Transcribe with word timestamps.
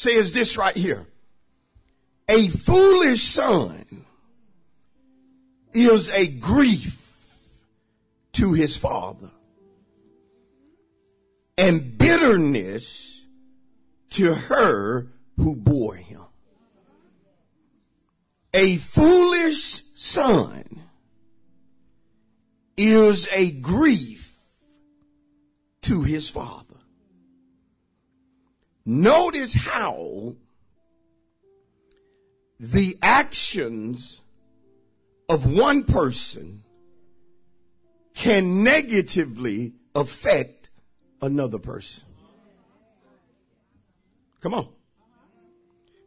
says 0.00 0.32
this 0.32 0.56
right 0.56 0.76
here. 0.76 1.06
A 2.26 2.48
foolish 2.48 3.22
son 3.22 3.84
is 5.74 6.08
a 6.14 6.26
grief 6.26 7.36
to 8.32 8.54
his 8.54 8.78
father 8.78 9.30
and 11.58 11.98
bitterness 11.98 13.26
to 14.10 14.32
her 14.32 15.08
who 15.36 15.54
bore 15.54 15.96
him. 15.96 16.22
A 18.54 18.78
foolish 18.78 19.82
son 19.96 20.64
is 22.78 23.28
a 23.32 23.50
grief 23.50 24.38
to 25.82 26.02
his 26.02 26.30
father. 26.30 26.59
Notice 28.90 29.54
how 29.54 30.34
the 32.58 32.98
actions 33.00 34.20
of 35.28 35.46
one 35.46 35.84
person 35.84 36.64
can 38.14 38.64
negatively 38.64 39.74
affect 39.94 40.70
another 41.22 41.60
person. 41.60 42.02
Come 44.40 44.54
on. 44.54 44.66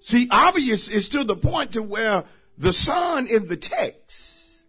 See, 0.02 0.28
obvious 0.30 0.90
is 0.90 1.08
to 1.08 1.24
the 1.24 1.38
point 1.38 1.72
to 1.74 1.82
where 1.82 2.26
the 2.58 2.74
son 2.74 3.28
in 3.28 3.48
the 3.48 3.56
text 3.56 4.66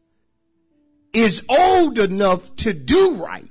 is 1.12 1.44
old 1.48 1.98
enough 1.98 2.54
to 2.58 2.72
do 2.72 3.16
right, 3.16 3.50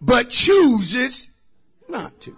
but 0.00 0.30
chooses 0.30 1.34
not 1.86 2.18
to 2.22 2.34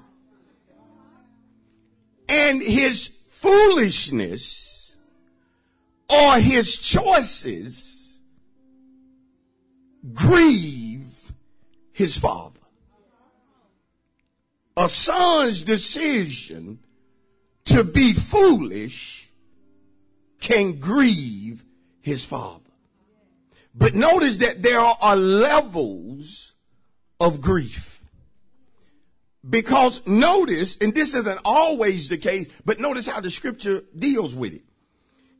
and 2.30 2.62
his 2.62 3.10
foolishness 3.28 4.96
or 6.08 6.38
his 6.38 6.76
choices 6.76 8.20
grieve 10.14 11.32
his 11.92 12.16
father. 12.16 12.60
A 14.76 14.88
son's 14.88 15.64
decision 15.64 16.78
to 17.64 17.84
be 17.84 18.12
foolish 18.12 19.30
can 20.40 20.78
grieve 20.78 21.64
his 22.00 22.24
father. 22.24 22.60
But 23.74 23.94
notice 23.94 24.38
that 24.38 24.62
there 24.62 24.80
are 24.80 25.16
levels 25.16 26.54
of 27.18 27.40
grief. 27.40 27.89
Because 29.48 30.06
notice, 30.06 30.76
and 30.80 30.94
this 30.94 31.14
isn't 31.14 31.40
always 31.44 32.08
the 32.08 32.18
case, 32.18 32.48
but 32.64 32.78
notice 32.78 33.06
how 33.06 33.20
the 33.20 33.30
scripture 33.30 33.82
deals 33.98 34.34
with 34.34 34.54
it. 34.54 34.62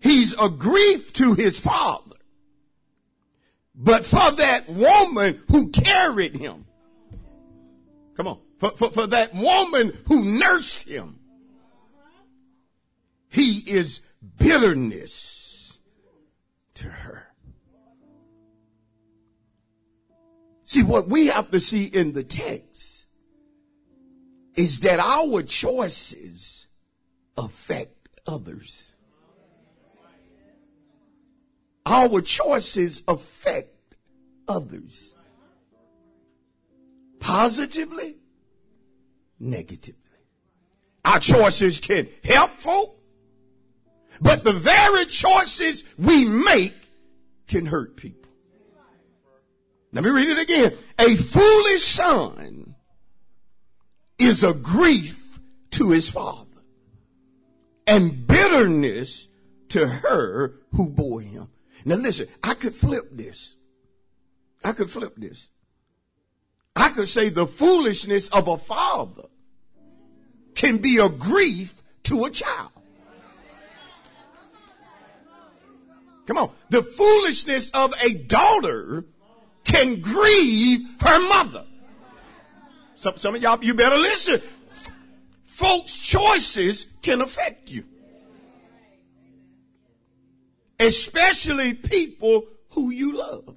He's 0.01 0.35
a 0.41 0.49
grief 0.49 1.13
to 1.15 1.35
his 1.35 1.61
father. 1.61 2.17
But 3.75 4.07
for 4.07 4.31
that 4.33 4.69
woman 4.69 5.43
who 5.51 5.71
carried 5.71 6.37
him, 6.37 6.65
come 8.17 8.27
on, 8.27 8.39
for, 8.59 8.73
for, 8.77 8.91
for 8.91 9.07
that 9.09 9.35
woman 9.35 9.97
who 10.07 10.25
nursed 10.25 10.89
him, 10.89 11.19
he 13.29 13.59
is 13.59 14.01
bitterness 14.39 15.79
to 16.75 16.89
her. 16.89 17.27
See, 20.65 20.83
what 20.83 21.09
we 21.09 21.27
have 21.27 21.51
to 21.51 21.61
see 21.61 21.85
in 21.85 22.13
the 22.13 22.25
text 22.25 22.90
is 24.61 24.81
that 24.81 25.01
our 25.01 25.43
choices 25.43 26.67
affect 27.39 28.11
others. 28.27 28.95
Our 31.87 32.21
choices 32.21 33.03
affect 33.09 33.97
others. 34.47 35.15
Positively, 37.21 38.17
negatively. 39.39 39.97
Our 41.07 41.21
choices 41.21 41.81
can 41.81 42.09
help 42.23 42.51
folk, 42.59 42.95
but 44.21 44.45
the 44.45 44.53
very 44.53 45.07
choices 45.07 45.85
we 45.97 46.27
make 46.27 46.75
can 47.49 47.65
hurt 47.65 47.97
people. 47.97 48.31
Let 49.93 50.05
me 50.05 50.11
read 50.11 50.29
it 50.29 50.39
again. 50.39 50.77
A 50.99 51.17
foolish 51.17 51.83
son 51.83 52.70
is 54.21 54.45
a 54.45 54.53
grief 54.53 55.41
to 55.71 55.91
his 55.91 56.11
father 56.11 56.47
and 57.87 58.27
bitterness 58.27 59.29
to 59.71 59.87
her 59.87 60.55
who 60.73 60.89
bore 60.89 61.21
him. 61.21 61.49
Now 61.85 61.97
listen, 61.97 62.29
I 62.43 62.55
could 62.55 62.75
flip 62.75 63.09
this. 63.13 63.57
I 64.63 64.73
could 64.73 64.91
flip 64.91 65.15
this. 65.17 65.49
I 66.77 66.91
could 66.91 67.09
say 67.09 67.31
the 67.31 67.47
foolishness 67.47 68.29
of 68.29 68.49
a 68.49 68.59
father 68.59 69.29
can 70.55 70.79
be 70.79 70.99
a 70.99 71.09
grief 71.09 71.83
to 72.05 72.25
a 72.27 72.31
child. 72.31 72.71
Come 76.27 76.39
on. 76.39 76.51
The 76.69 76.83
foolishness 76.83 77.71
of 77.71 77.93
a 78.05 78.15
daughter 78.15 79.05
can 79.65 80.01
grieve 80.01 80.81
her 81.01 81.29
mother. 81.29 81.65
Some, 83.01 83.17
some 83.17 83.35
of 83.35 83.41
y'all, 83.41 83.65
you 83.65 83.73
better 83.73 83.97
listen. 83.97 84.43
Folks' 85.45 85.99
choices 85.99 86.87
can 87.01 87.23
affect 87.23 87.71
you. 87.71 87.85
Especially 90.79 91.73
people 91.73 92.45
who 92.73 92.91
you 92.91 93.17
love. 93.17 93.57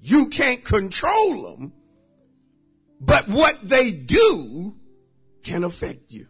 You 0.00 0.28
can't 0.28 0.64
control 0.64 1.42
them, 1.42 1.74
but 2.98 3.28
what 3.28 3.58
they 3.62 3.90
do 3.90 4.74
can 5.42 5.64
affect 5.64 6.12
you. 6.12 6.28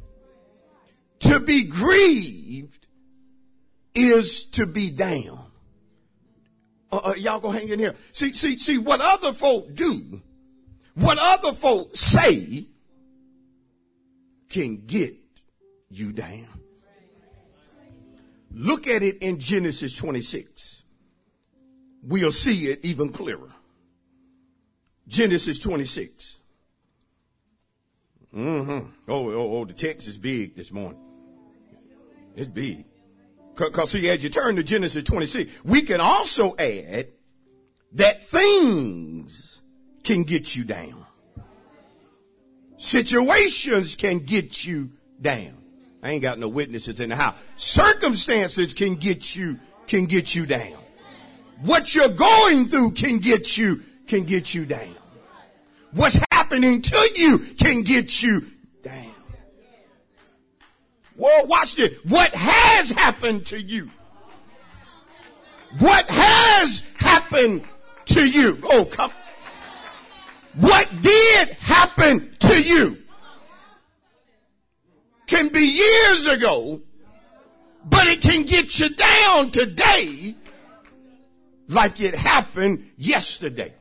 To 1.21 1.39
be 1.39 1.63
grieved 1.63 2.89
is 3.95 4.47
to 4.47 4.67
be 4.67 4.91
down. 4.91 5.48
Uh, 6.91 6.97
uh, 6.97 7.15
y'all 7.17 7.41
gonna 7.41 7.59
hang 7.59 7.69
in 7.69 7.79
here. 7.79 7.95
See, 8.13 8.33
see, 8.33 8.59
see 8.59 8.79
what 8.79 9.01
other 9.01 9.33
folk 9.33 9.75
do, 9.75 10.23
what 10.95 11.19
other 11.21 11.53
folk 11.53 11.97
say 11.97 12.67
can 14.49 14.87
get 14.87 15.17
you 15.91 16.13
down. 16.13 16.49
Look 18.51 18.87
at 18.87 19.03
it 19.03 19.19
in 19.19 19.39
Genesis 19.39 19.95
26. 19.95 20.83
We'll 22.03 22.33
see 22.33 22.67
it 22.69 22.81
even 22.83 23.11
clearer. 23.11 23.53
Genesis 25.07 25.59
26. 25.59 26.41
Mm-hmm. 28.35 28.89
Oh, 29.09 29.31
oh, 29.31 29.59
oh, 29.59 29.65
the 29.65 29.73
text 29.73 30.09
is 30.09 30.17
big 30.17 30.55
this 30.55 30.73
morning. 30.73 31.01
It's 32.37 32.49
big. 32.49 32.85
Because 33.59 33.91
see, 33.91 34.09
as 34.09 34.23
you 34.23 34.31
turn 34.31 34.57
to 34.57 34.63
Genesis 34.63 35.03
26, 35.03 35.65
we 35.65 35.83
can 35.83 36.01
also 36.01 36.57
add 36.57 37.09
that 37.93 38.27
things 38.29 39.63
can 40.05 40.23
get 40.23 40.55
you 40.55 40.65
down. 40.65 41.05
Situations 42.77 43.97
can 43.97 44.21
get 44.21 44.65
you 44.65 44.91
down. 45.21 45.57
I 46.03 46.11
ain't 46.11 46.23
got 46.23 46.39
no 46.39 46.49
witnesses 46.49 47.01
in 47.01 47.09
the 47.09 47.17
house. 47.17 47.37
Circumstances 47.57 48.73
can 48.73 48.95
get 48.95 49.35
you, 49.35 49.59
can 49.89 50.07
get 50.07 50.35
you 50.35 50.47
down. 50.47 50.79
What 51.63 51.93
you're 51.95 52.09
going 52.09 52.69
through 52.69 52.93
can 52.93 53.19
get 53.19 53.59
you, 53.59 53.83
can 54.07 54.23
get 54.23 54.55
you 54.55 54.65
down. 54.65 54.95
What's 55.91 56.19
happening 56.31 56.83
to 56.83 57.11
you 57.17 57.39
can 57.39 57.83
get 57.83 58.23
you. 58.23 58.47
Well, 61.19 61.47
watch 61.47 61.75
this. 61.75 61.95
What 62.05 62.35
has 62.35 62.91
happened 62.91 63.47
to 63.47 63.61
you? 63.61 63.91
What 65.79 66.09
has 66.09 66.83
happened 66.97 67.65
to 68.07 68.27
you? 68.27 68.59
Oh, 68.63 68.87
come. 68.87 69.13
What 70.55 70.89
did 71.03 71.49
happen? 71.51 72.37
to 72.49 72.63
you 72.63 72.97
can 75.27 75.49
be 75.49 75.61
years 75.61 76.27
ago, 76.27 76.81
but 77.85 78.07
it 78.07 78.23
can 78.23 78.45
get 78.45 78.79
you 78.79 78.89
down 78.89 79.51
today 79.51 80.35
like 81.69 82.01
it 82.01 82.15
happened 82.15 82.91
yesterday. 82.97 83.75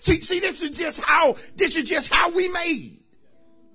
See, 0.00 0.20
see, 0.20 0.40
this 0.40 0.62
is 0.62 0.76
just 0.76 1.00
how, 1.02 1.36
this 1.56 1.76
is 1.76 1.88
just 1.88 2.12
how 2.12 2.30
we 2.30 2.48
made. 2.48 2.98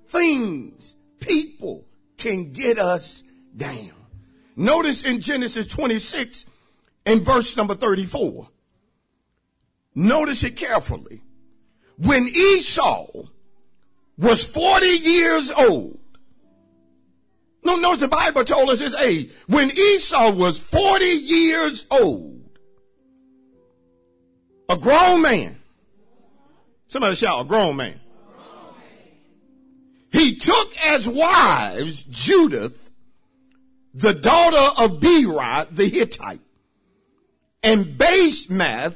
Things, 0.06 0.94
people 1.18 1.84
can 2.24 2.52
get 2.52 2.78
us 2.78 3.22
down. 3.54 3.92
Notice 4.56 5.04
in 5.04 5.20
Genesis 5.20 5.66
26 5.66 6.46
and 7.04 7.20
verse 7.22 7.54
number 7.54 7.74
34. 7.74 8.48
Notice 9.94 10.42
it 10.42 10.56
carefully. 10.56 11.20
When 11.98 12.26
Esau 12.26 13.06
was 14.16 14.42
40 14.42 14.86
years 14.86 15.50
old, 15.52 15.98
no, 17.62 17.76
notice 17.76 18.00
the 18.00 18.08
Bible 18.08 18.44
told 18.44 18.70
us 18.70 18.80
his 18.80 18.94
age. 18.94 19.30
When 19.46 19.70
Esau 19.70 20.32
was 20.32 20.58
40 20.58 21.04
years 21.04 21.86
old, 21.90 22.58
a 24.68 24.76
grown 24.76 25.20
man, 25.20 25.60
somebody 26.88 27.16
shout, 27.16 27.42
a 27.42 27.44
grown 27.44 27.76
man. 27.76 28.00
He 30.14 30.36
took 30.36 30.76
as 30.86 31.08
wives 31.08 32.04
Judith, 32.04 32.88
the 33.92 34.14
daughter 34.14 34.80
of 34.80 35.00
Beeri 35.00 35.66
the 35.72 35.88
Hittite, 35.88 36.40
and 37.64 37.98
Basemath, 37.98 38.94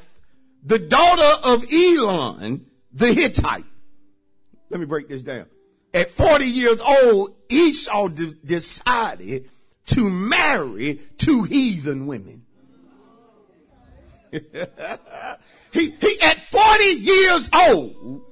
the 0.63 0.79
daughter 0.79 1.49
of 1.49 1.67
Elon 1.73 2.67
the 2.93 3.13
Hittite. 3.13 3.65
Let 4.71 4.79
me 4.79 4.87
break 4.87 5.09
this 5.09 5.25
down. 5.25 5.47
At 5.93 6.13
40 6.13 6.45
years 6.47 6.81
old, 6.81 7.35
Esau 7.49 8.07
de- 8.07 8.35
decided 8.35 9.51
to 9.87 10.09
marry 10.09 11.01
two 11.17 11.43
heathen 11.43 12.07
women. 12.07 12.45
he, 14.31 14.41
he, 15.73 16.21
at 16.23 16.47
40 16.47 16.85
years 16.85 17.51
old, 17.53 18.28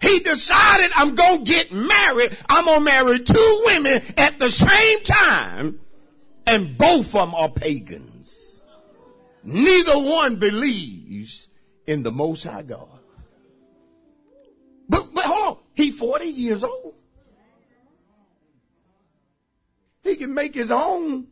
he 0.00 0.20
decided 0.20 0.90
I'm 0.94 1.14
going 1.14 1.44
to 1.44 1.50
get 1.50 1.72
married. 1.72 2.36
I'm 2.48 2.64
going 2.64 2.80
to 2.80 2.84
marry 2.84 3.18
two 3.18 3.62
women 3.64 4.02
at 4.18 4.38
the 4.38 4.50
same 4.50 5.02
time. 5.02 5.80
And 6.46 6.78
both 6.78 7.06
of 7.06 7.12
them 7.12 7.34
are 7.34 7.48
pagans. 7.48 8.66
Neither 9.42 9.98
one 9.98 10.36
believes 10.36 11.48
in 11.86 12.02
the 12.02 12.12
Most 12.12 12.44
High 12.44 12.62
God. 12.62 12.88
But, 14.88 15.12
but 15.14 15.24
hold 15.24 15.56
on. 15.56 15.62
He's 15.74 15.98
40 15.98 16.26
years 16.26 16.62
old. 16.62 16.94
He 20.02 20.14
can 20.14 20.34
make 20.34 20.54
his 20.54 20.70
own 20.70 21.26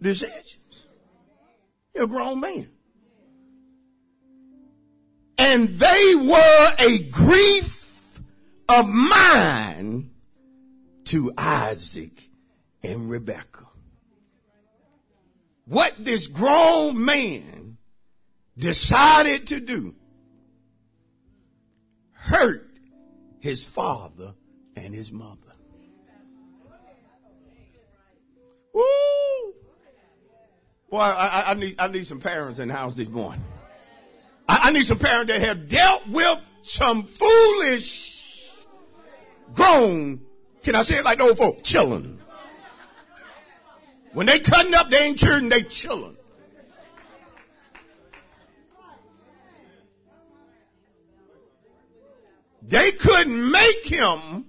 decisions. 0.00 0.84
He's 1.92 2.02
a 2.02 2.06
grown 2.06 2.40
man. 2.40 2.70
And 5.36 5.68
they 5.78 6.14
were 6.14 6.74
a 6.78 6.98
grief 7.10 7.83
of 8.68 8.88
mine 8.88 10.10
to 11.04 11.32
Isaac 11.36 12.30
and 12.82 13.10
Rebekah. 13.10 13.68
What 15.66 15.94
this 15.98 16.26
grown 16.26 17.04
man 17.04 17.78
decided 18.56 19.46
to 19.48 19.60
do 19.60 19.94
hurt 22.12 22.78
his 23.40 23.64
father 23.64 24.34
and 24.76 24.94
his 24.94 25.12
mother. 25.12 25.38
Woo! 28.72 28.82
Boy, 30.90 30.98
I, 30.98 31.50
I, 31.50 31.54
need, 31.54 31.74
I 31.78 31.86
need 31.88 32.06
some 32.06 32.20
parents 32.20 32.58
in 32.58 32.68
the 32.68 32.74
house 32.74 32.94
this 32.94 33.08
morning. 33.08 33.44
I, 34.48 34.60
I 34.64 34.70
need 34.70 34.84
some 34.84 34.98
parents 34.98 35.32
that 35.32 35.42
have 35.42 35.68
dealt 35.68 36.06
with 36.08 36.40
some 36.62 37.02
foolish, 37.02 38.13
grown, 39.54 40.20
can 40.62 40.74
I 40.74 40.82
say 40.82 40.98
it 40.98 41.04
like 41.04 41.18
the 41.18 41.24
old 41.24 41.38
folk, 41.38 41.62
children. 41.62 42.20
When 44.12 44.26
they 44.26 44.38
cutting 44.38 44.74
up, 44.74 44.90
they 44.90 44.98
ain't 44.98 45.18
children, 45.18 45.48
they 45.48 45.62
children. 45.62 46.16
They 52.62 52.92
couldn't 52.92 53.50
make 53.50 53.86
him 53.86 54.46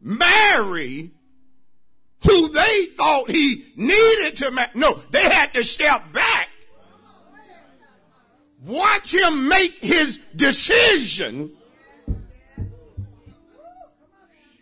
marry 0.00 1.10
who 2.24 2.48
they 2.48 2.86
thought 2.96 3.30
he 3.30 3.64
needed 3.76 4.36
to 4.38 4.50
marry. 4.50 4.70
No, 4.74 5.00
they 5.10 5.22
had 5.22 5.54
to 5.54 5.64
step 5.64 6.12
back. 6.12 6.48
Watch 8.64 9.14
him 9.14 9.48
make 9.48 9.78
his 9.78 10.18
decision. 10.34 11.52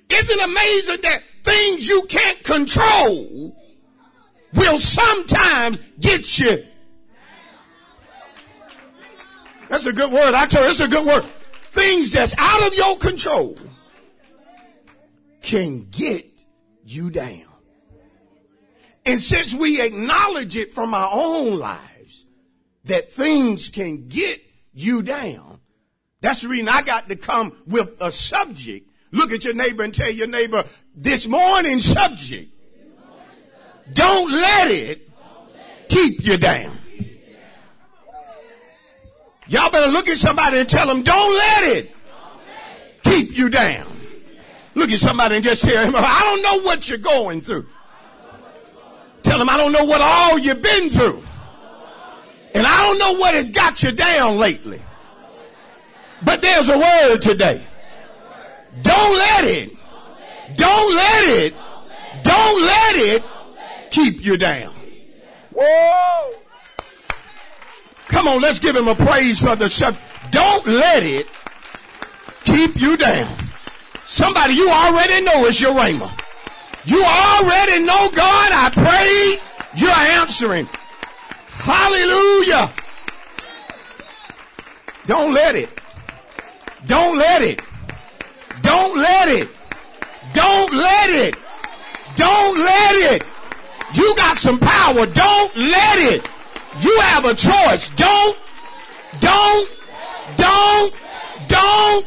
Isn't 0.08 0.38
it 0.38 0.44
amazing 0.44 1.03
that 1.03 1.23
things 1.43 1.88
you 1.88 2.03
can't 2.03 2.43
control 2.44 3.56
will 4.55 4.79
sometimes 4.79 5.81
get 5.99 6.38
you? 6.38 6.64
That's 9.69 9.87
a 9.87 9.93
good 9.93 10.12
word. 10.12 10.35
I 10.35 10.47
tell 10.47 10.62
you, 10.62 10.70
it's 10.70 10.81
a 10.81 10.88
good 10.88 11.06
word 11.06 11.25
things 11.76 12.12
that's 12.12 12.35
out 12.38 12.67
of 12.67 12.75
your 12.75 12.97
control 12.97 13.55
can 15.43 15.87
get 15.91 16.26
you 16.85 17.11
down. 17.11 17.44
And 19.05 19.20
since 19.20 19.55
we 19.55 19.82
acknowledge 19.82 20.56
it 20.56 20.73
from 20.73 20.94
our 20.94 21.11
own 21.12 21.58
lives 21.58 22.25
that 22.85 23.12
things 23.12 23.69
can 23.69 24.08
get 24.08 24.41
you 24.73 25.03
down, 25.03 25.61
that's 26.23 26.41
the 26.41 26.49
reason 26.49 26.69
I 26.69 26.81
got 26.81 27.11
to 27.11 27.17
come 27.17 27.53
with 27.67 27.99
a 28.00 28.11
subject. 28.11 28.91
Look 29.16 29.32
at 29.32 29.44
your 29.44 29.54
neighbor 29.54 29.82
and 29.82 29.94
tell 29.94 30.10
your 30.10 30.26
neighbor, 30.26 30.62
this 30.94 31.26
morning 31.26 31.80
subject, 31.80 32.52
don't 33.92 34.30
let 34.30 34.70
it 34.70 35.08
keep 35.88 36.24
you 36.26 36.36
down. 36.36 36.76
Y'all 39.48 39.70
better 39.70 39.90
look 39.90 40.08
at 40.08 40.18
somebody 40.18 40.58
and 40.58 40.68
tell 40.68 40.86
them, 40.86 41.02
don't 41.02 41.34
let 41.34 41.76
it 41.76 41.92
keep 43.04 43.38
you 43.38 43.48
down. 43.48 43.86
Look 44.74 44.91
at 44.91 44.98
somebody 44.98 45.36
and 45.36 45.44
just 45.44 45.62
tell 45.62 45.82
him, 45.82 45.94
I 45.96 46.20
don't 46.22 46.43
know 46.43 46.67
what 46.67 46.86
you're 46.86 46.98
going 46.98 47.41
through. 47.41 47.67
Tell 49.22 49.41
him, 49.41 49.48
I 49.48 49.56
don't 49.56 49.72
know 49.72 49.84
what 49.84 50.02
all 50.02 50.38
you've 50.38 50.60
been 50.60 50.91
through. 50.91 51.24
And 52.55 52.67
I 52.67 52.86
don't 52.86 52.98
know 52.98 53.19
what 53.19 53.34
has 53.34 53.48
got 53.48 53.82
you 53.82 53.93
down 53.93 54.36
lately. 54.36 54.82
But 56.22 56.43
there's 56.43 56.69
a 56.69 56.79
word 56.79 57.22
today. 57.22 57.64
Don't 58.82 59.16
let 59.16 59.44
it, 59.44 59.70
don't 60.56 60.94
let 60.94 61.28
it, 61.28 61.54
don't 62.22 62.62
let 62.62 62.96
it 62.96 63.22
keep 63.90 64.24
you 64.24 64.36
down. 64.36 64.74
Whoa. 65.52 66.32
Come 68.08 68.28
on, 68.28 68.40
let's 68.40 68.58
give 68.58 68.76
him 68.76 68.88
a 68.88 68.94
praise 68.94 69.40
for 69.40 69.56
the. 69.56 69.96
Don't 70.30 70.66
let 70.66 71.02
it 71.02 71.26
keep 72.44 72.80
you 72.80 72.96
down. 72.96 73.34
Somebody 74.06 74.54
you 74.54 74.70
already 74.70 75.24
know 75.24 75.46
is 75.46 75.60
your 75.60 75.74
rhema. 75.74 76.10
You 76.84 77.02
already 77.02 77.84
know 77.84 78.10
God. 78.14 78.52
I 78.52 78.70
pray 78.72 79.38
you're 79.76 79.90
answering. 80.20 80.68
Hallelujah. 81.48 82.72
Don't 85.06 85.32
let 85.32 85.56
it. 85.56 85.68
Don't 86.86 87.18
let 87.18 87.42
it. 87.42 87.60
Don't 88.67 88.99
let 88.99 89.29
it. 89.29 89.49
Don't 90.32 90.75
let 90.75 91.11
it. 91.11 91.37
Don't 92.17 92.58
let 92.58 93.15
it. 93.15 93.25
You 93.94 94.15
got 94.17 94.37
some 94.37 94.58
power. 94.58 95.06
Don't 95.06 95.56
let 95.56 95.99
it. 96.13 96.29
You 96.81 96.99
have 97.01 97.25
a 97.25 97.35
choice. 97.35 97.91
Don't, 97.91 98.37
don't, 99.20 99.70
don't, 100.37 100.94
don't, 101.46 102.06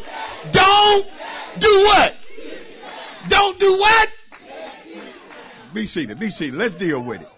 don't 0.52 1.08
do 1.60 1.84
what? 1.86 2.16
Don't 3.30 3.60
do 3.60 3.72
what? 3.72 4.10
Be 5.74 5.86
seated, 5.86 6.20
be 6.20 6.30
seated. 6.30 6.56
Let's 6.56 6.76
deal 6.76 7.02
with 7.02 7.22
it. 7.22 7.30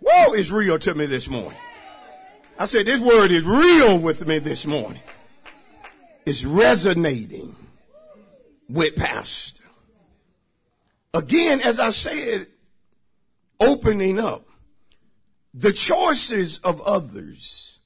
Whoa, 0.00 0.32
it's 0.32 0.50
real 0.50 0.78
to 0.80 0.94
me 0.94 1.06
this 1.06 1.28
morning. 1.28 1.58
I 2.58 2.64
said 2.64 2.86
this 2.86 3.00
word 3.00 3.30
is 3.30 3.44
real 3.44 3.98
with 3.98 4.26
me 4.26 4.38
this 4.38 4.66
morning. 4.66 5.00
It's 6.24 6.44
resonating 6.44 7.54
with 8.68 8.96
Pastor. 8.96 9.62
Again, 11.14 11.60
as 11.60 11.78
I 11.78 11.90
said, 11.90 12.46
opening 13.58 14.18
up, 14.18 14.46
the 15.54 15.72
choices 15.72 16.58
of 16.58 16.80
others 16.82 17.78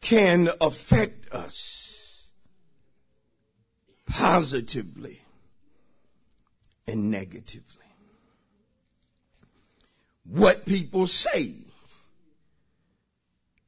can 0.00 0.48
affect 0.60 1.32
us 1.32 2.28
positively 4.06 5.22
and 6.86 7.10
negatively. 7.10 7.64
What 10.24 10.66
people 10.66 11.06
say 11.06 11.54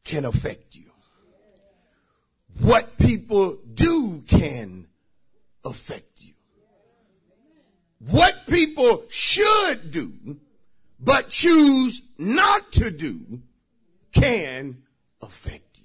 can 0.05 0.25
affect 0.25 0.77
you. 0.77 0.91
What 2.61 2.97
people 2.99 3.59
do 3.75 4.23
can 4.27 4.84
affect 5.65 6.23
you. 6.23 6.35
What 7.99 8.47
people 8.47 9.05
should 9.09 9.91
do 9.91 10.39
but 11.01 11.29
choose 11.29 12.03
not 12.19 12.73
to 12.73 12.91
do 12.91 13.43
can 14.13 14.83
affect 15.21 15.79
you. 15.79 15.85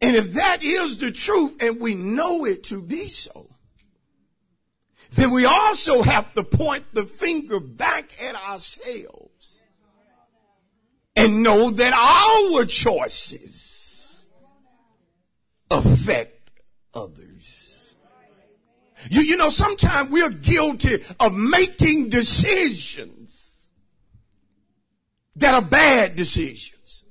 And 0.00 0.16
if 0.16 0.32
that 0.34 0.62
is 0.62 0.98
the 0.98 1.10
truth 1.10 1.62
and 1.62 1.80
we 1.80 1.94
know 1.94 2.44
it 2.44 2.64
to 2.64 2.80
be 2.80 3.06
so, 3.06 3.46
then 5.12 5.32
we 5.32 5.44
also 5.44 6.02
have 6.02 6.32
to 6.34 6.44
point 6.44 6.84
the 6.92 7.04
finger 7.04 7.58
back 7.58 8.10
at 8.22 8.36
ourselves 8.36 9.64
and 11.16 11.42
know 11.42 11.70
that 11.70 11.92
our 11.92 12.64
choices 12.64 13.69
affect 15.70 16.50
others. 16.94 17.94
You, 19.08 19.22
you 19.22 19.36
know, 19.36 19.48
sometimes 19.48 20.10
we're 20.10 20.30
guilty 20.30 20.98
of 21.18 21.32
making 21.32 22.10
decisions 22.10 23.70
that 25.36 25.54
are 25.54 25.62
bad 25.62 26.16
decisions. 26.16 27.04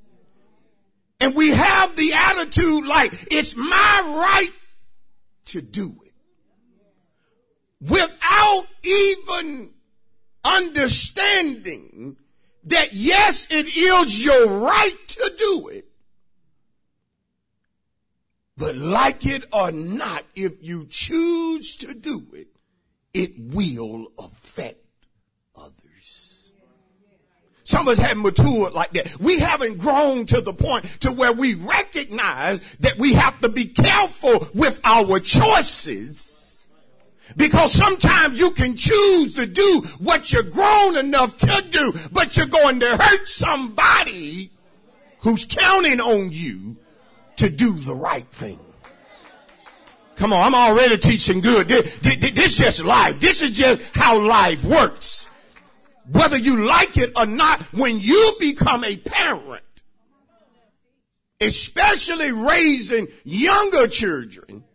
And 1.20 1.36
we 1.36 1.50
have 1.50 1.96
the 1.96 2.14
attitude 2.14 2.86
like 2.86 3.12
it's 3.32 3.56
my 3.56 4.02
right 4.06 4.52
to 5.46 5.62
do 5.62 5.96
it 6.06 6.14
without 7.82 8.66
even 8.84 9.72
understanding 10.44 12.18
that 12.66 12.94
yes, 12.94 13.48
it 13.50 13.76
is 13.76 14.24
your 14.24 14.48
right 14.48 14.96
to 15.08 15.34
do 15.38 15.68
it. 15.70 15.89
But 18.60 18.76
like 18.76 19.26
it 19.26 19.46
or 19.54 19.72
not, 19.72 20.26
if 20.36 20.62
you 20.62 20.86
choose 20.90 21.78
to 21.78 21.94
do 21.94 22.28
it, 22.34 22.48
it 23.14 23.32
will 23.40 24.12
affect 24.20 24.84
others. 25.56 26.52
Some 27.64 27.88
of 27.88 27.98
us 27.98 28.00
haven't 28.00 28.22
matured 28.22 28.74
like 28.74 28.92
that. 28.92 29.18
We 29.18 29.40
haven't 29.40 29.78
grown 29.78 30.26
to 30.26 30.42
the 30.42 30.54
point 30.54 30.84
to 31.02 31.12
where 31.14 31.32
we 31.32 31.54
recognize 31.54 32.60
that 32.82 32.98
we 32.98 33.14
have 33.14 33.40
to 33.40 33.48
be 33.48 33.66
careful 33.66 34.46
with 34.54 34.82
our 34.84 35.22
choices 35.22 36.68
because 37.38 37.72
sometimes 37.72 38.38
you 38.38 38.52
can 38.52 38.76
choose 38.76 39.36
to 39.36 39.46
do 39.46 39.84
what 40.00 40.34
you're 40.34 40.44
grown 40.44 40.98
enough 40.98 41.38
to 41.38 41.64
do, 41.70 41.94
but 42.12 42.36
you're 42.36 42.46
going 42.46 42.82
to 42.82 42.98
hurt 42.98 43.28
somebody 43.28 44.52
who's 45.20 45.46
counting 45.46 46.02
on 46.02 46.32
you 46.32 46.76
to 47.40 47.50
do 47.50 47.74
the 47.74 47.96
right 47.96 48.28
thing. 48.28 48.60
Come 50.18 50.34
on, 50.34 50.48
I'm 50.48 50.56
already 50.56 50.98
teaching 50.98 51.40
good. 51.40 51.70
This, 51.70 51.98
this, 52.00 52.36
is 52.36 52.58
just 52.58 52.84
life. 52.84 53.22
This 53.22 53.42
is 53.42 53.52
just 53.52 53.82
how 53.96 54.20
life 54.20 54.64
works. 54.66 55.28
Whether 56.12 56.38
you 56.38 56.66
like 56.66 56.98
it 56.98 57.14
or 57.16 57.26
not, 57.26 57.62
when 57.74 58.00
you 58.00 58.34
become 58.40 58.84
a 58.84 58.98
parent, 58.98 59.64
especially 61.40 62.34
raising 62.34 63.08
younger 63.24 63.88
children, 63.88 64.66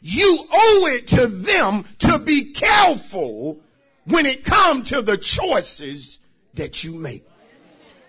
you 0.00 0.38
owe 0.52 0.88
it 0.94 1.08
to 1.08 1.26
them 1.26 1.84
to 1.98 2.20
be 2.20 2.52
careful 2.52 3.58
when 4.04 4.26
it 4.26 4.44
comes 4.44 4.90
to 4.90 5.02
the 5.02 5.16
choices 5.16 6.20
that 6.54 6.84
you 6.84 6.94
make. 6.94 7.26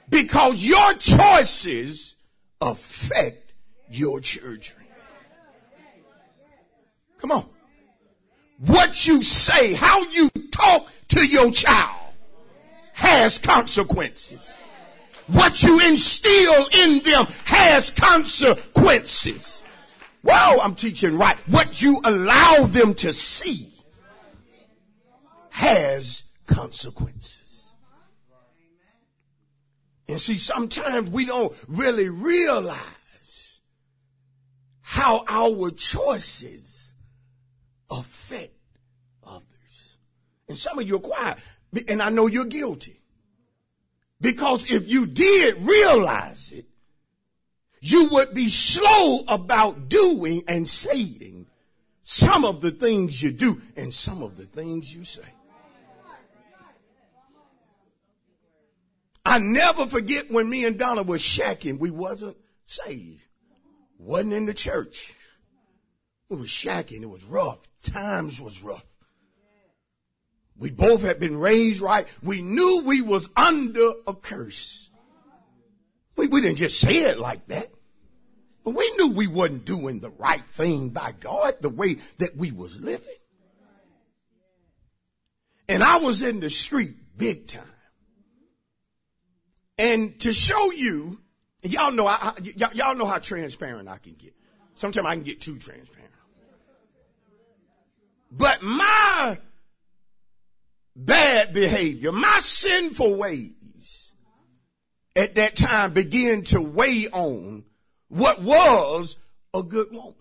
Because 0.09 0.63
your 0.63 0.93
choices 0.93 2.15
affect 2.61 3.40
your 3.91 4.19
children. 4.19 4.85
Come 7.19 7.31
on. 7.31 7.45
What 8.65 9.07
you 9.07 9.21
say, 9.21 9.73
how 9.73 10.03
you 10.09 10.29
talk 10.51 10.87
to 11.09 11.25
your 11.25 11.51
child 11.51 12.13
has 12.93 13.37
consequences. 13.37 14.57
What 15.27 15.63
you 15.63 15.79
instill 15.79 16.67
in 16.77 16.99
them 17.03 17.27
has 17.45 17.89
consequences. 17.91 19.63
Wow, 20.23 20.59
I'm 20.61 20.75
teaching 20.75 21.17
right. 21.17 21.37
What 21.47 21.81
you 21.81 21.99
allow 22.03 22.65
them 22.67 22.93
to 22.95 23.13
see 23.13 23.71
has 25.49 26.23
consequences. 26.45 27.71
And 30.07 30.21
see, 30.21 30.37
sometimes 30.37 31.09
we 31.09 31.25
don't 31.25 31.55
really 31.67 32.09
realize 32.09 33.00
how 34.91 35.23
our 35.25 35.71
choices 35.71 36.91
affect 37.89 38.51
others. 39.25 39.95
And 40.49 40.57
some 40.57 40.79
of 40.79 40.85
you 40.85 40.97
are 40.97 40.99
quiet, 40.99 41.37
and 41.87 42.01
I 42.01 42.09
know 42.09 42.27
you're 42.27 42.43
guilty. 42.43 42.99
Because 44.19 44.69
if 44.69 44.89
you 44.89 45.05
did 45.05 45.59
realize 45.59 46.51
it, 46.51 46.65
you 47.79 48.09
would 48.09 48.33
be 48.33 48.49
slow 48.49 49.23
about 49.29 49.87
doing 49.87 50.43
and 50.49 50.67
saying 50.67 51.45
some 52.01 52.43
of 52.43 52.59
the 52.59 52.71
things 52.71 53.23
you 53.23 53.31
do 53.31 53.61
and 53.77 53.93
some 53.93 54.21
of 54.21 54.35
the 54.35 54.45
things 54.45 54.93
you 54.93 55.05
say. 55.05 55.21
I 59.25 59.39
never 59.39 59.87
forget 59.87 60.29
when 60.29 60.49
me 60.49 60.65
and 60.65 60.77
Donna 60.77 61.03
was 61.03 61.21
shacking. 61.21 61.79
We 61.79 61.91
wasn't 61.91 62.35
saved. 62.65 63.23
Wasn't 64.01 64.33
in 64.33 64.47
the 64.47 64.53
church. 64.53 65.13
It 66.29 66.35
was 66.35 66.49
shacking. 66.49 67.03
It 67.03 67.09
was 67.09 67.23
rough. 67.23 67.59
Times 67.83 68.41
was 68.41 68.63
rough. 68.63 68.85
We 70.57 70.71
both 70.71 71.03
had 71.03 71.19
been 71.19 71.37
raised 71.37 71.81
right. 71.81 72.07
We 72.23 72.41
knew 72.41 72.81
we 72.83 73.01
was 73.01 73.29
under 73.35 73.91
a 74.07 74.13
curse. 74.13 74.89
We, 76.15 76.27
we 76.27 76.41
didn't 76.41 76.57
just 76.57 76.79
say 76.79 77.03
it 77.03 77.19
like 77.19 77.47
that. 77.47 77.71
But 78.63 78.75
we 78.75 78.91
knew 78.97 79.11
we 79.11 79.27
wasn't 79.27 79.65
doing 79.65 79.99
the 79.99 80.11
right 80.11 80.43
thing 80.51 80.89
by 80.89 81.13
God 81.19 81.55
the 81.61 81.69
way 81.69 81.97
that 82.17 82.35
we 82.35 82.51
was 82.51 82.79
living. 82.79 83.07
And 85.69 85.83
I 85.83 85.97
was 85.97 86.21
in 86.21 86.39
the 86.39 86.49
street 86.49 86.95
big 87.17 87.47
time. 87.47 87.63
And 89.77 90.19
to 90.21 90.33
show 90.33 90.71
you, 90.71 91.20
y'all 91.63 91.91
know, 91.91 92.07
I, 92.07 92.33
y'all 92.73 92.95
know 92.95 93.05
how 93.05 93.19
transparent 93.19 93.87
I 93.87 93.97
can 93.97 94.13
get. 94.13 94.33
Sometimes 94.75 95.05
I 95.07 95.13
can 95.13 95.23
get 95.23 95.41
too 95.41 95.57
transparent. 95.57 96.09
But 98.31 98.61
my 98.61 99.37
bad 100.95 101.53
behavior, 101.53 102.11
my 102.11 102.39
sinful 102.39 103.15
ways, 103.15 104.11
at 105.15 105.35
that 105.35 105.55
time 105.55 105.93
begin 105.93 106.43
to 106.45 106.61
weigh 106.61 107.07
on 107.09 107.65
what 108.07 108.41
was 108.41 109.17
a 109.53 109.61
good 109.61 109.91
woman. 109.91 110.15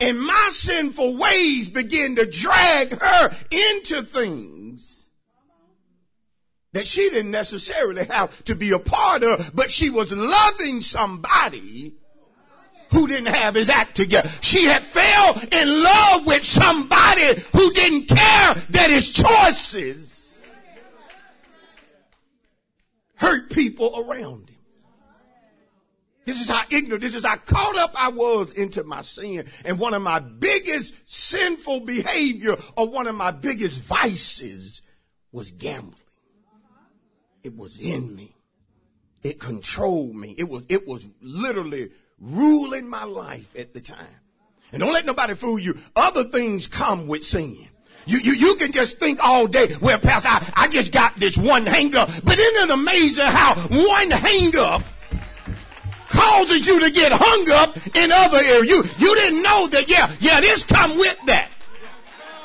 And 0.00 0.18
my 0.18 0.48
sinful 0.50 1.16
ways 1.16 1.68
begin 1.68 2.16
to 2.16 2.26
drag 2.26 3.00
her 3.00 3.36
into 3.50 4.02
things 4.02 4.53
that 6.74 6.88
she 6.88 7.08
didn't 7.08 7.30
necessarily 7.30 8.04
have 8.04 8.44
to 8.44 8.54
be 8.54 8.72
a 8.72 8.78
part 8.80 9.22
of, 9.22 9.52
but 9.54 9.70
she 9.70 9.90
was 9.90 10.12
loving 10.12 10.80
somebody 10.80 11.94
who 12.90 13.06
didn't 13.06 13.32
have 13.32 13.54
his 13.54 13.70
act 13.70 13.96
together. 13.96 14.28
She 14.40 14.64
had 14.64 14.82
fell 14.82 15.40
in 15.52 15.82
love 15.82 16.26
with 16.26 16.44
somebody 16.44 17.40
who 17.52 17.72
didn't 17.72 18.08
care 18.08 18.54
that 18.70 18.90
his 18.90 19.12
choices 19.12 20.44
hurt 23.14 23.50
people 23.50 24.04
around 24.06 24.48
him. 24.48 24.58
This 26.24 26.40
is 26.40 26.48
how 26.48 26.64
ignorant, 26.70 27.02
this 27.02 27.14
is 27.14 27.24
how 27.24 27.36
caught 27.36 27.76
up 27.78 27.92
I 27.94 28.08
was 28.08 28.52
into 28.52 28.82
my 28.82 29.02
sin. 29.02 29.46
And 29.64 29.78
one 29.78 29.94
of 29.94 30.02
my 30.02 30.18
biggest 30.18 30.94
sinful 31.06 31.80
behavior 31.80 32.56
or 32.76 32.88
one 32.88 33.06
of 33.06 33.14
my 33.14 33.30
biggest 33.30 33.82
vices 33.82 34.82
was 35.30 35.52
gambling. 35.52 36.00
It 37.44 37.56
was 37.56 37.78
in 37.78 38.16
me. 38.16 38.34
It 39.22 39.38
controlled 39.38 40.16
me. 40.16 40.34
It 40.36 40.48
was, 40.48 40.64
it 40.68 40.88
was 40.88 41.08
literally 41.20 41.90
ruling 42.18 42.88
my 42.88 43.04
life 43.04 43.54
at 43.56 43.74
the 43.74 43.80
time. 43.80 44.06
And 44.72 44.80
don't 44.80 44.92
let 44.92 45.06
nobody 45.06 45.34
fool 45.34 45.58
you. 45.58 45.78
Other 45.94 46.24
things 46.24 46.66
come 46.66 47.06
with 47.06 47.22
sin. 47.22 47.68
You, 48.06 48.18
you, 48.18 48.32
you 48.32 48.54
can 48.56 48.72
just 48.72 48.98
think 48.98 49.18
all 49.22 49.46
day, 49.46 49.68
well, 49.80 49.98
Pastor, 49.98 50.28
I, 50.28 50.64
I 50.64 50.68
just 50.68 50.90
got 50.90 51.14
this 51.16 51.36
one 51.38 51.64
hang 51.64 51.94
up. 51.94 52.10
But 52.24 52.38
isn't 52.38 52.68
it 52.68 52.70
amazing 52.70 53.26
how 53.26 53.54
one 53.54 54.10
hang 54.10 54.56
up 54.56 54.82
causes 56.08 56.66
you 56.66 56.80
to 56.80 56.90
get 56.90 57.12
hung 57.12 57.50
up 57.50 57.76
in 57.96 58.12
other 58.12 58.38
areas. 58.38 58.68
You, 58.68 58.84
you 58.98 59.14
didn't 59.16 59.42
know 59.42 59.66
that, 59.68 59.88
yeah, 59.88 60.10
yeah, 60.20 60.40
this 60.40 60.62
come 60.62 60.96
with 60.96 61.18
that. 61.26 61.50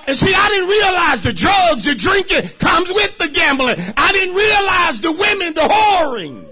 And 0.10 0.18
see, 0.18 0.34
I 0.36 0.50
didn't 0.50 0.70
realize 0.70 1.22
the 1.22 1.34
drugs, 1.34 1.86
the 1.86 1.94
drinking 1.94 2.58
comes 2.58 2.92
with 2.92 3.16
the 3.20 3.28
gambling. 3.28 3.76
I 3.96 4.12
didn't 4.12 4.34
realize 4.34 5.02
the 5.02 5.12
women, 5.12 5.54
the 5.54 5.62
whoring. 5.62 6.48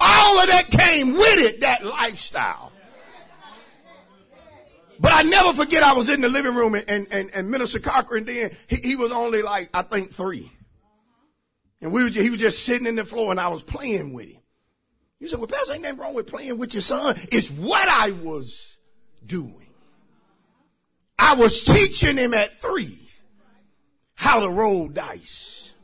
All 0.00 0.40
of 0.40 0.48
that 0.48 0.68
came 0.70 1.12
with 1.12 1.38
it, 1.38 1.60
that 1.60 1.86
lifestyle. 1.86 2.72
But 4.98 5.12
I 5.12 5.22
never 5.22 5.52
forget 5.52 5.84
I 5.84 5.92
was 5.92 6.08
in 6.08 6.20
the 6.20 6.28
living 6.28 6.56
room 6.56 6.74
and, 6.74 7.06
and, 7.12 7.30
and 7.32 7.48
Minister 7.48 7.78
Cochran 7.78 8.24
then, 8.24 8.50
he, 8.66 8.76
he 8.76 8.96
was 8.96 9.12
only 9.12 9.42
like, 9.42 9.68
I 9.72 9.82
think 9.82 10.10
three. 10.10 10.50
And 11.80 11.92
we 11.92 12.02
were 12.02 12.10
just, 12.10 12.24
he 12.24 12.30
was 12.30 12.40
just 12.40 12.64
sitting 12.64 12.88
in 12.88 12.96
the 12.96 13.04
floor 13.04 13.30
and 13.30 13.38
I 13.38 13.46
was 13.46 13.62
playing 13.62 14.12
with 14.12 14.26
him. 14.26 14.42
You 15.20 15.28
said, 15.28 15.38
well, 15.38 15.46
Pastor, 15.46 15.74
ain't 15.74 15.82
nothing 15.82 15.98
wrong 15.98 16.14
with 16.14 16.26
playing 16.26 16.58
with 16.58 16.74
your 16.74 16.80
son. 16.80 17.14
It's 17.30 17.48
what 17.48 17.88
I 17.88 18.10
was 18.10 18.80
doing. 19.24 19.65
I 21.18 21.34
was 21.34 21.64
teaching 21.64 22.16
him 22.16 22.34
at 22.34 22.60
three 22.60 22.98
how 24.14 24.40
to 24.40 24.48
roll 24.48 24.88
dice. 24.88 25.74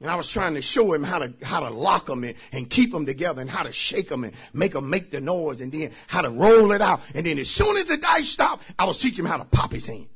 And 0.00 0.10
I 0.10 0.14
was 0.14 0.30
trying 0.30 0.54
to 0.54 0.62
show 0.62 0.92
him 0.92 1.02
how 1.02 1.20
to, 1.20 1.32
how 1.42 1.60
to 1.60 1.70
lock 1.70 2.06
them 2.06 2.22
and, 2.22 2.34
and 2.52 2.68
keep 2.68 2.92
them 2.92 3.06
together 3.06 3.40
and 3.40 3.48
how 3.48 3.62
to 3.62 3.72
shake 3.72 4.08
them 4.08 4.24
and 4.24 4.34
make 4.52 4.72
them 4.72 4.90
make 4.90 5.10
the 5.10 5.20
noise 5.20 5.62
and 5.62 5.72
then 5.72 5.90
how 6.06 6.20
to 6.20 6.28
roll 6.28 6.72
it 6.72 6.82
out. 6.82 7.00
And 7.14 7.24
then 7.24 7.38
as 7.38 7.48
soon 7.48 7.76
as 7.78 7.84
the 7.84 7.96
dice 7.96 8.28
stopped, 8.28 8.64
I 8.78 8.84
was 8.84 8.98
teaching 8.98 9.24
him 9.24 9.30
how 9.30 9.38
to 9.38 9.44
pop 9.44 9.72
his 9.72 9.86
hand. 9.86 10.06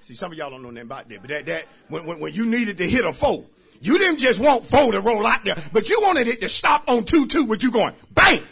See, 0.00 0.16
some 0.16 0.32
of 0.32 0.38
y'all 0.38 0.50
don't 0.50 0.62
know 0.62 0.70
nothing 0.70 0.86
about 0.88 1.08
that, 1.08 1.20
but 1.20 1.30
that, 1.30 1.46
that, 1.46 1.66
when, 1.88 2.04
when, 2.04 2.18
when 2.18 2.34
you 2.34 2.46
needed 2.46 2.78
to 2.78 2.88
hit 2.88 3.04
a 3.04 3.12
four, 3.12 3.46
you 3.80 3.96
didn't 3.96 4.18
just 4.18 4.40
want 4.40 4.66
four 4.66 4.90
to 4.90 5.00
roll 5.00 5.24
out 5.24 5.44
there, 5.44 5.56
but 5.72 5.88
you 5.88 6.00
wanted 6.02 6.26
it 6.26 6.40
to 6.40 6.48
stop 6.48 6.88
on 6.88 7.04
two, 7.04 7.26
two 7.26 7.44
with 7.44 7.62
you 7.62 7.70
going, 7.70 7.94
bang! 8.12 8.42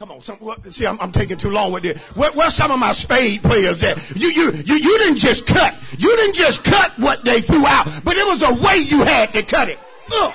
Come 0.00 0.12
on, 0.12 0.22
some, 0.22 0.36
what, 0.36 0.72
see, 0.72 0.86
I'm, 0.86 0.98
I'm, 0.98 1.12
taking 1.12 1.36
too 1.36 1.50
long 1.50 1.72
with 1.72 1.82
this. 1.82 2.00
Where, 2.16 2.32
where's 2.32 2.54
some 2.54 2.70
of 2.70 2.78
my 2.78 2.92
spade 2.92 3.42
players 3.42 3.82
at? 3.82 3.98
You, 4.16 4.30
you, 4.30 4.50
you, 4.50 4.76
you 4.76 4.98
didn't 4.98 5.16
just 5.16 5.44
cut. 5.44 5.74
You 5.98 6.16
didn't 6.16 6.36
just 6.36 6.64
cut 6.64 6.92
what 6.96 7.22
they 7.22 7.42
threw 7.42 7.66
out, 7.66 7.86
but 8.02 8.16
it 8.16 8.26
was 8.26 8.42
a 8.42 8.54
way 8.64 8.78
you 8.78 9.04
had 9.04 9.34
to 9.34 9.42
cut 9.42 9.68
it. 9.68 9.78
Ugh. 10.10 10.32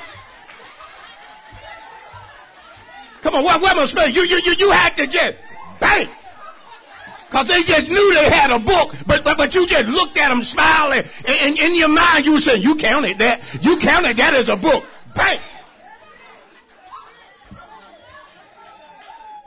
Come 3.23 3.33
on, 3.33 3.43
where, 3.43 3.57
where 3.57 3.75
my 3.75 3.85
spade? 3.85 4.15
You, 4.15 4.21
you, 4.21 4.39
you, 4.45 4.53
you 4.59 4.69
had 4.69 4.95
to 4.97 5.07
just 5.07 5.33
bang. 5.79 6.09
Cause 7.31 7.47
they 7.47 7.63
just 7.63 7.89
knew 7.89 8.13
they 8.13 8.29
had 8.29 8.51
a 8.51 8.59
book, 8.59 8.93
but, 9.07 9.23
but, 9.23 9.35
but 9.35 9.55
you 9.55 9.65
just 9.65 9.89
looked 9.89 10.15
at 10.19 10.29
them 10.29 10.43
smiling, 10.43 11.03
and, 11.27 11.37
and 11.39 11.57
in 11.57 11.75
your 11.75 11.89
mind 11.89 12.23
you 12.23 12.33
were 12.33 12.39
saying, 12.39 12.61
you 12.61 12.75
counted 12.75 13.17
that. 13.17 13.41
You 13.65 13.77
counted 13.77 14.15
that 14.17 14.35
as 14.35 14.47
a 14.47 14.57
book. 14.57 14.85
Bang. 15.15 15.39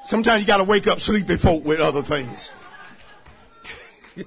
Sometimes 0.08 0.40
you 0.40 0.46
got 0.46 0.56
to 0.56 0.64
wake 0.64 0.86
up 0.86 1.00
sleepy 1.00 1.36
folk 1.36 1.66
with 1.66 1.80
other 1.80 2.00
things. 2.00 2.50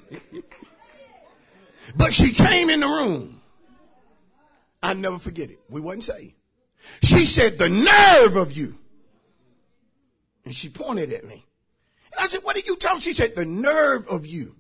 but 1.95 2.13
she 2.13 2.33
came 2.33 2.69
in 2.69 2.81
the 2.81 2.88
room. 2.88 3.41
I 4.83 4.93
never 4.93 5.17
forget 5.17 5.50
it. 5.50 5.57
We 5.69 5.81
wasn't 5.81 6.03
saved. 6.03 6.35
She 7.01 7.25
said, 7.25 7.57
the 7.57 7.69
nerve 7.69 8.35
of 8.35 8.51
you. 8.51 8.77
And 10.45 10.53
she 10.53 10.69
pointed 10.69 11.11
at 11.13 11.25
me. 11.25 11.43
And 12.11 12.19
I 12.19 12.27
said, 12.27 12.43
what 12.43 12.55
are 12.55 12.59
you 12.59 12.75
talking? 12.75 13.00
She 13.00 13.13
said, 13.13 13.35
the 13.35 13.47
nerve 13.47 14.07
of 14.07 14.27
you 14.27 14.55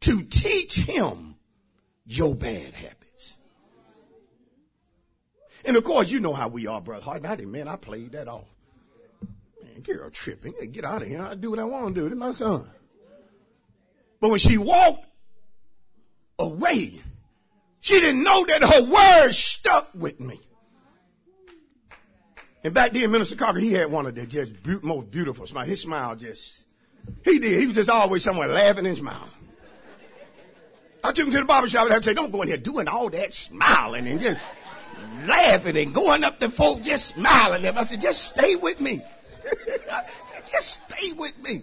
to 0.00 0.24
teach 0.24 0.74
him 0.74 1.36
your 2.04 2.34
bad 2.34 2.74
habits. 2.74 3.36
And 5.64 5.74
of 5.74 5.84
course, 5.84 6.10
you 6.10 6.20
know 6.20 6.34
how 6.34 6.48
we 6.48 6.66
are, 6.66 6.82
brother 6.82 7.02
Hart. 7.02 7.24
I 7.24 7.34
didn't, 7.34 7.52
man, 7.52 7.66
I 7.66 7.76
played 7.76 8.12
that 8.12 8.28
off. 8.28 8.44
Girl 9.82 10.10
tripping. 10.10 10.54
Get 10.70 10.84
out 10.84 11.02
of 11.02 11.08
here. 11.08 11.22
I 11.22 11.34
do 11.34 11.50
what 11.50 11.58
I 11.58 11.64
want 11.64 11.94
to 11.94 12.00
do. 12.00 12.08
To 12.08 12.16
my 12.16 12.32
son. 12.32 12.68
But 14.20 14.30
when 14.30 14.38
she 14.38 14.56
walked 14.56 15.04
away, 16.38 17.00
she 17.80 18.00
didn't 18.00 18.22
know 18.22 18.44
that 18.46 18.62
her 18.62 18.84
words 18.84 19.36
stuck 19.36 19.90
with 19.94 20.20
me. 20.20 20.40
And 22.64 22.72
back 22.72 22.92
then, 22.92 23.10
Minister 23.10 23.34
Cochran, 23.34 23.64
he 23.64 23.72
had 23.72 23.90
one 23.90 24.06
of 24.06 24.14
the 24.14 24.24
just 24.24 24.62
be- 24.62 24.78
most 24.82 25.10
beautiful 25.10 25.46
smiles. 25.46 25.68
His 25.68 25.80
smile 25.80 26.14
just, 26.14 26.64
he 27.24 27.40
did. 27.40 27.60
He 27.60 27.66
was 27.66 27.74
just 27.74 27.90
always 27.90 28.22
somewhere 28.22 28.46
laughing 28.46 28.86
and 28.86 28.96
smiling. 28.96 29.28
I 31.02 31.10
took 31.10 31.26
him 31.26 31.32
to 31.32 31.38
the 31.40 31.44
barber 31.44 31.68
shop 31.68 31.86
and 31.86 31.94
I'd 31.94 32.04
say, 32.04 32.14
don't 32.14 32.30
go 32.30 32.42
in 32.42 32.48
here 32.48 32.56
doing 32.56 32.86
all 32.86 33.10
that 33.10 33.34
smiling 33.34 34.06
and 34.06 34.20
just 34.20 34.38
laughing 35.26 35.76
and 35.76 35.92
going 35.92 36.22
up 36.22 36.38
to 36.38 36.48
folk 36.48 36.82
just 36.82 37.16
smiling. 37.16 37.66
I 37.66 37.82
said, 37.82 38.00
just 38.00 38.22
stay 38.22 38.54
with 38.54 38.80
me. 38.80 39.02
just 40.50 40.82
stay 40.84 41.12
with 41.12 41.38
me. 41.42 41.62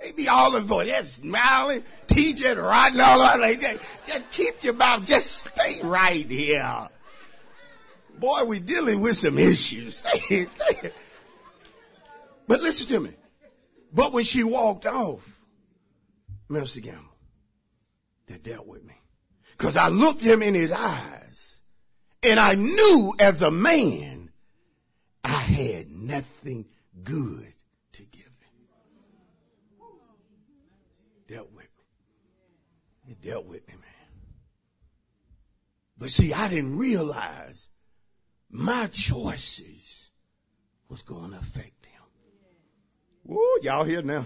They 0.00 0.12
be 0.12 0.28
all 0.28 0.54
in 0.56 0.66
for 0.66 0.84
just 0.84 1.16
smiling, 1.16 1.82
teaching, 2.06 2.56
writing 2.56 3.00
all 3.00 3.18
that. 3.18 3.40
Like, 3.40 3.60
just, 3.60 3.82
just 4.06 4.30
keep 4.30 4.62
your 4.62 4.74
mouth, 4.74 5.04
just 5.04 5.48
stay 5.48 5.80
right 5.82 6.30
here. 6.30 6.88
Boy, 8.18 8.44
we 8.44 8.60
dealing 8.60 9.00
with 9.00 9.16
some 9.16 9.38
issues. 9.38 10.04
But 12.48 12.62
listen 12.62 12.86
to 12.88 12.98
me. 12.98 13.10
But 13.92 14.12
when 14.12 14.24
she 14.24 14.42
walked 14.42 14.86
off, 14.86 15.22
Minister 16.48 16.80
Gamble, 16.80 17.04
that 18.26 18.42
dealt 18.42 18.66
with 18.66 18.84
me. 18.84 18.94
Cause 19.58 19.76
I 19.76 19.88
looked 19.88 20.22
him 20.22 20.42
in 20.42 20.54
his 20.54 20.72
eyes 20.72 21.60
and 22.22 22.40
I 22.40 22.54
knew 22.54 23.12
as 23.18 23.42
a 23.42 23.50
man 23.50 24.30
I 25.22 25.28
had 25.30 25.77
nothing 26.08 26.64
good 27.04 27.52
to 27.92 28.02
give 28.02 28.22
him. 28.22 29.86
Dealt 31.28 31.52
with 31.52 31.68
me. 33.06 33.12
It 33.12 33.20
dealt 33.20 33.46
with 33.46 33.66
me, 33.68 33.74
man. 33.74 33.82
But 35.98 36.10
see, 36.10 36.32
I 36.32 36.48
didn't 36.48 36.78
realize 36.78 37.68
my 38.50 38.86
choices 38.86 40.10
was 40.88 41.02
going 41.02 41.32
to 41.32 41.38
affect 41.38 41.86
him. 41.86 42.02
Whoa, 43.24 43.58
y'all 43.62 43.84
here 43.84 44.02
now. 44.02 44.24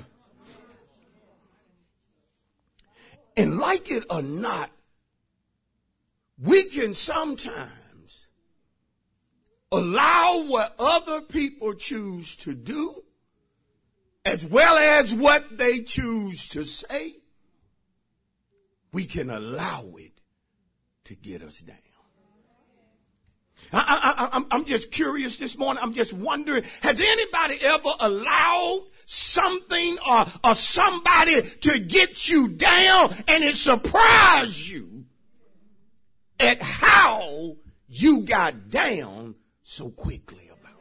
And 3.36 3.58
like 3.58 3.90
it 3.90 4.04
or 4.10 4.22
not, 4.22 4.70
we 6.38 6.64
can 6.64 6.92
sometimes 6.94 7.81
allow 9.72 10.44
what 10.46 10.74
other 10.78 11.22
people 11.22 11.74
choose 11.74 12.36
to 12.36 12.54
do 12.54 13.02
as 14.24 14.46
well 14.46 14.76
as 14.76 15.12
what 15.12 15.58
they 15.58 15.80
choose 15.80 16.48
to 16.50 16.64
say, 16.64 17.16
we 18.92 19.04
can 19.04 19.30
allow 19.30 19.94
it 19.96 20.12
to 21.04 21.14
get 21.14 21.42
us 21.42 21.60
down. 21.60 21.76
I, 23.72 24.44
am 24.50 24.64
just 24.64 24.90
curious 24.90 25.38
this 25.38 25.56
morning. 25.56 25.82
I'm 25.82 25.94
just 25.94 26.12
wondering, 26.12 26.64
has 26.82 27.00
anybody 27.00 27.58
ever 27.64 27.90
allowed 28.00 28.86
something 29.06 29.96
or, 30.08 30.26
or 30.44 30.54
somebody 30.54 31.42
to 31.42 31.78
get 31.78 32.28
you 32.28 32.48
down 32.48 33.14
and 33.28 33.44
it 33.44 33.56
surprised 33.56 34.68
you 34.68 35.04
at 36.38 36.60
how 36.60 37.56
you 37.88 38.22
got 38.22 38.70
down 38.70 39.36
so 39.62 39.90
quickly 39.90 40.48
about. 40.48 40.72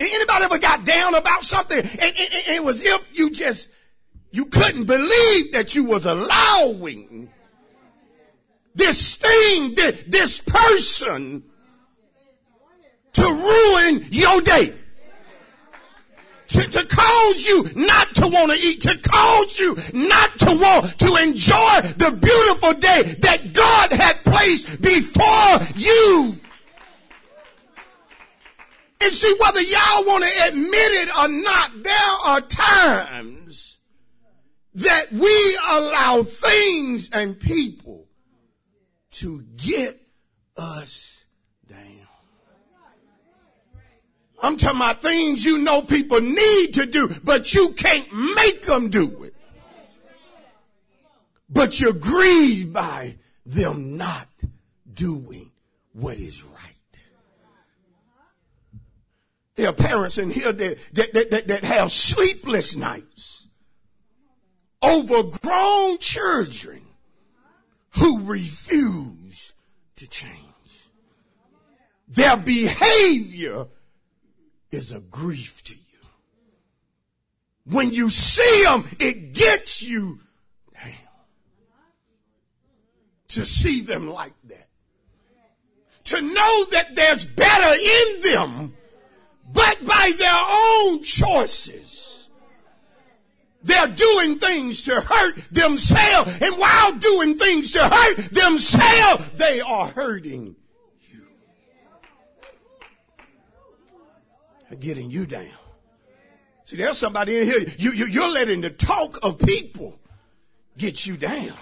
Anybody 0.00 0.44
ever 0.44 0.58
got 0.58 0.84
down 0.84 1.14
about 1.14 1.44
something? 1.44 1.78
And, 1.78 2.12
it 2.16 2.62
was 2.62 2.82
if 2.82 3.18
you 3.18 3.30
just, 3.30 3.68
you 4.30 4.46
couldn't 4.46 4.84
believe 4.84 5.52
that 5.52 5.74
you 5.74 5.84
was 5.84 6.04
allowing 6.06 7.30
this 8.74 9.16
thing, 9.16 9.74
this, 9.74 10.02
this 10.04 10.40
person 10.40 11.44
to 13.12 13.22
ruin 13.22 14.06
your 14.10 14.40
day. 14.40 14.74
To, 16.48 16.62
to, 16.62 16.86
cause 16.86 17.46
you 17.46 17.68
not 17.74 18.14
to 18.16 18.28
want 18.28 18.52
to 18.52 18.58
eat, 18.58 18.82
to 18.82 18.96
cause 18.98 19.58
you 19.58 19.76
not 19.92 20.38
to 20.40 20.54
want 20.54 20.98
to 21.00 21.16
enjoy 21.16 21.80
the 21.96 22.16
beautiful 22.20 22.74
day 22.74 23.02
that 23.20 23.52
God 23.52 23.92
had 23.92 24.16
placed 24.24 24.80
before 24.80 25.60
you. 25.74 26.38
And 29.00 29.12
see, 29.12 29.34
whether 29.38 29.60
y'all 29.60 30.04
want 30.06 30.24
to 30.24 30.48
admit 30.48 30.72
it 30.72 31.08
or 31.16 31.28
not, 31.28 31.82
there 31.82 32.10
are 32.24 32.40
times 32.40 33.80
that 34.74 35.12
we 35.12 35.58
allow 35.70 36.22
things 36.22 37.10
and 37.12 37.38
people 37.38 38.06
to 39.12 39.42
get 39.56 40.00
us 40.56 41.24
down. 41.68 41.78
I'm 44.42 44.56
talking 44.56 44.78
about 44.78 45.00
things 45.00 45.44
you 45.44 45.58
know 45.58 45.82
people 45.82 46.20
need 46.20 46.74
to 46.74 46.86
do, 46.86 47.08
but 47.22 47.54
you 47.54 47.70
can't 47.70 48.12
make 48.12 48.62
them 48.62 48.90
do 48.90 49.24
it. 49.24 49.34
But 51.48 51.78
you're 51.78 51.92
grieved 51.92 52.72
by 52.72 53.16
them 53.46 53.96
not 53.96 54.28
doing 54.92 55.50
what 55.92 56.18
is 56.18 56.42
right. 56.42 56.73
There 59.56 59.68
are 59.68 59.72
parents 59.72 60.18
in 60.18 60.30
here 60.30 60.52
that, 60.52 60.78
that, 60.94 61.12
that, 61.14 61.30
that, 61.30 61.48
that 61.48 61.64
have 61.64 61.92
sleepless 61.92 62.74
nights 62.74 63.48
over 64.82 65.22
grown 65.22 65.98
children 65.98 66.82
who 67.90 68.24
refuse 68.24 69.54
to 69.96 70.08
change. 70.08 70.34
Their 72.08 72.36
behavior 72.36 73.66
is 74.70 74.92
a 74.92 75.00
grief 75.00 75.62
to 75.64 75.74
you. 75.74 75.80
When 77.66 77.92
you 77.92 78.10
see 78.10 78.64
them, 78.64 78.84
it 78.98 79.32
gets 79.32 79.82
you 79.82 80.20
down 80.74 80.92
to 83.28 83.44
see 83.44 83.80
them 83.80 84.08
like 84.08 84.34
that. 84.44 84.68
To 86.04 86.20
know 86.20 86.64
that 86.72 86.94
there's 86.94 87.24
better 87.24 87.80
in 87.80 88.20
them, 88.20 88.76
but 89.54 89.84
by 89.86 90.12
their 90.18 90.34
own 90.34 91.02
choices. 91.02 92.28
They're 93.62 93.88
doing 93.88 94.38
things 94.38 94.84
to 94.84 95.00
hurt 95.00 95.36
themselves, 95.50 96.38
and 96.42 96.58
while 96.58 96.92
doing 96.98 97.38
things 97.38 97.72
to 97.72 97.88
hurt 97.88 98.16
themselves, 98.30 99.30
they 99.30 99.62
are 99.62 99.86
hurting 99.86 100.54
you. 101.00 101.26
They're 104.68 104.78
getting 104.78 105.10
you 105.10 105.24
down. 105.24 105.48
See, 106.64 106.76
there's 106.76 106.98
somebody 106.98 107.38
in 107.38 107.44
here, 107.44 107.60
you, 107.78 107.92
you, 107.92 108.06
you're 108.06 108.30
letting 108.30 108.60
the 108.60 108.70
talk 108.70 109.18
of 109.22 109.38
people 109.38 109.98
get 110.76 111.06
you 111.06 111.16
down. 111.16 111.54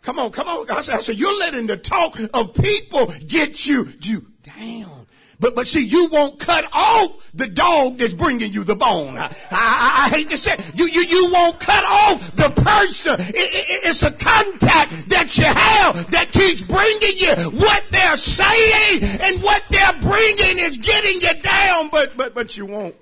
Come 0.00 0.18
on, 0.18 0.30
come 0.30 0.48
on. 0.48 0.70
I 0.70 0.82
said, 0.82 0.96
I 0.96 1.00
said, 1.00 1.16
you're 1.16 1.38
letting 1.38 1.66
the 1.66 1.78
talk 1.78 2.18
of 2.32 2.54
people 2.54 3.12
get 3.26 3.66
you, 3.66 3.88
you 4.00 4.26
down. 4.42 5.03
But, 5.40 5.54
but 5.54 5.66
see, 5.66 5.84
you 5.84 6.08
won't 6.08 6.38
cut 6.38 6.64
off 6.72 7.30
the 7.34 7.46
dog 7.46 7.98
that's 7.98 8.12
bringing 8.12 8.52
you 8.52 8.64
the 8.64 8.76
bone. 8.76 9.18
I, 9.18 9.28
I, 9.50 10.06
I 10.06 10.08
hate 10.14 10.30
to 10.30 10.38
say, 10.38 10.56
you, 10.74 10.86
you, 10.86 11.02
you 11.02 11.30
won't 11.32 11.58
cut 11.58 11.84
off 11.84 12.36
the 12.36 12.50
person. 12.50 13.20
It, 13.20 13.34
it, 13.34 13.80
it's 13.84 14.02
a 14.02 14.12
contact 14.12 15.08
that 15.08 15.36
you 15.36 15.44
have 15.44 16.10
that 16.12 16.30
keeps 16.30 16.62
bringing 16.62 17.16
you 17.16 17.58
what 17.58 17.84
they're 17.90 18.16
saying 18.16 19.02
and 19.20 19.42
what 19.42 19.62
they're 19.70 20.00
bringing 20.00 20.58
is 20.58 20.76
getting 20.76 21.20
you 21.20 21.42
down, 21.42 21.88
but, 21.90 22.16
but, 22.16 22.34
but 22.34 22.56
you 22.56 22.66
won't. 22.66 22.94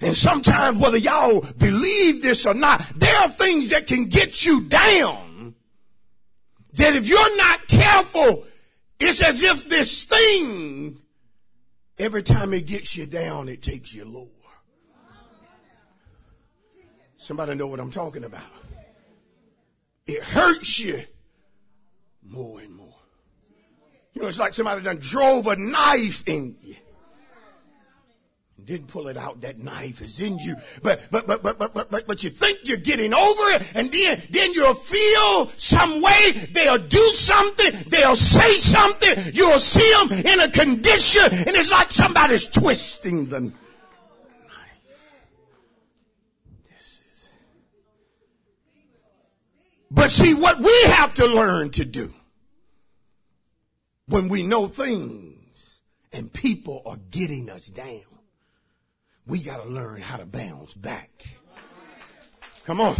And 0.00 0.16
sometimes 0.16 0.80
whether 0.80 0.98
y'all 0.98 1.40
believe 1.58 2.22
this 2.22 2.46
or 2.46 2.54
not, 2.54 2.80
there 2.94 3.16
are 3.18 3.28
things 3.28 3.70
that 3.70 3.88
can 3.88 4.04
get 4.04 4.44
you 4.44 4.60
down 4.68 5.27
that 6.78 6.96
if 6.96 7.08
you're 7.08 7.36
not 7.36 7.68
careful, 7.68 8.44
it's 8.98 9.22
as 9.22 9.42
if 9.42 9.68
this 9.68 10.04
thing, 10.04 11.00
every 11.98 12.22
time 12.22 12.54
it 12.54 12.66
gets 12.66 12.96
you 12.96 13.06
down, 13.06 13.48
it 13.48 13.62
takes 13.62 13.92
you 13.92 14.04
lower. 14.04 14.26
Somebody 17.16 17.54
know 17.54 17.66
what 17.66 17.80
I'm 17.80 17.90
talking 17.90 18.24
about. 18.24 18.42
It 20.06 20.22
hurts 20.22 20.78
you 20.78 21.02
more 22.22 22.60
and 22.60 22.74
more. 22.74 22.94
You 24.14 24.22
know, 24.22 24.28
it's 24.28 24.38
like 24.38 24.54
somebody 24.54 24.82
done 24.82 24.98
drove 24.98 25.46
a 25.46 25.56
knife 25.56 26.26
in 26.26 26.56
you 26.62 26.76
didn't 28.68 28.88
pull 28.88 29.08
it 29.08 29.16
out. 29.16 29.40
That 29.40 29.58
knife 29.58 30.02
is 30.02 30.20
in 30.20 30.38
you. 30.38 30.54
But, 30.82 31.00
but, 31.10 31.26
but, 31.26 31.42
but, 31.42 31.58
but, 31.58 31.72
but, 31.74 31.90
but, 31.90 32.06
but 32.06 32.22
you 32.22 32.28
think 32.28 32.60
you're 32.64 32.76
getting 32.76 33.14
over 33.14 33.42
it 33.54 33.72
and 33.74 33.90
then, 33.90 34.22
then 34.30 34.52
you'll 34.52 34.74
feel 34.74 35.50
some 35.56 36.02
way. 36.02 36.32
They'll 36.52 36.76
do 36.76 37.04
something. 37.08 37.72
They'll 37.88 38.14
say 38.14 38.52
something. 38.58 39.32
You'll 39.32 39.58
see 39.58 39.90
them 39.92 40.12
in 40.12 40.40
a 40.40 40.50
condition 40.50 41.24
and 41.32 41.56
it's 41.56 41.70
like 41.70 41.90
somebody's 41.90 42.46
twisting 42.46 43.30
them. 43.30 43.54
This 46.68 47.02
is. 47.10 47.28
But 49.90 50.10
see 50.10 50.34
what 50.34 50.58
we 50.58 50.82
have 50.88 51.14
to 51.14 51.26
learn 51.26 51.70
to 51.70 51.86
do 51.86 52.12
when 54.08 54.28
we 54.28 54.42
know 54.42 54.66
things 54.66 55.80
and 56.12 56.30
people 56.30 56.82
are 56.84 56.98
getting 57.10 57.48
us 57.48 57.68
down 57.68 58.17
we 59.28 59.42
got 59.42 59.62
to 59.62 59.68
learn 59.68 60.00
how 60.00 60.16
to 60.16 60.24
bounce 60.24 60.74
back. 60.74 61.10
Come 62.64 62.80
on. 62.80 62.96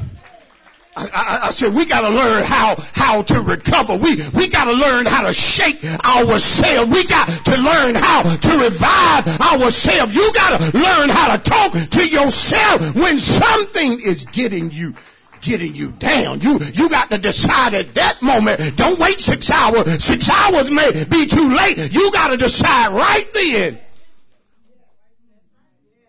I, 0.95 1.05
I, 1.05 1.47
I, 1.47 1.51
said 1.51 1.75
we 1.75 1.87
got 1.87 2.01
to 2.01 2.11
learn 2.11 2.43
how 2.43 2.75
how 2.93 3.23
to 3.23 3.41
recover. 3.41 3.97
We 3.97 4.17
we 4.35 4.49
got 4.49 4.65
to 4.65 4.73
learn 4.73 5.07
how 5.07 5.23
to 5.27 5.33
shake 5.33 5.85
ourselves. 6.05 6.91
We 6.91 7.05
got 7.05 7.29
to 7.45 7.57
learn 7.57 7.95
how 7.95 8.23
to 8.23 8.59
revive 8.59 9.41
ourselves. 9.41 10.15
You 10.15 10.33
got 10.33 10.61
to 10.61 10.77
learn 10.77 11.09
how 11.09 11.37
to 11.37 11.43
talk 11.43 11.73
to 11.73 12.09
yourself 12.09 12.95
when 12.97 13.21
something 13.21 14.01
is 14.01 14.25
getting 14.27 14.71
you 14.73 14.95
getting 15.41 15.75
you 15.75 15.93
down. 15.93 16.41
You 16.41 16.59
you 16.75 16.89
got 16.89 17.11
to 17.11 17.19
decide 17.19 17.75
at 17.75 17.95
that 17.95 18.21
moment. 18.21 18.77
Don't 18.77 18.99
wait 18.99 19.21
six 19.21 19.51
hours. 19.51 20.03
Six 20.03 20.29
hours 20.29 20.69
may 20.69 21.05
be 21.05 21.27
too 21.27 21.55
late. 21.55 21.93
You 21.93 22.11
got 22.11 22.29
to 22.29 22.37
decide 22.37 22.93
right 22.93 23.25
then 23.35 23.79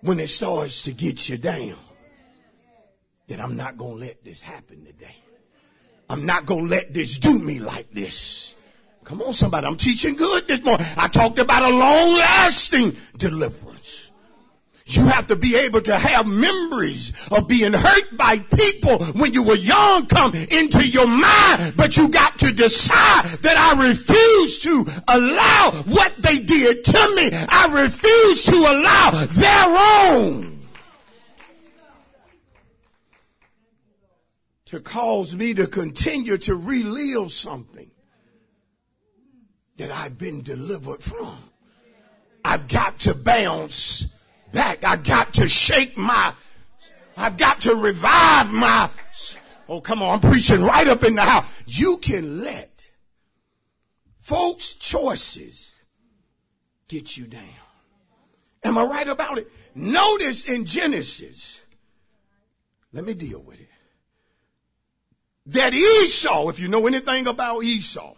when 0.02 0.20
it 0.20 0.30
starts 0.30 0.84
to 0.84 0.92
get 0.92 1.30
you 1.30 1.38
down, 1.38 1.76
then 3.28 3.40
I'm 3.40 3.56
not 3.56 3.78
going 3.78 4.00
to 4.00 4.06
let 4.06 4.24
this 4.24 4.42
happen 4.42 4.86
today. 4.86 5.16
I'm 6.10 6.26
not 6.26 6.46
going 6.46 6.66
to 6.66 6.70
let 6.70 6.94
this 6.94 7.18
do 7.18 7.38
me 7.38 7.60
like 7.60 7.92
this. 7.92 8.56
Come 9.04 9.22
on, 9.22 9.34
somebody. 9.34 9.68
I'm 9.68 9.78
teaching 9.78 10.16
good 10.16 10.48
this 10.48 10.64
morning. 10.64 10.86
I 10.98 11.08
talked 11.08 11.40
about 11.40 11.64
a 11.64 11.76
long 11.76 12.14
lasting 12.14 12.98
deliverance. 13.18 14.09
You 14.90 15.06
have 15.06 15.28
to 15.28 15.36
be 15.36 15.56
able 15.56 15.82
to 15.82 15.96
have 15.96 16.26
memories 16.26 17.14
of 17.32 17.48
being 17.48 17.74
hurt 17.74 18.18
by 18.18 18.40
people 18.40 18.98
when 19.14 19.34
you 19.34 19.44
were 19.44 19.56
young 19.56 20.08
come 20.08 20.34
into 20.34 20.88
your 20.88 21.06
mind, 21.06 21.76
but 21.78 21.96
you 21.96 22.10
got 22.10 22.40
to 22.40 22.52
decide 22.52 23.26
that 23.42 23.56
I 23.56 23.88
refuse 23.88 24.60
to 24.64 24.88
allow 25.08 25.84
what 25.84 26.16
they 26.18 26.40
did 26.40 26.86
to 26.86 27.16
me. 27.16 27.30
I 27.32 27.68
refuse 27.72 28.46
to 28.46 28.56
allow 28.56 29.26
their 29.26 30.12
own 30.12 30.60
to 34.66 34.80
cause 34.80 35.36
me 35.36 35.54
to 35.54 35.68
continue 35.68 36.38
to 36.38 36.56
relive 36.56 37.32
something 37.32 37.92
that 39.78 39.92
I've 39.92 40.18
been 40.18 40.42
delivered 40.42 41.04
from. 41.04 41.38
I've 42.44 42.68
got 42.68 43.00
to 43.02 43.14
bounce 43.14 44.08
back. 44.52 44.84
I 44.84 44.96
got 44.96 45.34
to 45.36 45.50
shake 45.50 45.98
my, 45.98 46.34
I've 47.18 47.38
got 47.38 47.62
to 47.62 47.76
revive 47.76 48.52
my, 48.52 48.90
oh 49.68 49.82
come 49.82 50.02
on, 50.02 50.16
I'm 50.16 50.32
preaching 50.32 50.64
right 50.64 50.88
up 50.88 51.04
in 51.04 51.16
the 51.16 51.22
house. 51.22 51.46
You 51.66 51.98
can 51.98 52.44
let 52.44 52.90
folks' 54.20 54.76
choices 54.76 55.76
get 56.88 57.18
you 57.18 57.26
down. 57.26 57.44
Am 58.64 58.78
I 58.78 58.84
right 58.84 59.08
about 59.08 59.38
it? 59.38 59.52
Notice 59.74 60.46
in 60.46 60.66
Genesis, 60.66 61.62
let 62.92 63.06
me 63.06 63.14
deal 63.14 63.42
with 63.42 63.60
it. 63.60 63.68
That 65.48 65.74
Esau, 65.74 66.50
if 66.50 66.60
you 66.60 66.68
know 66.68 66.86
anything 66.86 67.26
about 67.26 67.64
Esau, 67.64 68.14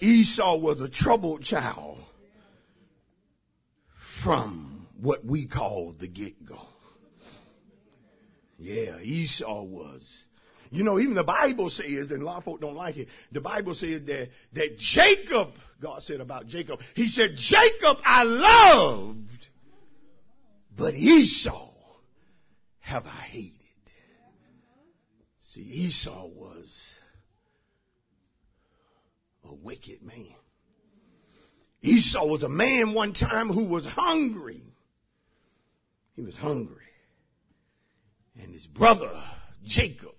Esau 0.00 0.56
was 0.56 0.80
a 0.80 0.88
troubled 0.88 1.42
child 1.42 1.91
from 4.22 4.86
what 5.00 5.24
we 5.24 5.46
call 5.46 5.92
the 5.98 6.06
get 6.06 6.44
go. 6.44 6.60
Yeah, 8.56 9.00
Esau 9.00 9.62
was. 9.62 10.26
You 10.70 10.84
know, 10.84 11.00
even 11.00 11.14
the 11.14 11.24
Bible 11.24 11.68
says, 11.68 12.12
and 12.12 12.22
a 12.22 12.24
lot 12.24 12.36
of 12.36 12.44
folk 12.44 12.60
don't 12.60 12.76
like 12.76 12.96
it, 12.96 13.08
the 13.32 13.40
Bible 13.40 13.74
says 13.74 14.04
that, 14.04 14.30
that 14.52 14.78
Jacob, 14.78 15.56
God 15.80 16.02
said 16.02 16.20
about 16.20 16.46
Jacob, 16.46 16.80
he 16.94 17.08
said, 17.08 17.36
Jacob 17.36 17.98
I 18.04 18.22
loved, 18.22 19.48
but 20.74 20.94
Esau 20.94 21.70
have 22.78 23.06
I 23.06 23.10
hated. 23.10 23.58
See, 25.40 25.62
Esau 25.62 26.26
was 26.28 27.00
a 29.44 29.52
wicked 29.52 30.02
man. 30.02 30.36
Esau 31.82 32.24
was 32.26 32.42
a 32.42 32.48
man 32.48 32.92
one 32.92 33.12
time 33.12 33.48
who 33.48 33.64
was 33.64 33.86
hungry. 33.86 34.62
He 36.14 36.22
was 36.22 36.36
hungry. 36.36 36.76
And 38.40 38.52
his 38.52 38.66
brother, 38.66 39.10
Jacob, 39.64 40.14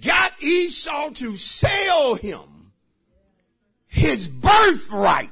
got 0.00 0.32
Esau 0.42 1.10
to 1.10 1.36
sell 1.36 2.14
him 2.14 2.72
his 3.86 4.28
birthright 4.28 5.30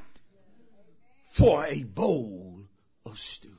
for 1.27 1.65
a 1.65 1.83
bowl 1.83 2.61
of 3.05 3.17
stew. 3.17 3.49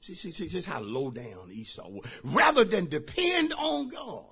See, 0.00 0.14
see, 0.14 0.32
see, 0.32 0.44
this 0.44 0.54
is 0.54 0.66
how 0.66 0.80
low 0.80 1.10
down 1.10 1.50
Esau 1.52 1.88
was. 1.88 2.06
Rather 2.24 2.64
than 2.64 2.86
depend 2.86 3.52
on 3.54 3.88
God, 3.88 4.24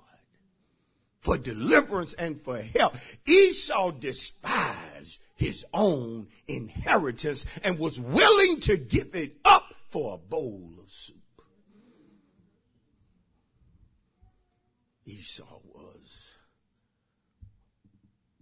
for 1.19 1.37
deliverance 1.37 2.13
and 2.13 2.41
for 2.41 2.57
help. 2.57 2.95
Esau 3.25 3.91
despised 3.91 5.21
his 5.39 5.65
own 5.73 6.27
inheritance 6.47 7.45
and 7.63 7.79
was 7.79 7.97
willing 7.97 8.59
to 8.59 8.75
give 8.75 9.15
it 9.15 9.37
up 9.45 9.73
for 9.87 10.15
a 10.15 10.17
bowl 10.17 10.73
of 10.83 10.91
soup. 10.91 11.15
Esau 15.05 15.59
was 15.73 16.35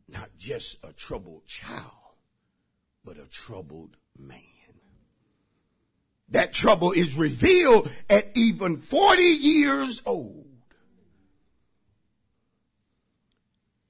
not 0.07 0.29
just 0.37 0.83
a 0.83 0.91
troubled 0.91 1.45
child, 1.45 1.91
but 3.05 3.17
a 3.17 3.29
troubled 3.29 3.95
man. 4.17 4.41
That 6.29 6.51
trouble 6.51 6.93
is 6.93 7.15
revealed 7.15 7.91
at 8.09 8.31
even 8.35 8.77
40 8.77 9.21
years 9.21 10.01
old. 10.03 10.45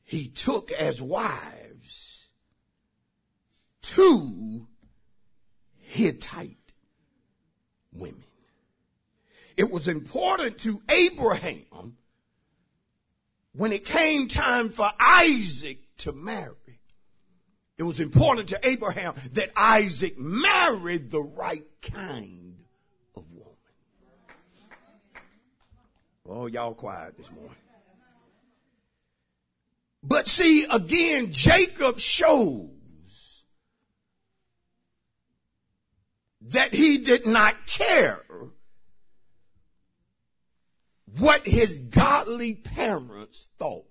He 0.04 0.28
took 0.28 0.72
as 0.72 1.02
wives 1.02 1.66
two 3.88 4.67
Hittite 5.80 6.73
women. 7.93 8.23
It 9.56 9.71
was 9.71 9.88
important 9.88 10.60
to 10.60 10.82
Abraham 10.89 11.97
when 13.54 13.71
it 13.71 13.86
came 13.86 14.28
time 14.28 14.69
for 14.69 14.89
Isaac 15.00 15.80
to 16.00 16.12
marry. 16.12 16.54
It 17.78 17.84
was 17.84 18.00
important 18.00 18.50
to 18.50 18.60
Abraham 18.67 19.13
that 19.34 19.52
Isaac 19.56 20.17
married 20.17 21.10
the 21.10 21.21
right 21.21 21.65
kind 21.82 22.58
of 23.15 23.23
woman. 23.32 23.47
Oh, 26.28 26.47
y'all 26.47 26.73
quiet 26.73 27.17
this 27.17 27.32
morning. 27.32 27.52
But 30.04 30.28
see, 30.28 30.65
again, 30.65 31.32
Jacob 31.32 32.00
shows 32.00 32.77
that 36.41 36.73
he 36.73 37.00
did 37.00 37.26
not 37.26 37.65
care 37.65 38.21
what 41.17 41.47
his 41.47 41.80
godly 41.80 42.54
parents 42.54 43.50
thought 43.58 43.86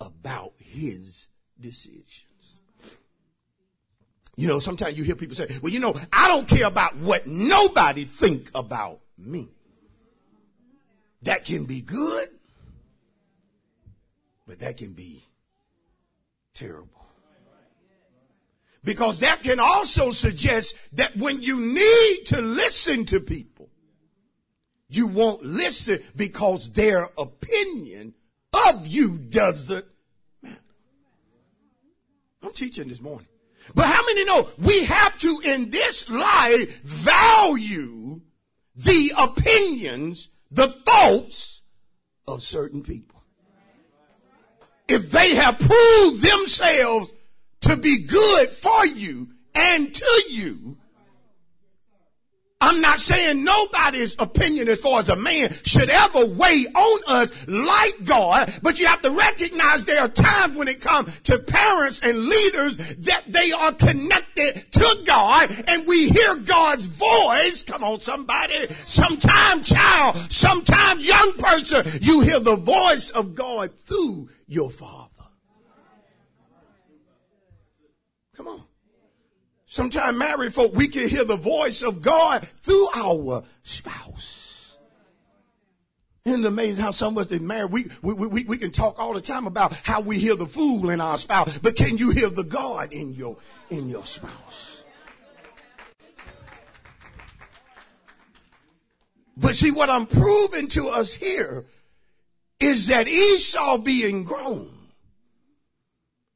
about 0.00 0.52
his 0.58 1.28
decisions. 1.60 2.58
You 4.36 4.46
know, 4.48 4.58
sometimes 4.58 4.98
you 4.98 5.04
hear 5.04 5.14
people 5.14 5.34
say, 5.34 5.46
well, 5.62 5.72
you 5.72 5.80
know, 5.80 5.94
I 6.12 6.28
don't 6.28 6.46
care 6.46 6.66
about 6.66 6.96
what 6.96 7.26
nobody 7.26 8.04
think 8.04 8.50
about 8.54 9.00
me. 9.16 9.48
That 11.22 11.44
can 11.44 11.64
be 11.64 11.80
good, 11.80 12.28
but 14.46 14.60
that 14.60 14.76
can 14.76 14.92
be 14.92 15.22
terrible. 16.54 16.95
Because 18.86 19.18
that 19.18 19.42
can 19.42 19.58
also 19.58 20.12
suggest 20.12 20.76
that 20.92 21.16
when 21.16 21.42
you 21.42 21.58
need 21.58 22.22
to 22.26 22.40
listen 22.40 23.04
to 23.06 23.18
people, 23.18 23.68
you 24.88 25.08
won't 25.08 25.42
listen 25.42 25.98
because 26.14 26.70
their 26.70 27.10
opinion 27.18 28.14
of 28.52 28.86
you 28.86 29.18
doesn't 29.18 29.84
matter. 30.40 30.56
I'm 32.44 32.52
teaching 32.52 32.86
this 32.88 33.00
morning. 33.00 33.26
But 33.74 33.86
how 33.86 34.04
many 34.06 34.24
know 34.24 34.48
we 34.58 34.84
have 34.84 35.18
to 35.18 35.40
in 35.40 35.70
this 35.70 36.08
life 36.08 36.80
value 36.82 38.20
the 38.76 39.12
opinions, 39.18 40.28
the 40.52 40.68
thoughts 40.68 41.62
of 42.28 42.40
certain 42.40 42.84
people? 42.84 43.24
If 44.86 45.10
they 45.10 45.34
have 45.34 45.58
proved 45.58 46.22
themselves 46.22 47.12
to 47.66 47.76
be 47.76 48.04
good 48.04 48.48
for 48.50 48.86
you 48.86 49.28
and 49.54 49.94
to 49.94 50.22
you, 50.28 50.76
I'm 52.58 52.80
not 52.80 53.00
saying 53.00 53.44
nobody's 53.44 54.16
opinion 54.18 54.68
as 54.68 54.80
far 54.80 55.00
as 55.00 55.10
a 55.10 55.16
man 55.16 55.52
should 55.62 55.90
ever 55.90 56.24
weigh 56.24 56.66
on 56.66 57.00
us 57.06 57.46
like 57.46 58.04
God, 58.04 58.52
but 58.62 58.78
you 58.78 58.86
have 58.86 59.02
to 59.02 59.10
recognize 59.10 59.84
there 59.84 60.00
are 60.00 60.08
times 60.08 60.56
when 60.56 60.66
it 60.66 60.80
comes 60.80 61.20
to 61.20 61.38
parents 61.38 62.00
and 62.00 62.24
leaders 62.24 62.78
that 62.78 63.24
they 63.26 63.52
are 63.52 63.72
connected 63.72 64.64
to 64.72 64.98
God 65.04 65.54
and 65.68 65.86
we 65.86 66.08
hear 66.08 66.36
God's 66.36 66.86
voice. 66.86 67.62
Come 67.62 67.84
on, 67.84 68.00
somebody. 68.00 68.66
Sometime 68.86 69.62
child, 69.62 70.16
sometime 70.32 70.98
young 71.00 71.34
person, 71.34 71.84
you 72.00 72.20
hear 72.20 72.40
the 72.40 72.56
voice 72.56 73.10
of 73.10 73.34
God 73.34 73.70
through 73.84 74.30
your 74.46 74.70
father. 74.70 75.10
Come 78.34 78.48
on. 78.48 78.62
Sometimes 79.76 80.16
married 80.16 80.54
folk, 80.54 80.74
we 80.74 80.88
can 80.88 81.06
hear 81.06 81.22
the 81.22 81.36
voice 81.36 81.82
of 81.82 82.00
God 82.00 82.48
through 82.62 82.88
our 82.94 83.44
spouse. 83.62 84.78
Isn't 86.24 86.46
it 86.46 86.48
amazing 86.48 86.82
how 86.82 86.92
some 86.92 87.18
of 87.18 87.20
us 87.20 87.26
that 87.26 87.42
married, 87.42 87.70
we, 87.70 87.90
we, 88.00 88.14
we, 88.14 88.44
we 88.44 88.56
can 88.56 88.70
talk 88.70 88.98
all 88.98 89.12
the 89.12 89.20
time 89.20 89.46
about 89.46 89.74
how 89.74 90.00
we 90.00 90.18
hear 90.18 90.34
the 90.34 90.46
fool 90.46 90.88
in 90.88 91.02
our 91.02 91.18
spouse, 91.18 91.58
but 91.58 91.76
can 91.76 91.98
you 91.98 92.08
hear 92.08 92.30
the 92.30 92.42
God 92.42 92.94
in 92.94 93.12
your, 93.12 93.36
in 93.68 93.90
your 93.90 94.06
spouse? 94.06 94.82
But 99.36 99.56
see, 99.56 99.72
what 99.72 99.90
I'm 99.90 100.06
proving 100.06 100.68
to 100.68 100.88
us 100.88 101.12
here 101.12 101.66
is 102.60 102.86
that 102.86 103.08
Esau 103.08 103.76
being 103.76 104.24
grown, 104.24 104.70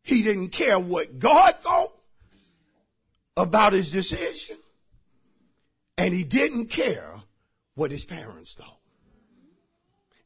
he 0.03 0.23
didn't 0.23 0.51
care 0.51 0.79
what 0.79 1.19
God 1.19 1.55
thought 1.63 1.95
about 3.41 3.73
his 3.73 3.91
decision. 3.91 4.57
And 5.97 6.15
he 6.15 6.25
didn't 6.25 6.67
care 6.67 7.23
what 7.75 7.91
his 7.91 8.05
parents 8.05 8.55
thought. 8.55 8.79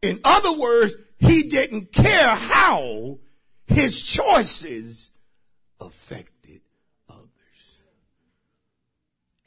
In 0.03 0.20
other 0.22 0.53
words, 0.53 0.94
he 1.18 1.44
didn't 1.44 1.92
care 1.92 2.29
how 2.29 3.18
his 3.66 4.03
choices 4.03 5.11
affected 5.81 6.61
others. 7.09 7.79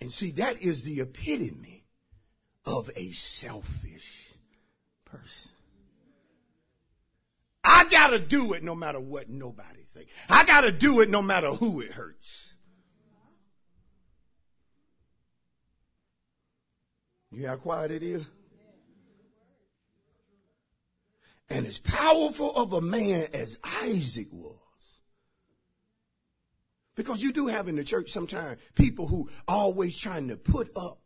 And 0.01 0.11
see, 0.11 0.31
that 0.31 0.61
is 0.61 0.83
the 0.83 1.01
epitome 1.01 1.85
of 2.65 2.89
a 2.95 3.11
selfish 3.11 4.33
person. 5.05 5.51
I 7.63 7.85
gotta 7.89 8.19
do 8.19 8.53
it 8.53 8.63
no 8.63 8.75
matter 8.75 8.99
what 8.99 9.29
nobody 9.29 9.83
thinks. 9.93 10.11
I 10.29 10.45
gotta 10.45 10.71
do 10.71 11.01
it 11.01 11.09
no 11.09 11.21
matter 11.21 11.49
who 11.49 11.81
it 11.81 11.91
hurts. 11.91 12.55
You 17.37 17.45
how 17.45 17.55
quiet 17.55 17.91
it 17.91 18.01
is? 18.01 18.23
And 21.51 21.67
as 21.67 21.77
powerful 21.77 22.51
of 22.55 22.73
a 22.73 22.81
man 22.81 23.27
as 23.31 23.59
Isaac 23.83 24.25
was, 24.31 24.55
because 26.95 27.21
you 27.21 27.31
do 27.31 27.45
have 27.45 27.67
in 27.67 27.75
the 27.75 27.83
church 27.83 28.09
sometimes 28.09 28.59
people 28.73 29.07
who 29.07 29.29
always 29.47 29.95
trying 29.95 30.29
to 30.29 30.35
put 30.35 30.71
up 30.75 30.99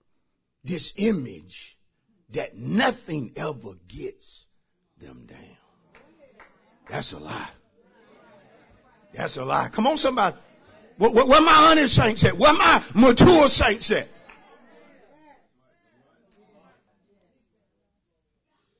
this 0.63 0.93
image 0.95 1.77
that 2.29 2.55
nothing 2.57 3.33
ever 3.35 3.73
gets 3.89 4.47
them 4.99 5.25
down. 5.25 5.57
That's 6.87 7.11
a 7.11 7.19
lie. 7.19 7.49
That's 9.13 9.35
a 9.35 9.43
lie. 9.43 9.67
Come 9.67 9.85
on, 9.85 9.97
somebody. 9.97 10.37
Where, 10.97 11.11
where, 11.11 11.25
where 11.25 11.41
my 11.41 11.71
honest 11.71 11.93
saints 11.93 12.23
at? 12.23 12.37
Where 12.37 12.53
my 12.53 12.81
mature 12.95 13.49
saints 13.49 13.91
at? 13.91 14.07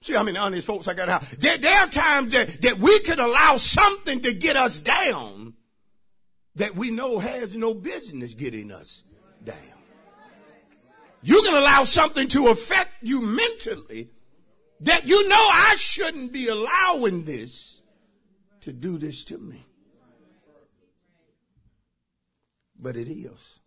See 0.02 0.14
how 0.14 0.24
many 0.24 0.38
honest 0.38 0.66
folks 0.66 0.88
I 0.88 0.96
got 0.96 1.10
out. 1.10 1.22
There, 1.38 1.58
there 1.58 1.80
are 1.82 1.88
times 1.88 2.32
that, 2.32 2.62
that 2.64 2.80
we 2.80 3.00
could 3.02 3.20
allow 3.20 3.58
something 3.58 4.22
to 4.22 4.34
get 4.34 4.56
us 4.56 4.80
down 4.80 5.54
that 6.56 6.76
we 6.76 6.90
know 6.90 7.20
has 7.20 7.56
no 7.56 7.74
business 7.74 8.34
getting 8.34 8.72
us 8.72 9.04
down. 9.44 9.56
You 11.22 11.42
can 11.44 11.54
allow 11.54 11.84
something 11.84 12.28
to 12.30 12.48
affect 12.48 12.90
you 13.04 13.22
mentally 13.22 14.10
that 14.82 15.08
you 15.08 15.28
know 15.28 15.36
I 15.36 15.76
shouldn't 15.78 16.32
be 16.32 16.48
allowing 16.48 17.24
this 17.24 17.80
to 18.62 18.74
do 18.74 18.98
this 18.98 19.24
to 19.26 19.38
me. 19.38 19.64
But 22.80 22.98
it 22.98 23.08
is. 23.08 23.60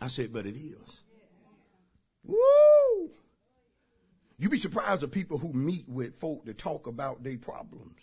I 0.00 0.08
said, 0.08 0.32
but 0.32 0.46
it 0.46 0.56
is. 0.56 1.00
Woo! 2.24 3.10
You'd 4.40 4.50
be 4.50 4.56
surprised 4.56 5.02
at 5.02 5.10
people 5.10 5.36
who 5.36 5.52
meet 5.52 5.86
with 5.86 6.14
folk 6.14 6.46
to 6.46 6.54
talk 6.54 6.86
about 6.86 7.22
their 7.22 7.36
problems 7.36 8.00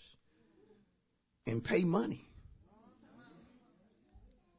and 1.47 1.63
pay 1.63 1.83
money. 1.83 2.29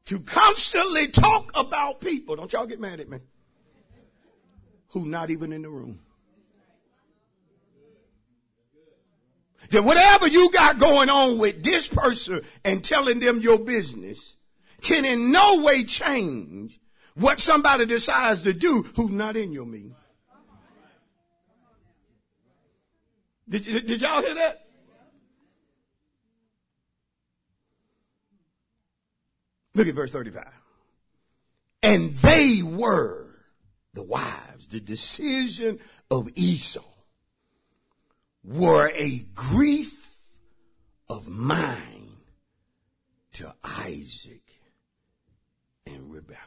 To 0.07 0.19
constantly 0.19 1.07
talk 1.07 1.53
about 1.55 2.01
people. 2.01 2.35
Don't 2.35 2.51
y'all 2.51 2.65
get 2.65 2.81
mad 2.81 2.99
at 2.99 3.07
me. 3.07 3.19
Who 4.89 5.05
not 5.05 5.31
even 5.31 5.53
in 5.53 5.61
the 5.61 5.69
room. 5.69 6.01
That 9.69 9.85
whatever 9.85 10.27
you 10.27 10.51
got 10.51 10.79
going 10.79 11.09
on 11.09 11.37
with 11.37 11.63
this 11.63 11.87
person 11.87 12.41
and 12.65 12.83
telling 12.83 13.21
them 13.21 13.39
your 13.39 13.57
business 13.57 14.35
can 14.81 15.05
in 15.05 15.31
no 15.31 15.61
way 15.61 15.85
change 15.85 16.77
what 17.13 17.39
somebody 17.39 17.85
decides 17.85 18.43
to 18.43 18.51
do 18.51 18.83
who's 18.97 19.11
not 19.11 19.37
in 19.37 19.53
your 19.53 19.65
meeting. 19.65 19.95
Did, 23.49 23.87
did 23.87 24.01
y'all 24.01 24.21
hear 24.21 24.35
that? 24.35 24.65
Look 29.73 29.87
at 29.87 29.95
verse 29.95 30.11
35. 30.11 30.45
And 31.81 32.15
they 32.17 32.61
were 32.61 33.27
the 33.93 34.03
wives, 34.03 34.67
the 34.67 34.79
decision 34.79 35.79
of 36.11 36.29
Esau 36.35 36.83
were 38.43 38.91
a 38.93 39.19
grief 39.33 40.17
of 41.07 41.27
mine 41.27 42.17
to 43.33 43.53
Isaac 43.63 44.43
and 45.85 46.11
Rebekah. 46.11 46.37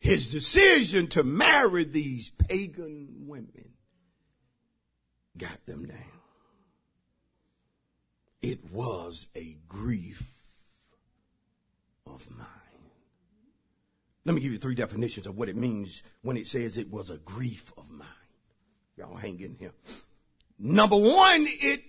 His 0.00 0.32
decision 0.32 1.08
to 1.08 1.22
marry 1.22 1.84
these 1.84 2.30
pagan 2.30 3.26
women 3.26 3.74
got 5.38 5.64
them 5.66 5.86
down. 5.86 5.98
It 8.42 8.70
was 8.70 9.26
a 9.34 9.56
grief 9.68 10.22
of 12.06 12.28
mine. 12.30 12.46
Let 14.24 14.34
me 14.34 14.40
give 14.40 14.52
you 14.52 14.58
three 14.58 14.74
definitions 14.74 15.26
of 15.26 15.36
what 15.36 15.48
it 15.48 15.56
means 15.56 16.02
when 16.22 16.36
it 16.36 16.46
says 16.46 16.76
it 16.76 16.90
was 16.90 17.10
a 17.10 17.18
grief 17.18 17.72
of 17.78 17.90
mine. 17.90 18.06
Y'all 18.96 19.16
hang 19.16 19.40
in 19.40 19.54
here. 19.58 19.72
Number 20.58 20.96
one, 20.96 21.46
it 21.48 21.82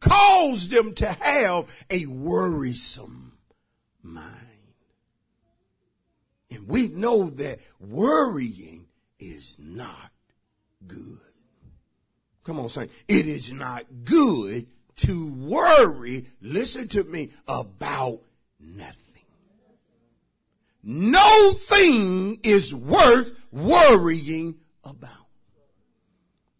caused 0.00 0.70
them 0.70 0.94
to 0.94 1.06
have 1.06 1.72
a 1.88 2.06
worrisome 2.06 3.38
mind. 4.02 4.36
And 6.50 6.68
we 6.68 6.88
know 6.88 7.30
that 7.30 7.60
worrying 7.80 8.86
is 9.18 9.56
not 9.58 10.12
good. 10.86 11.31
Come 12.44 12.58
on, 12.58 12.68
say 12.68 12.88
it 13.08 13.26
is 13.26 13.52
not 13.52 13.86
good 14.04 14.66
to 14.96 15.26
worry, 15.26 16.26
listen 16.40 16.88
to 16.88 17.04
me, 17.04 17.30
about 17.48 18.20
nothing. 18.60 18.96
No 20.82 21.52
thing 21.52 22.38
is 22.42 22.74
worth 22.74 23.32
worrying 23.52 24.56
about. 24.84 25.10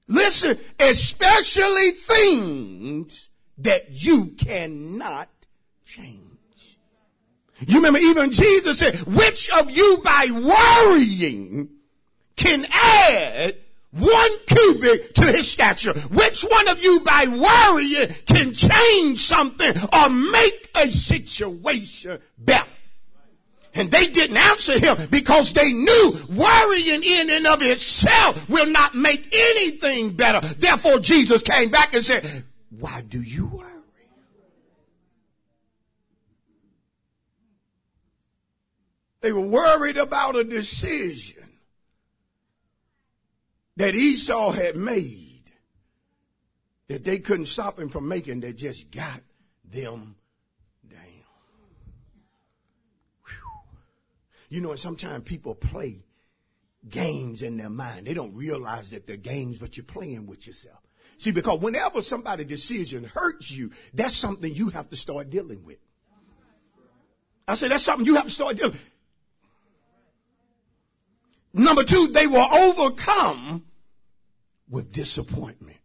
Listen, 0.06 0.58
especially 0.78 1.90
things 1.92 3.28
that 3.58 3.86
you 3.90 4.26
cannot 4.38 5.28
change. 5.84 6.20
You 7.66 7.76
remember 7.76 7.98
even 7.98 8.30
Jesus 8.30 8.78
said, 8.78 8.96
which 9.00 9.50
of 9.50 9.70
you 9.70 10.00
by 10.04 10.28
worrying 10.30 11.68
can 12.36 12.66
add 12.70 13.56
one 13.92 14.38
cubit 14.46 15.14
to 15.16 15.26
his 15.26 15.50
stature. 15.50 15.92
Which 15.92 16.42
one 16.42 16.68
of 16.68 16.82
you 16.82 17.00
by 17.00 17.26
worrying 17.26 18.08
can 18.26 18.54
change 18.54 19.20
something 19.24 19.74
or 19.92 20.08
make 20.08 20.70
a 20.76 20.88
situation 20.88 22.18
better? 22.38 22.68
And 23.74 23.90
they 23.90 24.08
didn't 24.08 24.36
answer 24.36 24.78
him 24.78 24.96
because 25.10 25.54
they 25.54 25.72
knew 25.72 26.18
worrying 26.28 27.02
in 27.02 27.30
and 27.30 27.46
of 27.46 27.62
itself 27.62 28.48
will 28.48 28.66
not 28.66 28.94
make 28.94 29.34
anything 29.34 30.14
better. 30.14 30.46
Therefore, 30.46 30.98
Jesus 30.98 31.42
came 31.42 31.70
back 31.70 31.94
and 31.94 32.04
said, 32.04 32.44
why 32.70 33.02
do 33.02 33.20
you 33.20 33.46
worry? 33.46 33.68
They 39.20 39.32
were 39.32 39.40
worried 39.40 39.98
about 39.98 40.36
a 40.36 40.44
decision 40.44 41.41
that 43.76 43.94
Esau 43.94 44.50
had 44.50 44.76
made 44.76 45.50
that 46.88 47.04
they 47.04 47.18
couldn't 47.18 47.46
stop 47.46 47.78
him 47.78 47.88
from 47.88 48.06
making 48.06 48.40
that 48.40 48.56
just 48.56 48.90
got 48.90 49.20
them 49.64 50.16
down. 50.88 51.00
Whew. 53.26 53.34
You 54.50 54.60
know, 54.60 54.74
sometimes 54.76 55.24
people 55.24 55.54
play 55.54 56.04
games 56.88 57.42
in 57.42 57.56
their 57.56 57.70
mind. 57.70 58.06
They 58.06 58.14
don't 58.14 58.34
realize 58.34 58.90
that 58.90 59.06
they're 59.06 59.16
games, 59.16 59.58
but 59.58 59.76
you're 59.76 59.84
playing 59.84 60.26
with 60.26 60.46
yourself. 60.46 60.80
See, 61.16 61.30
because 61.30 61.60
whenever 61.60 62.02
somebody's 62.02 62.46
decision 62.46 63.04
hurts 63.04 63.50
you, 63.50 63.70
that's 63.94 64.14
something 64.14 64.54
you 64.54 64.70
have 64.70 64.88
to 64.90 64.96
start 64.96 65.30
dealing 65.30 65.64
with. 65.64 65.78
I 67.46 67.54
say 67.54 67.68
that's 67.68 67.84
something 67.84 68.06
you 68.06 68.16
have 68.16 68.24
to 68.24 68.30
start 68.30 68.56
dealing 68.56 68.72
with. 68.72 68.91
Number 71.54 71.84
two, 71.84 72.08
they 72.08 72.26
were 72.26 72.46
overcome 72.50 73.64
with 74.68 74.92
disappointment. 74.92 75.76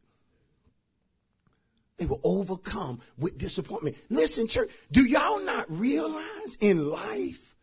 They 1.98 2.06
were 2.06 2.20
overcome 2.24 3.02
with 3.18 3.38
disappointment. 3.38 3.98
Listen, 4.10 4.48
church, 4.48 4.70
do 4.92 5.04
y'all 5.04 5.42
not 5.42 5.66
realize 5.70 6.58
in 6.62 6.88
life 6.90 7.56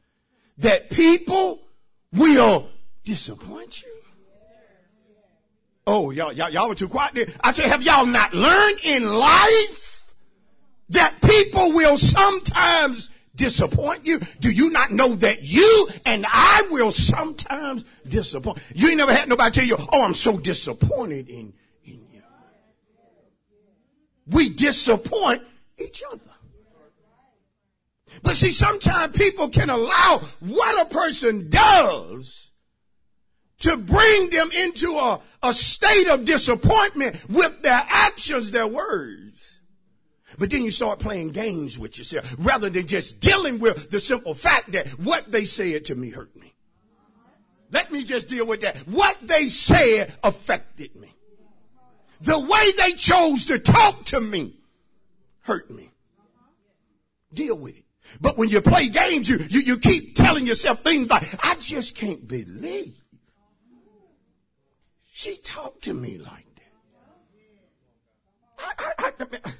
that 0.58 0.90
people 0.90 1.60
will 2.12 2.68
disappoint 3.04 3.82
you? 3.82 3.88
Oh, 5.86 6.10
y'all, 6.10 6.32
y'all, 6.32 6.50
y'all 6.50 6.68
were 6.68 6.74
too 6.74 6.88
quiet 6.88 7.14
there. 7.14 7.26
I 7.42 7.52
say, 7.52 7.68
have 7.68 7.82
y'all 7.82 8.06
not 8.06 8.34
learned 8.34 8.78
in 8.84 9.06
life 9.06 10.14
that 10.90 11.14
people 11.22 11.72
will 11.72 11.98
sometimes 11.98 13.10
disappoint 13.34 14.06
you? 14.06 14.20
Do 14.40 14.50
you 14.50 14.70
not 14.70 14.92
know 14.92 15.14
that 15.16 15.42
you 15.42 15.88
and 16.06 16.24
I 16.28 16.68
will 16.70 16.92
sometimes 16.92 17.84
disappoint? 18.06 18.58
You 18.74 18.88
ain't 18.88 18.98
never 18.98 19.12
had 19.12 19.28
nobody 19.28 19.50
tell 19.50 19.64
you, 19.66 19.76
oh, 19.92 20.02
I'm 20.02 20.14
so 20.14 20.38
disappointed 20.38 21.28
in, 21.28 21.52
in 21.84 22.06
you. 22.12 22.22
We 24.26 24.50
disappoint 24.50 25.42
each 25.78 26.02
other. 26.10 26.20
But 28.22 28.36
see, 28.36 28.52
sometimes 28.52 29.16
people 29.16 29.48
can 29.48 29.70
allow 29.70 30.22
what 30.40 30.86
a 30.86 30.88
person 30.88 31.50
does 31.50 32.50
to 33.60 33.76
bring 33.76 34.30
them 34.30 34.50
into 34.52 34.96
a, 34.96 35.20
a 35.42 35.52
state 35.52 36.08
of 36.08 36.24
disappointment 36.24 37.18
with 37.28 37.62
their 37.62 37.82
actions, 37.88 38.50
their 38.50 38.66
words. 38.66 39.33
But 40.38 40.50
then 40.50 40.62
you 40.62 40.70
start 40.70 40.98
playing 40.98 41.30
games 41.30 41.78
with 41.78 41.98
yourself 41.98 42.34
rather 42.38 42.70
than 42.70 42.86
just 42.86 43.20
dealing 43.20 43.58
with 43.58 43.90
the 43.90 44.00
simple 44.00 44.34
fact 44.34 44.72
that 44.72 44.88
what 44.98 45.30
they 45.30 45.44
said 45.44 45.86
to 45.86 45.94
me 45.94 46.10
hurt 46.10 46.34
me. 46.36 46.52
Let 47.70 47.90
me 47.90 48.04
just 48.04 48.28
deal 48.28 48.46
with 48.46 48.60
that. 48.60 48.76
What 48.88 49.16
they 49.22 49.48
said 49.48 50.12
affected 50.22 50.94
me. 50.96 51.14
The 52.20 52.38
way 52.38 52.72
they 52.78 52.92
chose 52.92 53.46
to 53.46 53.58
talk 53.58 54.04
to 54.06 54.20
me 54.20 54.60
hurt 55.40 55.70
me. 55.70 55.90
Deal 57.32 57.56
with 57.56 57.76
it. 57.76 57.84
But 58.20 58.38
when 58.38 58.48
you 58.48 58.60
play 58.60 58.88
games, 58.88 59.28
you, 59.28 59.38
you, 59.48 59.60
you 59.60 59.78
keep 59.78 60.14
telling 60.14 60.46
yourself 60.46 60.82
things 60.82 61.10
like, 61.10 61.24
I 61.44 61.56
just 61.56 61.96
can't 61.96 62.26
believe 62.28 62.94
she 65.16 65.36
talked 65.36 65.84
to 65.84 65.94
me 65.94 66.18
like 66.18 66.46
that. 66.56 66.72
I, 68.58 68.72
I, 68.78 68.92
I, 68.98 69.12
I 69.44 69.52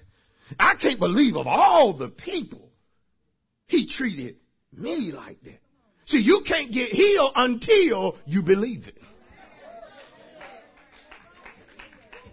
can't 0.78 1.00
believe 1.00 1.36
of 1.36 1.46
all 1.46 1.92
the 1.92 2.08
people, 2.08 2.70
he 3.66 3.86
treated 3.86 4.36
me 4.72 5.12
like 5.12 5.42
that. 5.44 5.60
See, 6.04 6.20
you 6.20 6.40
can't 6.40 6.70
get 6.70 6.92
healed 6.92 7.32
until 7.34 8.16
you 8.26 8.42
believe 8.42 8.88
it. 8.88 8.98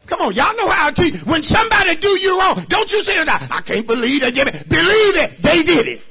Come 0.08 0.22
on, 0.22 0.34
y'all 0.34 0.54
know 0.58 0.68
how 0.68 0.88
I 0.88 0.92
teach. 0.92 1.26
When 1.26 1.42
somebody 1.42 1.96
do 1.96 2.10
you 2.20 2.38
wrong, 2.38 2.66
don't 2.68 2.92
you 2.92 3.02
say. 3.02 3.18
I 3.26 3.62
can't 3.62 3.88
believe 3.88 4.22
they 4.22 4.32
did 4.32 4.50
it. 4.50 4.68
Believe 4.68 5.16
it, 5.16 5.38
they 5.38 5.64
did 5.64 5.88
it. 5.88 6.02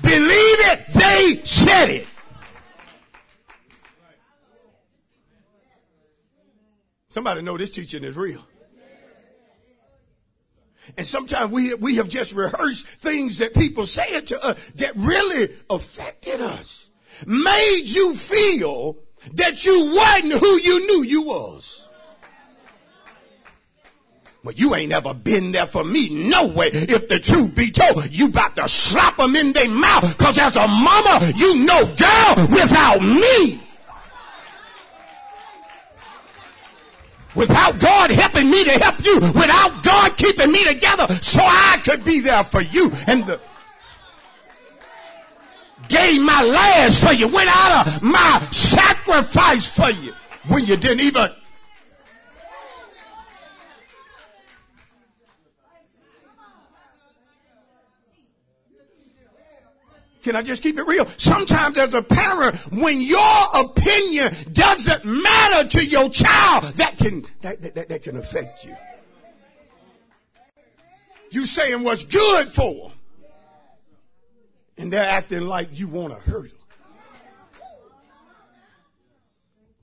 Believe 0.00 0.30
it, 0.30 0.86
they 0.94 1.42
said 1.44 1.90
it. 1.90 2.06
Somebody 7.10 7.42
know 7.42 7.58
this 7.58 7.70
teaching 7.70 8.04
is 8.04 8.16
real. 8.16 8.47
And 10.96 11.06
sometimes 11.06 11.52
we, 11.52 11.74
we 11.74 11.96
have 11.96 12.08
just 12.08 12.32
rehearsed 12.32 12.86
things 12.86 13.38
that 13.38 13.54
people 13.54 13.86
said 13.86 14.26
to 14.28 14.42
us 14.42 14.58
that 14.76 14.96
really 14.96 15.54
affected 15.68 16.40
us. 16.40 16.88
Made 17.26 17.82
you 17.84 18.14
feel 18.14 18.96
that 19.34 19.64
you 19.64 19.94
wasn't 19.94 20.32
who 20.34 20.60
you 20.60 20.86
knew 20.86 21.02
you 21.02 21.22
was. 21.22 21.88
Well, 24.44 24.54
you 24.54 24.74
ain't 24.74 24.92
ever 24.92 25.12
been 25.12 25.52
there 25.52 25.66
for 25.66 25.84
me. 25.84 26.08
No 26.08 26.46
way. 26.46 26.70
If 26.72 27.08
the 27.08 27.18
truth 27.18 27.54
be 27.54 27.70
told, 27.70 28.10
you 28.10 28.28
about 28.28 28.56
to 28.56 28.68
slap 28.68 29.16
them 29.16 29.34
in 29.34 29.52
their 29.52 29.68
mouth. 29.68 30.16
Cause 30.16 30.38
as 30.38 30.56
a 30.56 30.66
mama, 30.66 31.32
you 31.36 31.56
know, 31.56 31.84
girl, 31.96 32.46
without 32.48 33.02
me. 33.02 33.60
Without 37.34 37.78
God 37.78 38.10
helping 38.10 38.50
me 38.50 38.64
to 38.64 38.70
help 38.70 39.04
you, 39.04 39.20
without 39.20 39.82
God 39.82 40.16
keeping 40.16 40.50
me 40.50 40.64
together 40.64 41.06
so 41.14 41.40
I 41.42 41.80
could 41.84 42.04
be 42.04 42.20
there 42.20 42.42
for 42.42 42.62
you. 42.62 42.90
And 43.06 43.26
the 43.26 43.40
gave 45.88 46.20
my 46.20 46.42
last 46.42 47.06
for 47.06 47.12
you, 47.12 47.28
went 47.28 47.50
out 47.52 47.86
of 47.86 48.02
my 48.02 48.46
sacrifice 48.50 49.68
for 49.68 49.90
you 49.90 50.12
when 50.48 50.66
you 50.66 50.76
didn't 50.76 51.00
even 51.00 51.30
Can 60.28 60.36
I 60.36 60.42
just 60.42 60.62
keep 60.62 60.76
it 60.76 60.82
real? 60.82 61.06
Sometimes 61.16 61.78
as 61.78 61.94
a 61.94 62.02
parent, 62.02 62.54
when 62.70 63.00
your 63.00 63.44
opinion 63.54 64.30
doesn't 64.52 65.02
matter 65.02 65.66
to 65.70 65.82
your 65.82 66.10
child, 66.10 66.64
that 66.74 66.98
can, 66.98 67.24
that, 67.40 67.62
that, 67.62 67.88
that 67.88 68.02
can 68.02 68.18
affect 68.18 68.62
you. 68.62 68.76
You 71.30 71.46
saying 71.46 71.82
what's 71.82 72.04
good 72.04 72.50
for 72.50 72.90
them. 72.90 72.98
And 74.76 74.92
they're 74.92 75.08
acting 75.08 75.46
like 75.46 75.78
you 75.78 75.88
want 75.88 76.12
to 76.12 76.20
hurt 76.20 76.50
them. 76.50 76.58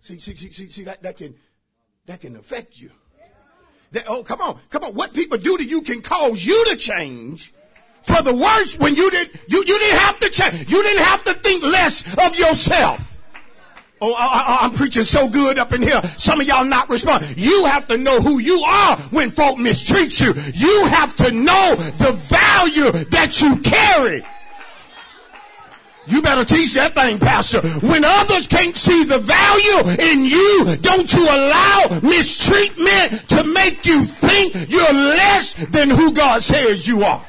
See, 0.01 0.19
see, 0.19 0.35
see, 0.35 0.51
see, 0.51 0.69
see 0.69 0.83
that, 0.83 1.01
that 1.01 1.17
can, 1.17 1.33
that 2.05 2.21
can 2.21 2.35
affect 2.35 2.79
you. 2.79 2.91
That, 3.93 4.03
oh, 4.07 4.21
come 4.21 4.41
on, 4.41 4.59
come 4.69 4.83
on. 4.83 4.93
What 4.93 5.11
people 5.11 5.39
do 5.39 5.57
to 5.57 5.63
you 5.63 5.81
can 5.81 6.03
cause 6.03 6.45
you 6.45 6.65
to 6.65 6.75
change 6.75 7.51
for 8.05 8.21
the 8.21 8.33
worse 8.33 8.77
when 8.77 8.95
you 8.95 9.09
didn't 9.09 9.39
you, 9.47 9.59
you 9.59 9.79
didn't 9.79 9.99
have 9.99 10.19
to 10.19 10.29
change. 10.29 10.71
You 10.71 10.81
didn't 10.83 11.03
have 11.03 11.23
to 11.25 11.33
think 11.33 11.63
less 11.63 12.03
of 12.17 12.37
yourself. 12.37 13.11
Oh, 14.01 14.13
I, 14.13 14.65
am 14.65 14.73
preaching 14.73 15.05
so 15.05 15.27
good 15.27 15.57
up 15.57 15.71
in 15.71 15.81
here. 15.81 16.01
Some 16.17 16.41
of 16.41 16.47
y'all 16.47 16.65
not 16.65 16.89
responding. 16.89 17.29
You 17.37 17.65
have 17.65 17.87
to 17.87 17.97
know 17.97 18.19
who 18.19 18.39
you 18.39 18.59
are 18.59 18.97
when 19.09 19.29
folk 19.29 19.57
mistreat 19.57 20.19
you. 20.19 20.33
You 20.53 20.85
have 20.87 21.15
to 21.17 21.31
know 21.31 21.75
the 21.75 22.11
value 22.11 22.91
that 22.91 23.41
you 23.41 23.55
carry. 23.61 24.23
You 26.07 26.21
better 26.21 26.45
teach 26.45 26.73
that 26.75 26.93
thing, 26.93 27.19
Pastor. 27.19 27.61
When 27.79 28.03
others 28.05 28.47
can't 28.47 28.75
see 28.75 29.05
the 29.05 29.17
value 29.17 29.89
in 29.99 30.25
you, 30.25 30.75
don't 30.81 31.11
you 31.11 31.23
allow 31.23 31.99
mistreatment 32.03 33.27
to 33.29 33.43
make 33.43 33.87
you 33.87 34.03
think 34.03 34.69
you're 34.69 34.93
less 34.93 35.53
than 35.53 35.89
who 35.89 36.11
God 36.11 36.43
says 36.43 36.85
you 36.85 37.03
are. 37.03 37.25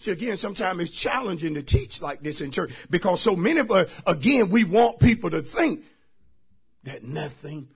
See, 0.00 0.12
again, 0.12 0.38
sometimes 0.38 0.80
it's 0.80 0.90
challenging 0.90 1.52
to 1.54 1.62
teach 1.62 2.00
like 2.00 2.22
this 2.22 2.40
in 2.40 2.50
church 2.50 2.72
because 2.88 3.20
so 3.20 3.36
many 3.36 3.60
of 3.60 3.70
us, 3.70 4.02
again, 4.06 4.48
we 4.48 4.64
want 4.64 4.98
people 4.98 5.28
to 5.28 5.42
think 5.42 5.84
that 6.84 7.04
nothing 7.04 7.68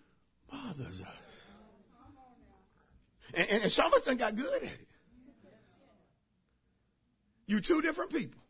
bothers 0.50 1.02
us. 1.02 1.08
And, 3.34 3.50
and, 3.50 3.62
and 3.64 3.70
some 3.70 3.88
of 3.88 3.92
us 3.92 4.04
done 4.06 4.16
got 4.16 4.36
good 4.36 4.54
at 4.54 4.62
it. 4.62 4.88
You 7.46 7.60
two 7.60 7.82
different 7.82 8.10
people. 8.10 8.40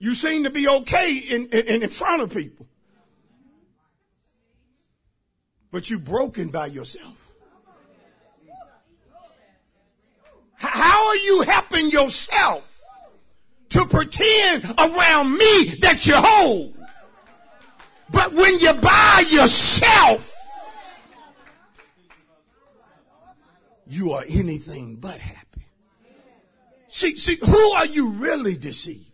You 0.00 0.12
seem 0.12 0.42
to 0.44 0.50
be 0.50 0.68
okay 0.68 1.14
in, 1.14 1.46
in, 1.50 1.82
in 1.84 1.88
front 1.88 2.22
of 2.22 2.34
people. 2.34 2.66
But 5.70 5.88
you 5.88 6.00
broken 6.00 6.48
by 6.48 6.66
yourself. 6.66 7.25
How 10.56 11.08
are 11.08 11.16
you 11.16 11.42
helping 11.42 11.90
yourself 11.90 12.64
to 13.70 13.84
pretend 13.86 14.64
around 14.78 15.32
me 15.32 15.74
that 15.80 16.06
you're 16.06 16.20
whole? 16.22 16.72
But 18.10 18.32
when 18.32 18.58
you're 18.58 18.74
by 18.74 19.24
yourself, 19.28 20.32
you 23.86 24.12
are 24.12 24.24
anything 24.28 24.96
but 24.96 25.18
happy. 25.18 25.66
See, 26.88 27.16
see, 27.16 27.36
who 27.36 27.72
are 27.72 27.86
you 27.86 28.10
really 28.10 28.56
deceiving? 28.56 29.05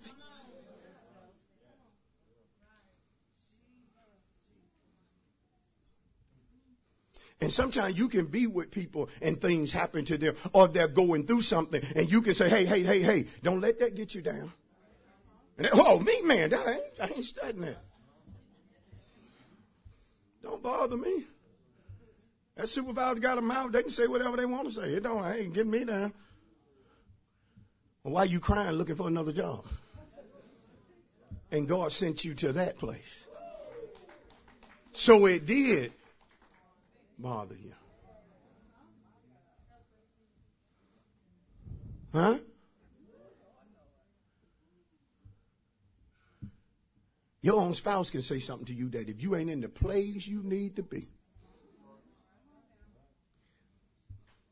Sometimes 7.52 7.98
you 7.98 8.08
can 8.08 8.26
be 8.26 8.46
with 8.46 8.70
people 8.70 9.08
and 9.20 9.40
things 9.40 9.72
happen 9.72 10.04
to 10.06 10.18
them 10.18 10.34
or 10.52 10.68
they're 10.68 10.88
going 10.88 11.26
through 11.26 11.42
something 11.42 11.82
and 11.94 12.10
you 12.10 12.22
can 12.22 12.34
say, 12.34 12.48
hey, 12.48 12.64
hey, 12.64 12.82
hey, 12.82 13.02
hey, 13.02 13.26
don't 13.42 13.60
let 13.60 13.78
that 13.80 13.94
get 13.94 14.14
you 14.14 14.22
down. 14.22 14.52
And 15.58 15.68
oh, 15.72 15.98
me, 15.98 16.22
man, 16.22 16.50
that 16.50 16.66
ain't, 16.66 16.82
I 17.00 17.14
ain't 17.14 17.24
studying 17.24 17.62
that. 17.62 17.78
Don't 20.42 20.62
bother 20.62 20.96
me. 20.96 21.24
That 22.56 22.68
supervisor 22.68 23.20
got 23.20 23.38
a 23.38 23.42
mouth. 23.42 23.72
They 23.72 23.82
can 23.82 23.90
say 23.90 24.06
whatever 24.06 24.36
they 24.36 24.44
want 24.44 24.68
to 24.68 24.74
say. 24.74 24.94
It 24.94 25.02
don't, 25.02 25.24
ain't 25.24 25.54
getting 25.54 25.70
me 25.70 25.84
down. 25.84 26.12
Well, 28.02 28.14
why 28.14 28.24
you 28.24 28.40
crying 28.40 28.72
looking 28.72 28.96
for 28.96 29.06
another 29.06 29.32
job? 29.32 29.64
And 31.50 31.68
God 31.68 31.92
sent 31.92 32.24
you 32.24 32.34
to 32.34 32.52
that 32.54 32.78
place. 32.78 33.24
So 34.92 35.26
it 35.26 35.46
did 35.46 35.92
bother 37.22 37.54
you? 37.54 37.72
Huh? 42.12 42.38
Your 47.40 47.60
own 47.60 47.74
spouse 47.74 48.10
can 48.10 48.22
say 48.22 48.38
something 48.38 48.66
to 48.66 48.74
you 48.74 48.88
that 48.90 49.08
if 49.08 49.22
you 49.22 49.34
ain't 49.34 49.50
in 49.50 49.60
the 49.60 49.68
place 49.68 50.26
you 50.26 50.42
need 50.42 50.76
to 50.76 50.82
be. 50.82 51.08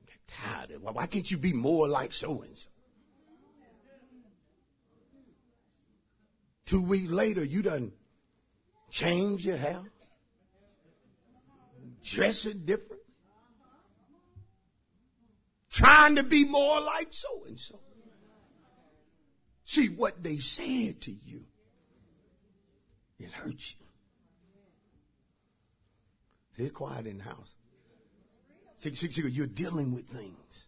Get 0.07 0.27
tired 0.27 0.71
of 0.73 0.83
Why 0.83 1.07
can't 1.07 1.31
you 1.31 1.37
be 1.37 1.53
more 1.53 1.87
like 1.87 2.13
so 2.13 2.43
and 2.43 2.57
so? 2.57 2.69
Two 6.67 6.83
weeks 6.83 7.11
later, 7.11 7.45
you 7.45 7.63
done 7.63 7.93
change 8.91 9.45
your 9.45 9.57
hair 9.57 9.81
dressing 12.03 12.65
different, 12.65 13.03
trying 15.71 16.17
to 16.17 16.23
be 16.23 16.45
more 16.45 16.81
like 16.81 17.09
so 17.11 17.45
and 17.47 17.59
so. 17.59 17.79
See, 19.65 19.89
what 19.89 20.23
they 20.23 20.39
said 20.39 21.01
to 21.03 21.13
you, 21.13 21.45
it 23.19 23.33
hurts 23.33 23.77
you. 23.79 23.87
See, 26.57 26.71
quiet 26.71 27.07
in 27.07 27.19
the 27.19 27.25
house. 27.25 27.55
See, 28.79 28.95
see, 28.95 29.11
see, 29.11 29.29
you're 29.29 29.47
dealing 29.47 29.95
with 29.95 30.07
things. 30.09 30.67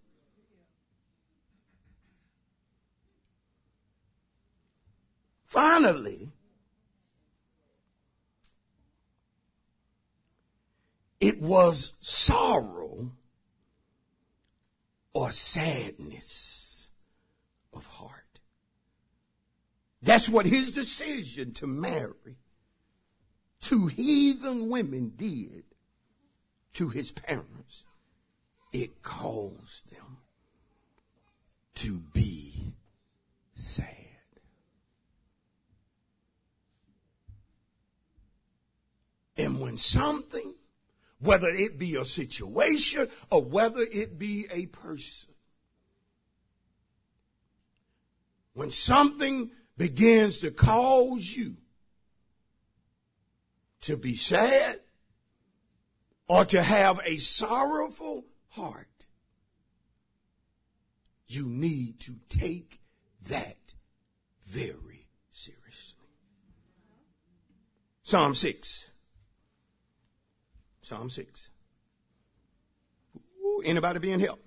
Finally, 5.46 6.32
It 11.22 11.40
was 11.40 11.92
sorrow 12.00 13.12
or 15.12 15.30
sadness 15.30 16.90
of 17.72 17.86
heart. 17.86 18.40
That's 20.02 20.28
what 20.28 20.46
his 20.46 20.72
decision 20.72 21.52
to 21.54 21.68
marry 21.68 22.38
two 23.60 23.86
heathen 23.86 24.68
women 24.68 25.12
did 25.16 25.62
to 26.72 26.88
his 26.88 27.12
parents. 27.12 27.84
It 28.72 29.04
caused 29.04 29.92
them 29.92 30.16
to 31.76 31.98
be 32.12 32.74
sad. 33.54 33.86
And 39.36 39.60
when 39.60 39.76
something 39.76 40.51
whether 41.22 41.48
it 41.48 41.78
be 41.78 41.94
a 41.96 42.04
situation 42.04 43.08
or 43.30 43.42
whether 43.44 43.82
it 43.82 44.18
be 44.18 44.46
a 44.50 44.66
person. 44.66 45.32
When 48.54 48.70
something 48.70 49.50
begins 49.76 50.40
to 50.40 50.50
cause 50.50 51.34
you 51.34 51.56
to 53.82 53.96
be 53.96 54.16
sad 54.16 54.80
or 56.28 56.44
to 56.46 56.62
have 56.62 57.00
a 57.04 57.16
sorrowful 57.18 58.24
heart, 58.48 58.88
you 61.28 61.46
need 61.46 62.00
to 62.00 62.16
take 62.28 62.80
that 63.28 63.56
very 64.46 65.08
seriously. 65.30 66.08
Psalm 68.02 68.34
6. 68.34 68.91
Psalm 70.92 71.08
6. 71.08 71.48
Ooh, 73.42 73.62
anybody 73.64 73.98
being 73.98 74.20
helped? 74.20 74.44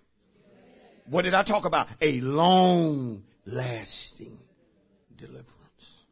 What 1.08 1.24
did 1.24 1.34
I 1.34 1.42
talk 1.42 1.66
about? 1.66 1.88
A 2.02 2.22
long 2.22 3.24
lasting 3.48 4.38
deliverance. 5.18 6.06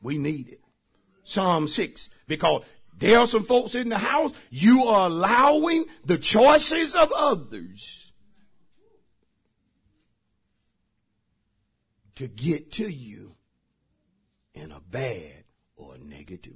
We 0.00 0.16
need 0.16 0.48
it. 0.48 0.60
Psalm 1.24 1.66
6, 1.66 2.08
because 2.28 2.62
there 2.96 3.18
are 3.18 3.26
some 3.26 3.42
folks 3.44 3.74
in 3.74 3.88
the 3.88 3.98
house, 3.98 4.32
you 4.50 4.84
are 4.84 5.08
allowing 5.08 5.86
the 6.04 6.16
choices 6.16 6.94
of 6.94 7.10
others 7.16 8.12
to 12.14 12.28
get 12.28 12.70
to 12.74 12.88
you 12.88 13.34
in 14.54 14.70
a 14.70 14.80
bad 14.80 15.42
or 15.74 15.98
negative. 15.98 16.54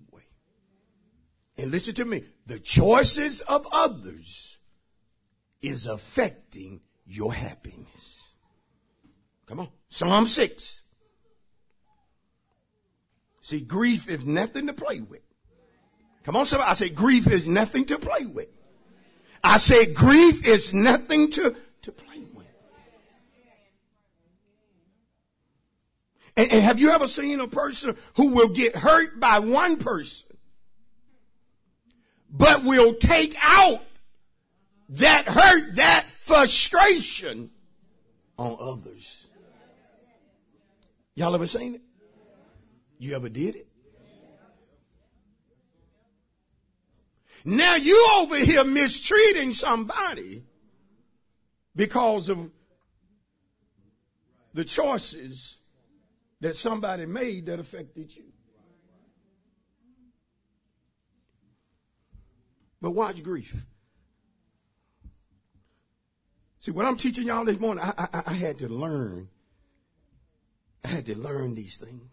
And 1.59 1.73
listen 1.73 1.95
to 1.97 2.05
me, 2.05 2.23
the 2.47 2.61
choices 2.61 3.41
of 3.43 3.67
others 3.73 4.59
is 5.61 5.87
affecting 5.87 6.81
your 7.05 7.35
happiness. 7.35 8.37
Come 9.47 9.61
on. 9.61 9.69
Psalm 9.89 10.27
6. 10.27 10.83
See, 13.41 13.61
grief 13.61 14.09
is 14.09 14.25
nothing 14.25 14.69
to 14.69 14.73
play 14.73 15.01
with. 15.01 15.23
Come 16.23 16.37
on, 16.37 16.47
somebody. 16.47 16.71
I 16.71 16.75
say 16.75 16.91
grief 16.91 17.27
is 17.27 17.49
nothing 17.49 17.87
to 17.87 17.99
play 17.99 18.27
with. 18.27 18.49
I 19.43 19.57
say 19.57 19.93
grief 19.93 20.47
is 20.47 20.75
nothing 20.75 21.31
to, 21.31 21.57
to 21.83 21.93
play 21.93 22.21
with. 22.35 22.47
And, 26.37 26.53
and 26.53 26.63
have 26.63 26.79
you 26.79 26.91
ever 26.91 27.09
seen 27.09 27.41
a 27.41 27.49
person 27.49 27.97
who 28.17 28.29
will 28.29 28.49
get 28.49 28.77
hurt 28.77 29.19
by 29.19 29.39
one 29.39 29.79
person, 29.79 30.28
but 32.31 32.65
will 32.65 32.95
take 32.95 33.37
out 33.41 33.83
that 34.91 35.27
hurt, 35.27 35.77
that 35.77 36.07
frustration 36.21 37.51
on 38.39 38.57
others? 38.61 39.27
Y'all 41.15 41.35
ever 41.35 41.47
seen 41.47 41.75
it? 41.77 41.83
You 42.99 43.17
ever 43.17 43.29
did 43.29 43.57
it? 43.57 43.67
Now 47.45 47.77
you 47.77 48.09
over 48.19 48.37
here 48.37 48.65
mistreating 48.65 49.53
somebody 49.53 50.45
because 51.75 52.29
of 52.29 52.51
the 54.55 54.65
choices 54.65 55.59
that 56.41 56.57
somebody 56.57 57.07
made 57.07 57.47
that 57.47 57.61
affected 57.61 58.15
you. 58.15 58.25
But 62.81 62.93
watch 62.93 63.23
grief. 63.23 63.55
See, 66.61 66.71
what 66.71 66.87
I'm 66.87 66.97
teaching 66.97 67.27
y'all 67.27 67.45
this 67.45 67.59
morning, 67.59 67.83
I, 67.83 68.09
I, 68.13 68.23
I 68.27 68.33
had 68.33 68.59
to 68.59 68.69
learn. 68.69 69.29
I 70.85 70.89
had 70.89 71.07
to 71.07 71.17
learn 71.17 71.55
these 71.55 71.77
things. 71.77 72.13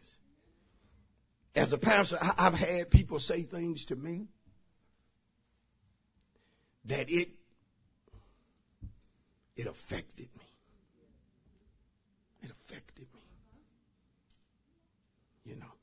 As 1.56 1.74
a 1.74 1.78
pastor, 1.78 2.18
I, 2.22 2.34
I've 2.38 2.54
had 2.54 2.90
people 2.90 3.20
say 3.20 3.44
things 3.44 3.86
to 3.86 3.96
me 3.96 4.28
that 6.86 7.10
it 7.10 7.30
it 9.56 9.68
affected 9.68 10.28
me. 10.38 10.46
It 12.44 12.52
affected 12.52 13.08
me. 13.14 13.22
You 15.46 15.56
know. 15.56 15.74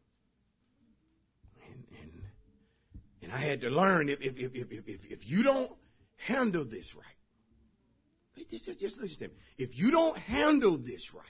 And 1.67 1.85
and 2.01 3.22
and 3.33 3.43
I 3.43 3.45
had 3.45 3.63
to 3.63 3.71
learn 3.71 4.09
if 4.09 4.21
if 4.21 4.39
if 4.39 4.55
if 4.55 4.89
if, 4.89 5.11
if 5.11 5.31
you 5.31 5.43
don't 5.43 5.71
handle 6.17 6.65
this 6.65 6.95
right. 6.95 7.05
Just, 8.51 8.67
just, 8.67 8.81
just 8.81 9.01
listen 9.01 9.19
to 9.19 9.29
me. 9.29 9.35
If 9.59 9.79
you 9.79 9.91
don't 9.91 10.17
handle 10.17 10.77
this 10.77 11.15
right, 11.15 11.25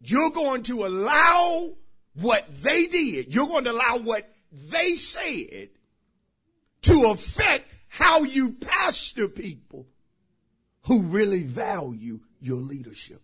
you're 0.00 0.30
going 0.30 0.62
to 0.64 0.86
allow 0.86 1.72
what 2.14 2.46
they 2.62 2.86
did, 2.86 3.34
you're 3.34 3.46
going 3.46 3.64
to 3.64 3.72
allow 3.72 3.98
what 3.98 4.28
they 4.70 4.94
said 4.94 5.70
to 6.82 7.10
affect 7.10 7.66
how 7.88 8.22
you 8.22 8.52
pastor 8.52 9.28
people 9.28 9.86
who 10.82 11.02
really 11.02 11.42
value 11.42 12.20
your 12.40 12.60
leadership. 12.60 13.20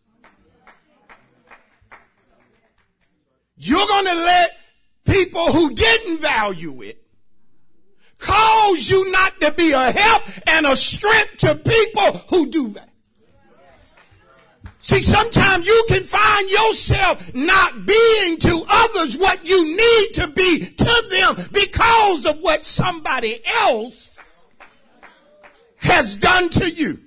You're 3.56 3.86
going 3.86 4.06
to 4.06 4.14
let 4.14 4.50
people 5.24 5.52
who 5.52 5.74
didn't 5.74 6.20
value 6.20 6.82
it 6.82 6.98
cause 8.18 8.90
you 8.90 9.10
not 9.10 9.40
to 9.40 9.50
be 9.52 9.72
a 9.72 9.92
help 9.92 10.22
and 10.48 10.66
a 10.66 10.76
strength 10.76 11.38
to 11.38 11.54
people 11.54 12.18
who 12.28 12.50
do 12.50 12.68
that. 12.68 12.88
See, 14.78 15.00
sometimes 15.00 15.66
you 15.66 15.84
can 15.88 16.04
find 16.04 16.50
yourself 16.50 17.34
not 17.34 17.86
being 17.86 18.38
to 18.38 18.64
others 18.68 19.16
what 19.16 19.46
you 19.46 19.76
need 19.76 20.08
to 20.14 20.26
be 20.28 20.66
to 20.66 21.04
them 21.10 21.46
because 21.52 22.26
of 22.26 22.40
what 22.40 22.64
somebody 22.64 23.40
else 23.46 24.44
has 25.76 26.16
done 26.16 26.48
to 26.50 26.68
you. 26.68 26.98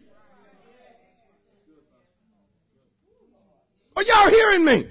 Are 3.98 4.04
y'all 4.04 4.30
hearing 4.30 4.66
me? 4.66 4.88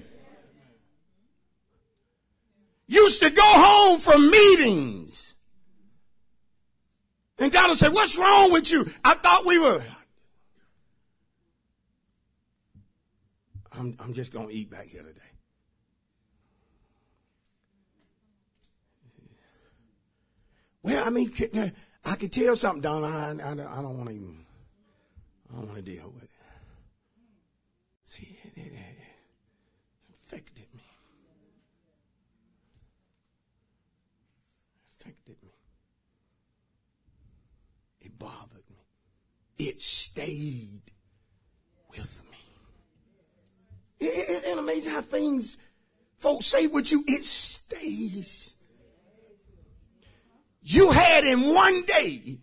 Used 2.86 3.22
to 3.22 3.30
go 3.30 3.42
home 3.44 3.98
from 3.98 4.30
meetings. 4.30 5.34
And 7.38 7.50
God 7.50 7.68
will 7.68 7.76
say, 7.76 7.88
what's 7.88 8.16
wrong 8.16 8.52
with 8.52 8.70
you? 8.70 8.86
I 9.02 9.14
thought 9.14 9.44
we 9.44 9.58
were, 9.58 9.82
I'm, 13.72 13.96
I'm 13.98 14.12
just 14.12 14.32
going 14.32 14.48
to 14.48 14.54
eat 14.54 14.70
back 14.70 14.86
here 14.86 15.02
today. 15.02 15.20
Well, 20.82 21.02
I 21.04 21.10
mean, 21.10 21.32
I 22.04 22.14
could 22.16 22.30
tell 22.30 22.54
something, 22.56 22.82
Don. 22.82 23.04
I, 23.04 23.30
I, 23.30 23.52
I 23.52 23.82
don't 23.82 23.96
want 23.96 24.10
to 24.10 24.14
even, 24.14 24.44
I 25.50 25.56
don't 25.56 25.66
want 25.66 25.76
to 25.76 25.90
deal 25.90 26.12
with 26.14 26.24
it. 26.24 26.30
See, 28.04 28.38
it, 28.44 28.52
it, 28.54 28.72
it 28.72 30.14
affected 30.26 30.66
me. 30.74 30.82
It 35.00 35.02
affected 35.02 35.36
me. 35.42 35.50
It 38.02 38.13
bothered 38.24 38.64
me. 38.70 39.66
It 39.66 39.80
stayed 39.80 40.82
with 41.90 42.24
me. 42.30 44.06
It, 44.06 44.44
it, 44.44 44.58
amazing 44.58 44.92
how 44.92 45.02
things 45.02 45.58
folks 46.18 46.46
say 46.46 46.66
with 46.66 46.90
you, 46.90 47.04
it 47.06 47.24
stays. 47.26 48.56
You 50.62 50.90
had 50.90 51.24
in 51.24 51.54
one 51.54 51.82
day 51.82 52.38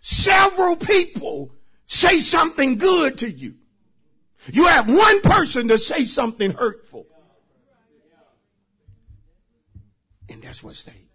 several 0.00 0.74
people 0.74 1.52
say 1.86 2.18
something 2.18 2.76
good 2.78 3.18
to 3.18 3.30
you. 3.30 3.54
You 4.52 4.66
have 4.66 4.88
one 4.88 5.20
person 5.20 5.68
to 5.68 5.78
say 5.78 6.04
something 6.04 6.50
hurtful. 6.50 7.06
And 10.28 10.42
that's 10.42 10.62
what 10.62 10.74
stayed. 10.74 11.08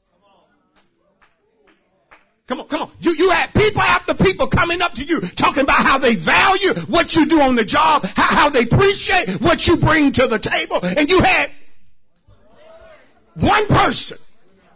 Come 2.50 2.62
on, 2.62 2.68
come 2.68 2.82
on. 2.82 2.92
You, 3.00 3.14
you 3.14 3.30
had 3.30 3.54
people 3.54 3.84
after 3.84 4.16
people 4.16 4.48
coming 4.48 4.82
up 4.82 4.96
to 4.96 5.04
you 5.04 5.22
talking 5.22 5.62
about 5.62 5.86
how 5.86 6.00
they 6.00 6.16
value 6.16 6.74
what 6.88 7.16
you 7.16 7.28
do 7.28 7.40
on 7.42 7.54
the 7.54 7.64
job, 7.64 8.06
how, 8.16 8.24
how 8.24 8.50
they 8.50 8.64
appreciate 8.64 9.40
what 9.40 9.68
you 9.68 9.78
bring 9.78 10.12
to 10.14 10.26
the 10.26 10.40
table. 10.40 10.80
And 10.82 11.08
you 11.12 11.22
had 11.22 11.52
one 13.36 13.68
person, 13.68 14.18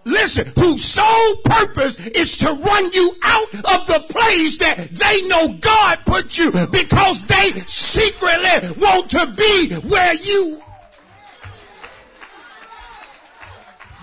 listen, 0.04 0.52
whose 0.56 0.86
sole 0.86 1.36
purpose 1.46 1.98
is 2.10 2.38
to 2.38 2.54
run 2.54 2.92
you 2.94 3.16
out 3.24 3.56
of 3.56 3.88
the 3.88 4.06
place 4.08 4.60
that 4.60 4.90
they 4.92 5.28
know 5.28 5.58
God 5.60 5.98
put 6.06 6.38
you 6.38 6.52
because 6.68 7.26
they 7.26 7.54
secretly 7.66 8.70
want 8.80 9.10
to 9.10 9.26
be 9.36 9.74
where 9.78 10.14
you 10.14 10.63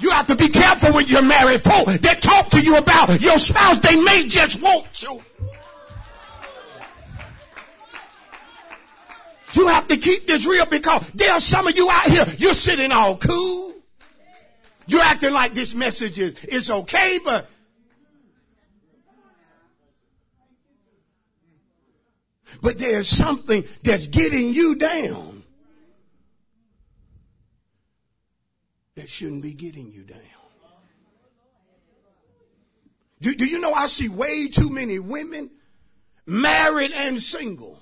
You 0.00 0.10
have 0.10 0.26
to 0.28 0.36
be 0.36 0.48
careful 0.48 0.94
when 0.94 1.06
you're 1.06 1.22
married 1.22 1.60
folk 1.60 1.86
that 1.86 2.22
talk 2.22 2.48
to 2.50 2.60
you 2.60 2.76
about 2.76 3.20
your 3.20 3.38
spouse. 3.38 3.80
They 3.80 3.96
may 3.96 4.26
just 4.26 4.60
want 4.60 5.02
you. 5.02 5.22
You 9.52 9.66
have 9.66 9.88
to 9.88 9.96
keep 9.96 10.26
this 10.26 10.46
real 10.46 10.64
because 10.64 11.10
there 11.10 11.32
are 11.32 11.40
some 11.40 11.66
of 11.66 11.76
you 11.76 11.90
out 11.90 12.06
here, 12.06 12.24
you're 12.38 12.54
sitting 12.54 12.92
all 12.92 13.16
cool. 13.16 13.74
You're 14.86 15.02
acting 15.02 15.32
like 15.32 15.54
this 15.54 15.74
message 15.74 16.18
is, 16.18 16.44
is 16.44 16.70
okay, 16.70 17.18
but 17.24 17.46
but 22.62 22.78
there's 22.78 23.08
something 23.08 23.64
that's 23.82 24.06
getting 24.08 24.52
you 24.52 24.74
down. 24.76 25.29
That 29.00 29.08
shouldn't 29.08 29.40
be 29.42 29.54
getting 29.54 29.90
you 29.90 30.02
down. 30.02 30.20
Do, 33.22 33.34
do 33.34 33.46
you 33.46 33.58
know 33.58 33.72
I 33.72 33.86
see 33.86 34.10
way 34.10 34.48
too 34.48 34.68
many 34.68 34.98
women 34.98 35.50
married 36.26 36.92
and 36.92 37.20
single, 37.20 37.80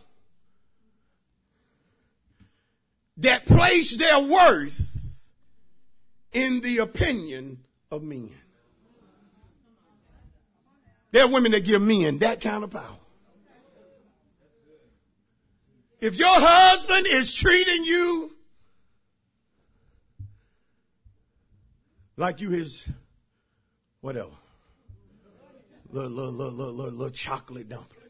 that 3.16 3.46
place 3.46 3.96
their 3.96 4.20
worth 4.20 4.80
in 6.32 6.60
the 6.60 6.78
opinion 6.78 7.64
of 7.90 8.04
men. 8.04 8.30
There 11.10 11.24
are 11.24 11.28
women 11.28 11.50
that 11.50 11.64
give 11.64 11.82
men 11.82 12.18
that 12.20 12.40
kind 12.40 12.62
of 12.62 12.70
power. 12.70 12.84
If 16.00 16.14
your 16.14 16.28
husband 16.30 17.08
is 17.08 17.34
treating 17.34 17.84
you 17.84 18.37
like 22.18 22.40
you 22.40 22.50
his 22.50 22.88
whatever, 24.00 24.30
little, 25.90 26.10
little, 26.10 26.32
little, 26.32 26.52
little, 26.52 26.72
little, 26.74 26.92
little 26.92 27.10
chocolate 27.10 27.68
dumpling, 27.68 28.04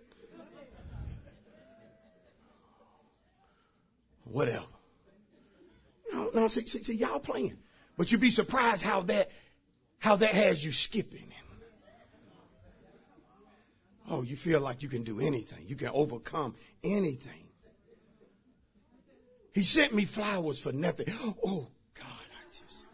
whatever. 4.25 4.67
No, 6.13 6.31
no, 6.35 6.49
see, 6.49 6.67
see, 6.67 6.83
see, 6.83 6.95
y'all 6.95 7.21
playing, 7.21 7.59
but 7.97 8.11
you'd 8.11 8.21
be 8.21 8.31
surprised 8.31 8.83
how 8.83 9.03
that, 9.03 9.31
how 9.99 10.17
that 10.17 10.35
has 10.35 10.65
you 10.65 10.73
skipping. 10.73 11.33
Oh, 14.11 14.23
you 14.23 14.37
feel 14.37 14.61
like 14.61 14.83
you 14.83 14.89
can 14.89 15.05
do 15.05 15.21
anything. 15.21 15.65
You 15.67 15.77
can 15.77 15.89
overcome 15.89 16.55
anything. 16.83 17.49
He 19.53 19.63
sent 19.63 19.93
me 19.93 20.07
flowers 20.07 20.59
for 20.59 20.73
nothing. 20.73 21.13
Oh, 21.45 21.69
God, 21.95 22.07
I 22.07 22.51
just. 22.51 22.87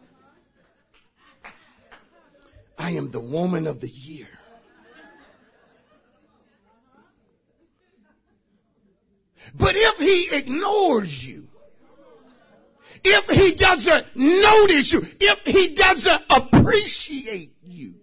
I 2.77 2.91
am 2.91 3.11
the 3.11 3.19
woman 3.19 3.67
of 3.67 3.79
the 3.79 3.89
year. 3.89 4.27
But 9.53 9.75
if 9.75 9.99
he 9.99 10.35
ignores 10.35 11.25
you, 11.25 11.47
if 13.03 13.29
he 13.29 13.53
doesn't 13.53 14.15
notice 14.15 14.91
you, 14.91 15.05
if 15.19 15.45
he 15.45 15.75
doesn't 15.75 16.23
appreciate 16.29 17.55
you, 17.63 17.95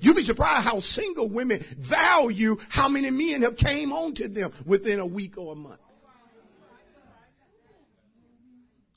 You'd 0.00 0.16
be 0.16 0.22
surprised 0.22 0.64
how 0.64 0.80
single 0.80 1.28
women 1.28 1.60
value 1.76 2.56
how 2.68 2.88
many 2.88 3.10
men 3.10 3.42
have 3.42 3.56
came 3.56 3.92
on 3.92 4.14
to 4.14 4.28
them 4.28 4.52
within 4.64 5.00
a 5.00 5.06
week 5.06 5.36
or 5.36 5.52
a 5.52 5.56
month. 5.56 5.80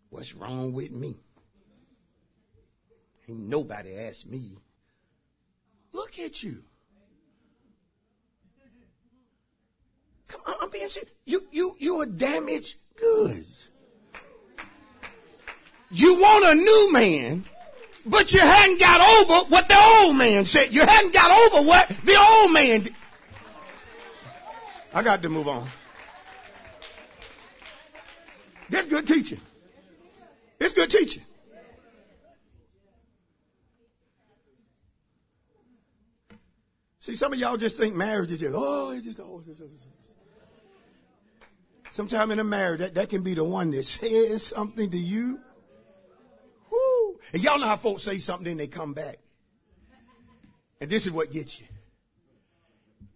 What's 0.10 0.34
wrong 0.34 0.72
with 0.72 0.92
me? 0.92 1.18
Ain't 3.28 3.40
nobody 3.40 3.98
asked 3.98 4.26
me. 4.26 4.58
Look 5.96 6.20
at 6.20 6.44
you. 6.44 6.58
Come 10.28 10.42
on, 10.46 10.56
I'm 10.62 10.70
being 10.70 10.90
serious. 10.90 11.12
You, 11.24 11.48
you, 11.52 11.76
you 11.80 12.02
are 12.02 12.06
damaged 12.06 12.76
goods. 13.00 13.70
You 15.90 16.16
want 16.20 16.46
a 16.46 16.56
new 16.56 16.92
man 16.92 17.46
but 18.06 18.32
you 18.34 18.40
hadn't 18.40 18.80
got 18.80 19.02
over 19.20 19.50
what 19.50 19.68
the 19.68 19.78
old 20.02 20.16
man 20.16 20.46
said. 20.46 20.74
You 20.74 20.82
hadn't 20.82 21.14
got 21.14 21.54
over 21.54 21.68
what 21.68 21.88
the 22.04 22.16
old 22.18 22.54
man 22.54 22.82
did. 22.82 22.96
I 24.94 25.02
got 25.02 25.22
to 25.24 25.30
move 25.30 25.48
on. 25.48 25.68
That's 28.70 28.88
good 28.88 29.08
teaching. 29.08 29.42
It's 30.60 30.74
good 30.74 30.90
teaching. 30.90 31.24
See, 37.06 37.16
some 37.16 37.34
of 37.34 37.40
y'all 37.40 37.58
just 37.58 37.78
think 37.78 37.96
marriage 37.96 38.32
is 38.32 38.40
just, 38.40 38.56
oh, 38.56 38.90
it's 38.90 39.06
just, 39.06 39.20
oh, 39.20 39.44
it's 39.48 39.60
just, 39.60 39.72
Sometime 41.92 42.32
in 42.32 42.40
a 42.40 42.44
marriage, 42.44 42.80
that, 42.80 42.96
that 42.96 43.10
can 43.10 43.22
be 43.22 43.34
the 43.34 43.44
one 43.44 43.72
that 43.72 43.86
says 43.86 44.44
something 44.44 44.90
to 44.90 44.98
you 44.98 45.40
and 47.34 47.44
y'all 47.44 47.60
know 47.60 47.66
how 47.66 47.78
folks 47.78 48.04
say 48.04 48.18
something, 48.18 48.46
then 48.46 48.58
they 48.58 48.68
come 48.68 48.94
back. 48.94 49.18
And 50.80 50.90
this 50.90 51.06
is 51.06 51.12
what 51.12 51.32
gets 51.32 51.60
you. 51.60 51.68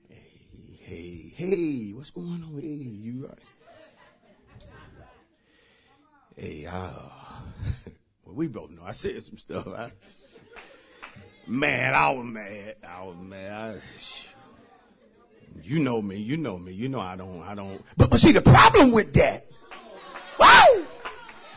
Hey, 0.08 0.74
hey, 0.84 1.34
hey, 1.36 1.92
what's 1.94 2.12
going 2.12 2.44
on? 2.44 2.60
Hey, 2.60 2.68
you 2.68 3.28
right? 3.28 3.40
Hey, 6.36 6.66
uh, 6.66 6.92
well, 8.26 8.36
we 8.36 8.48
both 8.48 8.72
know 8.72 8.84
I 8.84 8.94
said 8.94 9.22
some 9.24 9.38
stuff. 9.38 9.68
I, 9.68 9.92
man, 11.50 11.94
I 11.94 12.10
was 12.12 12.26
mad. 12.26 12.76
I 12.88 13.04
was 13.04 13.16
mad. 13.18 13.52
I, 13.52 13.82
you 15.64 15.80
know 15.80 16.02
me. 16.02 16.18
You 16.18 16.38
know 16.38 16.58
me. 16.58 16.72
You 16.74 16.88
know 16.88 17.00
I 17.00 17.16
don't. 17.16 17.42
I 17.42 17.56
don't. 17.56 17.84
But, 17.98 18.10
but 18.12 18.20
see, 18.20 18.32
the 18.32 18.42
problem 18.42 18.92
with 18.92 19.14
that, 19.14 19.46
wow, 20.40 20.66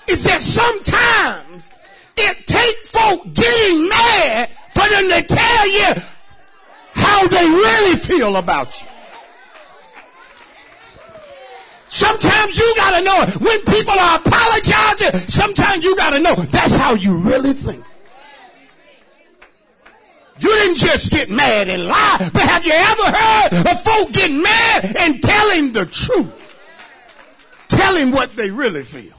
is 0.08 0.24
that 0.24 0.42
sometimes 0.42 1.70
it 2.16 2.46
take 2.46 2.76
folk 2.86 3.22
getting 3.34 3.88
mad 3.88 4.50
for 4.72 4.88
them 4.88 5.08
to 5.10 5.22
tell 5.22 5.68
you 5.68 6.02
how 6.94 7.26
they 7.28 7.46
really 7.46 7.96
feel 7.96 8.36
about 8.36 8.80
you. 8.80 8.88
Sometimes 11.88 12.56
you 12.56 12.74
gotta 12.76 13.04
know 13.04 13.22
it. 13.22 13.36
When 13.40 13.60
people 13.66 13.92
are 13.92 14.18
apologizing, 14.18 15.28
sometimes 15.28 15.84
you 15.84 15.94
gotta 15.94 16.20
know 16.20 16.34
that's 16.34 16.74
how 16.74 16.94
you 16.94 17.18
really 17.18 17.52
think. 17.52 17.84
You 20.42 20.48
didn't 20.48 20.78
just 20.78 21.12
get 21.12 21.30
mad 21.30 21.68
and 21.68 21.86
lie, 21.86 22.30
but 22.32 22.42
have 22.42 22.64
you 22.64 22.72
ever 22.72 23.16
heard 23.16 23.70
of 23.70 23.82
folk 23.82 24.10
getting 24.10 24.42
mad 24.42 24.96
and 24.98 25.22
telling 25.22 25.72
the 25.72 25.86
truth? 25.86 26.56
Telling 27.68 28.10
what 28.10 28.34
they 28.34 28.50
really 28.50 28.82
feel. 28.82 29.14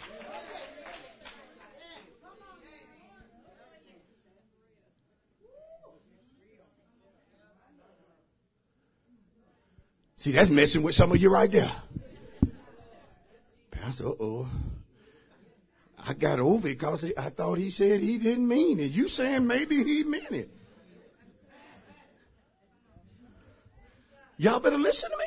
See, 10.18 10.32
that's 10.32 10.50
messing 10.50 10.84
with 10.84 10.96
some 10.96 11.12
of 11.14 11.22
you 11.22 11.30
right 11.30 11.50
there. 11.50 11.72
Pastor, 13.72 14.08
oh. 14.08 14.50
I 16.06 16.14
got 16.14 16.40
over 16.42 16.68
it 16.68 16.80
because 16.80 17.06
I 17.18 17.30
thought 17.30 17.58
he 17.58 17.70
said 17.70 18.02
he 18.02 18.18
didn't 18.18 18.48
mean 18.48 18.82
it. 18.82 18.92
You 18.92 19.08
saying 19.08 19.48
maybe 19.48 19.84
he 19.86 20.04
meant 20.04 20.32
it. 20.32 20.50
Y'all 24.38 24.60
better 24.60 24.78
listen 24.78 25.10
to 25.10 25.18
me. 25.18 25.26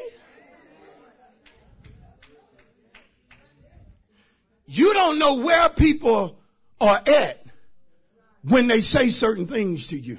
You 4.67 4.93
don't 4.95 5.19
know 5.19 5.35
where 5.35 5.69
people 5.69 6.39
are 6.81 7.01
at 7.07 7.47
when 8.43 8.67
they 8.67 8.81
say 8.81 9.11
certain 9.11 9.47
things 9.47 9.89
to 9.89 9.99
you. 9.99 10.19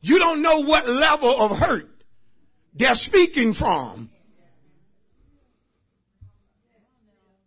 You 0.00 0.18
don't 0.18 0.42
know 0.42 0.60
what 0.60 0.88
level 0.88 1.40
of 1.40 1.58
hurt 1.58 1.90
they're 2.74 2.94
speaking 2.94 3.52
from. 3.52 4.10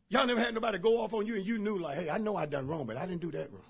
Y'all 0.09 0.27
never 0.27 0.41
had 0.41 0.53
nobody 0.53 0.77
go 0.77 0.99
off 0.99 1.13
on 1.13 1.25
you 1.25 1.35
and 1.35 1.45
you 1.45 1.57
knew 1.57 1.77
like, 1.77 1.97
hey, 1.97 2.09
I 2.09 2.17
know 2.17 2.35
I 2.35 2.45
done 2.45 2.67
wrong, 2.67 2.85
but 2.85 2.97
I 2.97 3.05
didn't 3.05 3.21
do 3.21 3.31
that 3.31 3.49
wrong. 3.51 3.63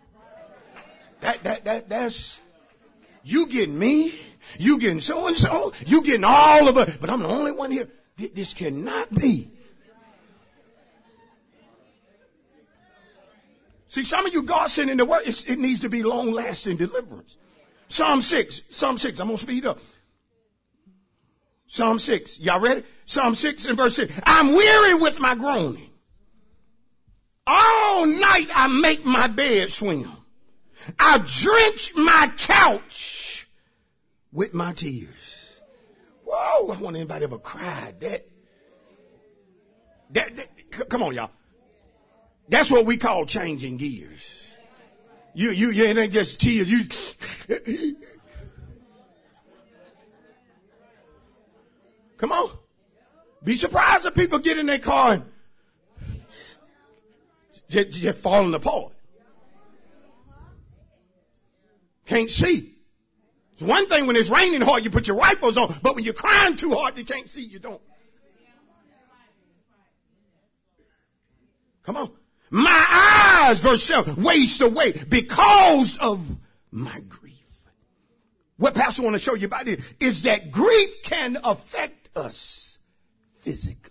That, 1.22 1.44
that, 1.44 1.66
that, 1.66 1.89
that's, 1.89 2.39
you 3.24 3.48
getting 3.48 3.78
me, 3.78 4.14
you 4.58 4.80
getting 4.80 5.00
so 5.00 5.28
and 5.28 5.38
so, 5.38 5.74
you 5.86 6.02
getting 6.04 6.24
all 6.24 6.68
of 6.68 6.78
us, 6.78 6.98
but 6.98 7.10
I'm 7.10 7.22
the 7.22 7.28
only 7.28 7.52
one 7.52 7.72
here. 7.72 7.88
This 8.18 8.54
cannot 8.54 9.14
be. 9.14 9.52
See, 13.88 14.06
some 14.06 14.26
of 14.26 14.34
you 14.34 14.44
God 14.44 14.68
sent 14.70 14.90
in 14.90 14.98
the 14.98 15.06
word, 15.06 15.24
it 15.26 15.60
needs 15.60 15.82
to 15.82 15.90
be 15.90 16.02
long 16.02 16.32
lasting 16.32 16.78
deliverance. 16.78 17.36
Psalm 17.90 18.22
6. 18.22 18.62
Psalm 18.70 18.98
6. 18.98 19.20
I'm 19.20 19.28
going 19.28 19.38
to 19.38 19.44
speed 19.44 19.66
up. 19.66 19.80
Psalm 21.68 22.00
6. 22.00 22.40
Y'all 22.40 22.62
ready? 22.62 22.84
Psalm 23.06 23.36
6 23.36 23.66
and 23.66 23.78
verse 23.78 23.96
6. 23.98 24.20
I'm 24.26 24.54
weary 24.54 24.94
with 24.94 25.20
my 25.20 25.36
groaning. 25.36 25.90
All 27.46 28.06
night 28.06 28.48
I 28.54 28.68
make 28.68 29.04
my 29.06 29.28
bed 29.28 29.74
swim. 29.74 30.10
I 31.00 31.18
drench 31.20 31.96
my 31.96 32.32
couch 32.38 33.48
with 34.32 34.54
my 34.54 34.74
tears. 34.74 35.60
Whoa, 36.26 36.72
I 36.72 36.78
want 36.78 36.96
anybody 36.96 37.26
ever 37.26 37.38
cried 37.38 38.00
that. 38.02 38.28
That, 40.12 40.36
that, 40.38 40.90
come 40.90 41.04
on, 41.04 41.14
y'all. 41.14 41.32
That's 42.50 42.70
what 42.70 42.86
we 42.86 42.98
call 42.98 43.26
changing 43.26 43.78
gears. 43.78 44.48
You, 45.34 45.52
you, 45.52 45.72
you, 45.72 45.86
it 45.86 45.98
ain't 45.98 46.12
just 46.12 46.42
tears. 46.42 46.70
You, 46.70 46.84
come 52.18 52.34
on. 52.34 52.52
Be 53.44 53.56
surprised 53.56 54.06
if 54.06 54.14
people 54.14 54.40
get 54.40 54.58
in 54.58 54.66
their 54.66 54.80
car 54.80 55.14
and 55.14 55.26
just, 57.70 57.92
just 57.92 58.20
falling 58.20 58.54
apart. 58.54 58.92
Can't 62.12 62.30
see. 62.30 62.74
It's 63.53 63.62
one 63.62 63.88
thing 63.88 64.05
when 64.05 64.18
it's 64.18 64.30
raining 64.30 64.59
hard, 64.59 64.84
you 64.84 64.89
put 64.89 65.07
your 65.07 65.16
wipers 65.16 65.55
on, 65.55 65.74
but 65.82 65.95
when 65.95 66.03
you're 66.03 66.14
crying 66.14 66.57
too 66.57 66.74
hard, 66.74 66.97
you 66.97 67.05
can't 67.05 67.26
see, 67.26 67.41
you 67.41 67.57
don't. 67.57 67.82
Come 71.84 71.95
on. 71.95 72.12
My 72.49 73.45
eyes, 73.47 73.62
verse 73.62 73.82
7, 73.84 74.22
waste 74.22 74.59
away 74.59 74.91
because 74.91 75.97
of 75.99 76.20
my 76.70 76.99
grief. 77.07 77.32
What 78.57 78.76
Pastor 78.76 79.03
want 79.03 79.14
to 79.14 79.20
show 79.20 79.36
you 79.36 79.47
about 79.47 79.70
it 79.70 79.80
is 80.01 80.24
that 80.24 80.51
grief 80.51 81.03
can 81.03 81.38
affect 81.45 82.09
us 82.18 82.78
physically. 83.39 83.89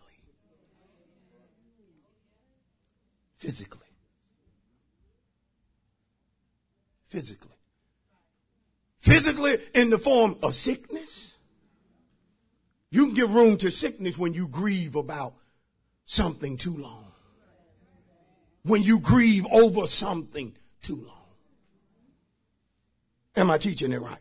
Physically. 3.39 3.81
Physically. 7.09 7.57
Physically 9.21 9.59
in 9.75 9.91
the 9.91 9.99
form 9.99 10.37
of 10.43 10.55
sickness. 10.55 11.37
You 12.91 13.07
can 13.07 13.15
give 13.15 13.35
room 13.35 13.57
to 13.59 13.71
sickness 13.71 14.19
when 14.19 14.35
you 14.35 14.49
grieve 14.49 14.97
about 14.97 15.35
something 16.07 16.57
too 16.57 16.77
long 16.77 17.11
when 18.63 18.83
you 18.83 19.01
grieve 19.01 19.47
over 19.51 19.87
something 19.87 20.55
too 20.83 20.97
long. 20.97 21.17
Am 23.37 23.51
I 23.51 23.59
teaching 23.59 23.93
it 23.93 24.01
right? 24.01 24.19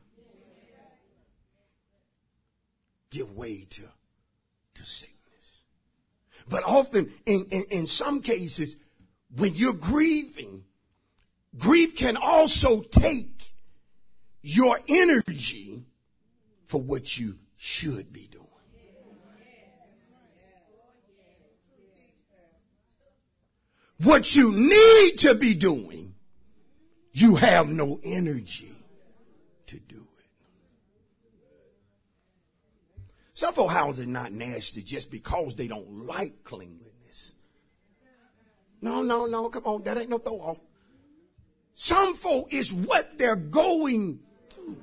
Give 3.12 3.36
way 3.36 3.66
to, 3.72 3.82
to 4.76 4.86
sickness. 4.86 5.16
But 6.48 6.64
often, 6.64 7.12
in, 7.26 7.46
in, 7.50 7.64
in 7.72 7.88
some 7.88 8.22
cases, 8.22 8.78
when 9.36 9.56
you're 9.56 9.74
grieving, 9.74 10.64
grief 11.58 11.96
can 11.96 12.18
also 12.18 12.82
take 12.82 13.39
your 14.42 14.80
energy 14.88 15.84
for 16.68 16.82
what 16.82 17.18
you 17.18 17.38
should 17.56 18.14
be 18.14 18.28
doing. 18.32 18.40
what 24.04 24.36
you 24.36 24.52
need 24.52 25.18
to 25.18 25.36
be 25.36 25.54
doing, 25.54 26.14
you 27.12 27.36
have 27.36 27.70
no 27.70 28.00
energy 28.04 28.72
to 29.68 29.78
do 29.78 30.08
it. 30.18 30.26
Some 33.34 33.54
folk 33.54 33.72
houses 33.72 34.08
not 34.08 34.32
nasty 34.32 34.82
just 34.82 35.12
because 35.12 35.56
they 35.56 35.68
don't 35.68 36.06
like 36.06 36.44
cleanliness. 36.44 37.34
No, 38.82 39.04
no, 39.04 39.26
no, 39.26 39.50
come 39.50 39.64
on, 39.66 39.84
that 39.84 39.98
ain't 39.98 40.10
no 40.10 40.18
throw 40.18 40.40
off. 40.40 40.58
Some 41.76 42.14
folk 42.14 42.54
is 42.54 42.74
what 42.74 43.18
they're 43.18 43.36
going 43.36 44.20
through. 44.50 44.78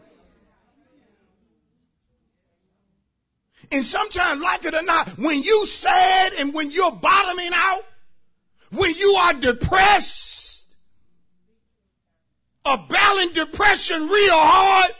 And 3.70 3.84
sometimes, 3.84 4.42
like 4.42 4.64
it 4.64 4.74
or 4.74 4.82
not, 4.82 5.08
when 5.18 5.42
you 5.42 5.66
sad 5.66 6.32
and 6.38 6.54
when 6.54 6.70
you're 6.70 6.92
bottoming 6.92 7.50
out, 7.52 7.82
when 8.70 8.94
you 8.94 9.12
are 9.14 9.34
depressed, 9.34 10.46
or 12.66 12.76
battling 12.88 13.32
depression 13.32 14.08
real 14.08 14.34
hard, 14.34 14.90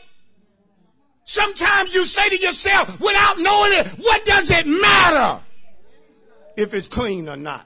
sometimes 1.25 1.93
you 1.93 2.05
say 2.05 2.29
to 2.29 2.37
yourself 2.37 2.99
without 2.99 3.37
knowing 3.39 3.73
it, 3.73 3.87
what 3.99 4.25
does 4.25 4.49
it 4.49 4.65
matter 4.65 5.41
if 6.55 6.73
it's 6.73 6.87
clean 6.87 7.27
or 7.27 7.35
not? 7.35 7.65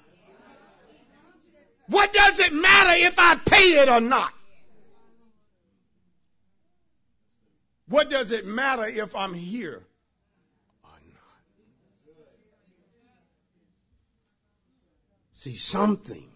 What 1.87 2.13
does 2.13 2.39
it 2.39 2.53
matter 2.53 2.93
if 3.05 3.19
I 3.19 3.35
pay 3.35 3.81
it 3.81 3.89
or 3.89 4.01
not? 4.01 4.33
What 7.87 8.09
does 8.09 8.31
it 8.31 8.45
matter 8.45 8.85
if 8.85 9.15
I'm 9.15 9.33
here 9.33 9.83
See, 15.41 15.57
something 15.57 16.29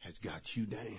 has 0.00 0.18
got 0.18 0.56
you 0.56 0.66
down. 0.66 0.98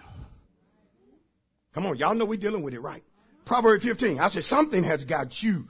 Come 1.73 1.86
on, 1.86 1.97
y'all 1.97 2.15
know 2.15 2.23
we're 2.23 2.39
dealing 2.39 2.63
with 2.63 2.73
it, 2.73 2.79
right? 2.79 3.03
Proverbs 3.43 3.84
15. 3.84 4.17
I 4.17 4.29
said, 4.29 4.45
something 4.45 4.82
has 4.86 5.03
got 5.03 5.43
you 5.43 5.67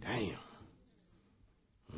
down. 0.00 0.38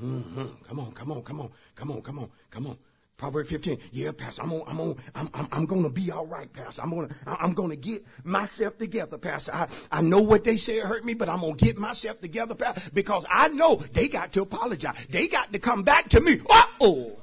Mm-hmm. 0.02 0.46
Come 0.66 0.80
on, 0.80 0.90
come 0.90 1.12
on, 1.12 1.22
come 1.22 1.40
on, 1.42 1.50
come 1.76 1.90
on, 1.92 2.02
come 2.02 2.18
on, 2.18 2.30
come 2.50 2.66
on. 2.66 2.78
Proverbs 3.16 3.50
15. 3.50 3.78
Yeah, 3.92 4.10
Pastor, 4.10 4.42
I'm 4.42 4.52
on, 4.52 4.64
I'm 4.66 4.80
on, 4.80 4.96
I'm, 5.14 5.30
I'm, 5.32 5.48
I'm 5.52 5.66
gonna 5.66 5.88
be 5.88 6.10
all 6.10 6.26
right, 6.26 6.52
Pastor. 6.52 6.82
I'm 6.82 6.90
gonna, 6.90 7.08
I'm 7.24 7.54
gonna 7.54 7.76
get 7.76 8.04
myself 8.24 8.78
together, 8.78 9.16
Pastor. 9.16 9.52
I, 9.54 9.68
I 9.92 10.00
know 10.00 10.20
what 10.20 10.42
they 10.42 10.56
said 10.56 10.82
hurt 10.82 11.04
me, 11.04 11.14
but 11.14 11.28
I'm 11.28 11.42
gonna 11.42 11.54
get 11.54 11.78
myself 11.78 12.20
together, 12.20 12.56
Pastor, 12.56 12.90
because 12.92 13.24
I 13.30 13.46
know 13.46 13.76
they 13.76 14.08
got 14.08 14.32
to 14.32 14.42
apologize. 14.42 15.06
They 15.08 15.28
got 15.28 15.52
to 15.52 15.60
come 15.60 15.84
back 15.84 16.08
to 16.08 16.20
me. 16.20 16.40
Uh-oh. 16.50 17.18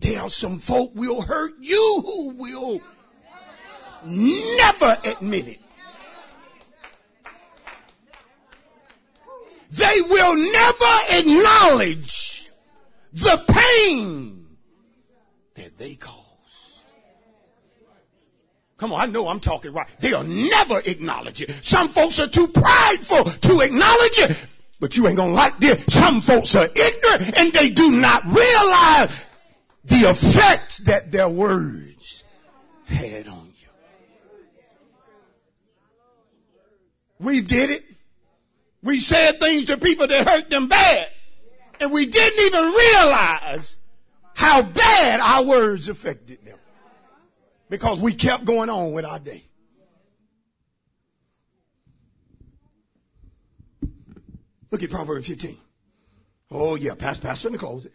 There 0.00 0.20
are 0.20 0.28
some 0.28 0.58
folk 0.58 0.92
will 0.94 1.22
hurt 1.22 1.54
you 1.60 2.02
who 2.04 2.30
will 2.30 2.80
never 4.04 4.98
admit 5.04 5.48
it. 5.48 5.60
They 9.70 10.00
will 10.02 10.36
never 10.36 10.84
acknowledge 11.10 12.50
the 13.12 13.42
pain 13.48 14.46
that 15.54 15.76
they 15.76 15.94
cause. 15.94 16.14
Come 18.78 18.92
on, 18.92 19.00
I 19.00 19.06
know 19.06 19.28
I'm 19.28 19.40
talking 19.40 19.72
right. 19.72 19.88
They'll 20.00 20.22
never 20.22 20.80
acknowledge 20.80 21.40
it. 21.40 21.50
Some 21.64 21.88
folks 21.88 22.20
are 22.20 22.28
too 22.28 22.46
prideful 22.46 23.24
to 23.24 23.60
acknowledge 23.60 24.18
it. 24.18 24.46
But 24.78 24.96
you 24.96 25.08
ain't 25.08 25.16
gonna 25.16 25.32
like 25.32 25.58
this. 25.58 25.82
Some 25.88 26.20
folks 26.20 26.54
are 26.54 26.68
ignorant 26.74 27.38
and 27.38 27.52
they 27.52 27.70
do 27.70 27.90
not 27.90 28.24
realize 28.26 29.25
the 29.86 30.04
effect 30.04 30.84
that 30.86 31.12
their 31.12 31.28
words 31.28 32.24
had 32.84 33.28
on 33.28 33.52
you. 33.56 33.68
We 37.18 37.40
did 37.40 37.70
it. 37.70 37.84
We 38.82 39.00
said 39.00 39.40
things 39.40 39.66
to 39.66 39.76
people 39.76 40.06
that 40.06 40.28
hurt 40.28 40.50
them 40.50 40.68
bad. 40.68 41.08
And 41.80 41.92
we 41.92 42.06
didn't 42.06 42.46
even 42.46 42.72
realize 42.72 43.76
how 44.34 44.62
bad 44.62 45.20
our 45.20 45.44
words 45.44 45.88
affected 45.88 46.44
them. 46.44 46.58
Because 47.68 48.00
we 48.00 48.14
kept 48.14 48.44
going 48.44 48.70
on 48.70 48.92
with 48.92 49.04
our 49.04 49.18
day. 49.18 49.44
Look 54.70 54.82
at 54.82 54.90
Proverbs 54.90 55.28
15. 55.28 55.56
Oh 56.50 56.74
yeah, 56.74 56.94
Pastor, 56.94 57.22
Pastor, 57.22 57.50
to 57.50 57.58
close 57.58 57.86
it. 57.86 57.92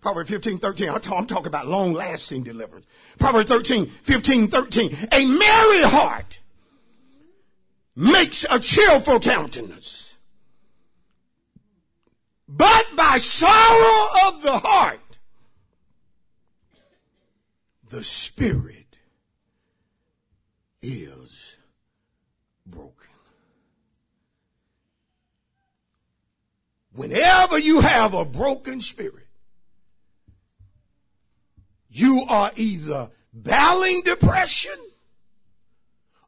Proverbs 0.00 0.30
15, 0.30 0.58
13. 0.58 0.88
I'm 0.88 1.00
talking 1.00 1.46
about 1.46 1.68
long 1.68 1.92
lasting 1.92 2.42
deliverance. 2.42 2.86
Proverbs 3.18 3.48
13, 3.48 3.86
15, 3.86 4.48
13. 4.48 4.96
A 5.12 5.26
merry 5.26 5.82
heart 5.82 6.38
makes 7.94 8.46
a 8.48 8.58
cheerful 8.58 9.20
countenance. 9.20 10.16
But 12.48 12.86
by 12.96 13.18
sorrow 13.18 14.28
of 14.28 14.42
the 14.42 14.58
heart, 14.58 15.18
the 17.90 18.02
spirit 18.02 18.96
is 20.82 21.56
broken. 22.66 23.10
Whenever 26.92 27.58
you 27.58 27.80
have 27.80 28.14
a 28.14 28.24
broken 28.24 28.80
spirit, 28.80 29.19
you 31.90 32.24
are 32.28 32.52
either 32.56 33.10
battling 33.32 34.02
depression 34.02 34.78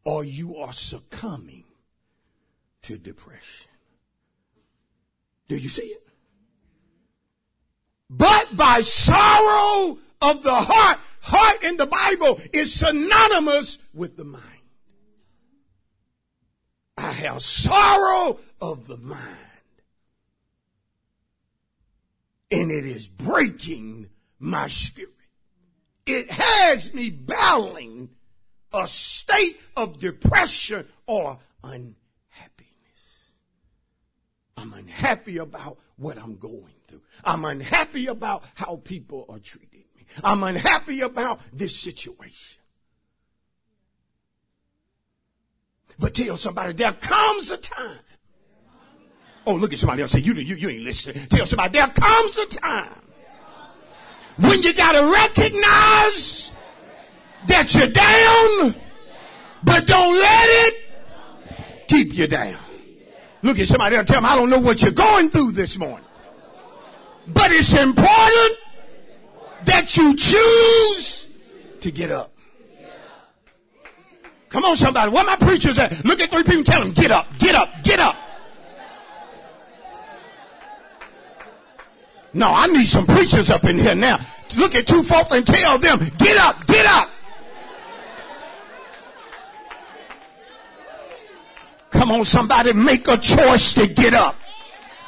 or 0.05 0.25
you 0.25 0.57
are 0.57 0.73
succumbing 0.73 1.65
to 2.83 2.99
depression. 2.99 3.71
Do 5.49 5.57
you 5.57 5.69
see 5.69 5.83
it? 5.83 6.07
But 8.11 8.57
by 8.57 8.81
sorrow 8.81 9.99
of 10.21 10.43
the 10.43 10.55
heart, 10.55 10.99
heart 11.21 11.63
in 11.63 11.77
the 11.77 11.87
Bible 11.87 12.41
is 12.53 12.75
synonymous 12.75 13.79
with 13.95 14.17
the 14.17 14.25
mind. 14.25 14.45
I 16.99 17.13
have 17.13 17.43
sorrow 17.43 18.39
of 18.61 18.87
the 18.87 18.99
mind. 18.99 19.39
And 22.51 22.71
it 22.71 22.85
is 22.85 23.09
breaking 23.09 24.11
my 24.39 24.69
spirit 24.69 25.22
it 26.07 26.31
has 26.31 26.93
me 26.95 27.11
battling 27.11 28.11
a 28.73 28.87
state 28.87 29.59
of 29.77 29.99
depression 29.99 30.87
or 31.07 31.39
unhappiness. 31.63 31.97
I'm 34.57 34.73
unhappy 34.73 35.39
about 35.39 35.79
what 35.97 36.19
I'm 36.19 36.37
going 36.37 36.75
through. 36.89 37.03
I'm 37.25 37.45
unhappy 37.45 38.07
about 38.07 38.45
how 38.55 38.77
people 38.77 39.27
are 39.29 39.39
treating 39.39 39.85
me. 39.97 40.07
I'm 40.25 40.43
unhappy 40.43 41.01
about 41.03 41.41
this 41.53 41.77
situation. 41.77 42.61
But 45.99 46.15
tell 46.15 46.37
somebody 46.37 46.73
there 46.73 46.93
comes 46.93 47.51
a 47.51 47.59
time. 47.59 47.99
Oh, 49.47 49.55
look 49.55 49.73
at 49.73 49.79
somebody 49.79 50.03
else. 50.03 50.13
Say, 50.13 50.21
you, 50.21 50.35
you, 50.35 50.57
you 50.57 50.69
ain't 50.69 50.85
listening. 50.85 51.27
Tell 51.27 51.47
somebody 51.47 51.79
there 51.79 51.89
comes 51.89 52.39
a 52.39 52.47
time 52.47 53.02
when 54.37 54.63
you 54.63 54.73
gotta 54.75 55.07
recognize 55.07 56.53
that 57.47 57.75
you're 57.75 57.89
down, 57.89 58.75
but 59.63 59.87
don't 59.87 60.15
let 60.15 60.47
it 60.49 60.75
keep 61.89 62.15
you 62.15 62.27
down. 62.27 62.59
Look 63.43 63.59
at 63.59 63.67
somebody 63.67 63.97
else. 63.97 64.07
Tell 64.07 64.21
them, 64.21 64.27
I 64.27 64.37
don't 64.37 64.51
know 64.51 64.61
what 64.61 64.83
you're 64.83 64.93
going 64.93 65.29
through 65.29 65.53
this 65.53 65.77
morning. 65.77 66.07
But 67.27 67.53
it's 67.53 67.75
important 67.75 68.59
that 69.65 69.97
you 69.97 70.17
choose 70.17 71.29
to 71.81 71.91
get 71.91 72.11
up. 72.11 72.33
Come 74.49 74.65
on, 74.65 74.77
somebody. 74.77 75.11
Where 75.11 75.25
my 75.25 75.37
preachers 75.37 75.79
at? 75.79 76.05
Look 76.05 76.21
at 76.21 76.31
three 76.31 76.45
people 76.45 76.63
tell 76.65 76.81
them, 76.81 76.93
get 76.93 77.11
up, 77.11 77.27
get 77.39 77.55
up, 77.55 77.71
get 77.83 78.01
up. 78.01 78.17
No, 82.35 82.51
I 82.53 82.67
need 82.69 82.87
some 82.87 83.07
preachers 83.07 83.51
up 83.51 83.65
in 83.65 83.79
here 83.79 83.95
now. 83.95 84.19
Look 84.57 84.75
at 84.75 84.87
two 84.87 85.03
folks 85.03 85.31
and 85.33 85.47
tell 85.47 85.79
them, 85.79 85.99
get 86.19 86.37
up, 86.39 86.67
get 86.67 86.87
up. 86.87 87.11
Come 91.91 92.11
on, 92.11 92.25
somebody, 92.25 92.73
make 92.73 93.07
a 93.09 93.17
choice 93.17 93.75
to 93.75 93.87
get 93.87 94.15
up. 94.15 94.37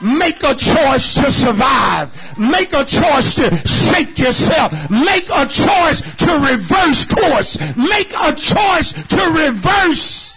Make 0.03 0.43
a 0.43 0.55
choice 0.55 1.15
to 1.15 1.31
survive. 1.31 2.39
Make 2.39 2.75
a 2.75 2.85
choice 2.85 3.37
to 3.37 3.57
shake 3.67 4.19
yourself. 4.19 4.91
Make 4.91 5.31
a 5.31 5.47
choice 5.47 6.01
to 6.17 6.39
reverse 6.39 7.05
course. 7.05 7.59
Make 7.77 8.13
a 8.13 8.35
choice 8.35 8.93
to 8.93 9.31
reverse. 9.31 10.37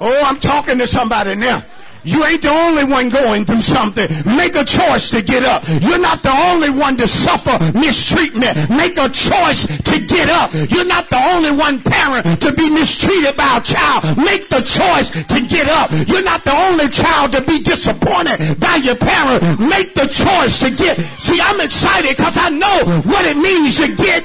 Oh, 0.00 0.24
I'm 0.24 0.40
talking 0.40 0.78
to 0.78 0.86
somebody 0.86 1.34
now. 1.34 1.64
You 2.06 2.24
ain't 2.24 2.42
the 2.42 2.50
only 2.50 2.84
one 2.84 3.08
going 3.08 3.44
through 3.44 3.62
something. 3.62 4.06
Make 4.24 4.54
a 4.54 4.64
choice 4.64 5.10
to 5.10 5.22
get 5.22 5.42
up. 5.42 5.66
You're 5.82 5.98
not 5.98 6.22
the 6.22 6.30
only 6.30 6.70
one 6.70 6.96
to 6.98 7.08
suffer 7.08 7.58
mistreatment. 7.76 8.70
Make 8.70 8.96
a 8.96 9.08
choice 9.08 9.66
to 9.66 9.98
get 9.98 10.30
up. 10.30 10.54
You're 10.70 10.86
not 10.86 11.10
the 11.10 11.18
only 11.34 11.50
one 11.50 11.82
parent 11.82 12.40
to 12.42 12.52
be 12.52 12.70
mistreated 12.70 13.36
by 13.36 13.58
a 13.58 13.60
child. 13.60 14.16
Make 14.16 14.48
the 14.48 14.62
choice 14.62 15.10
to 15.10 15.40
get 15.42 15.68
up. 15.68 15.90
You're 16.06 16.22
not 16.22 16.44
the 16.44 16.54
only 16.54 16.88
child 16.88 17.32
to 17.32 17.42
be 17.42 17.60
disappointed 17.60 18.60
by 18.60 18.76
your 18.76 18.96
parent. 18.96 19.58
Make 19.58 19.94
the 19.94 20.06
choice 20.06 20.60
to 20.60 20.70
get. 20.70 21.00
See, 21.18 21.40
I'm 21.42 21.60
excited 21.60 22.16
because 22.16 22.38
I 22.38 22.50
know 22.50 23.02
what 23.02 23.26
it 23.26 23.36
means 23.36 23.78
to 23.78 23.88
get. 23.96 24.24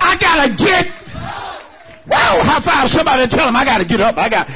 I 0.00 0.16
gotta 0.20 0.52
get. 0.52 0.92
Wow, 2.06 2.40
high 2.44 2.60
five 2.60 2.90
somebody 2.90 3.26
tell 3.28 3.46
them 3.46 3.56
I 3.56 3.64
gotta 3.64 3.84
get 3.86 4.02
up. 4.02 4.18
I 4.18 4.28
got. 4.28 4.48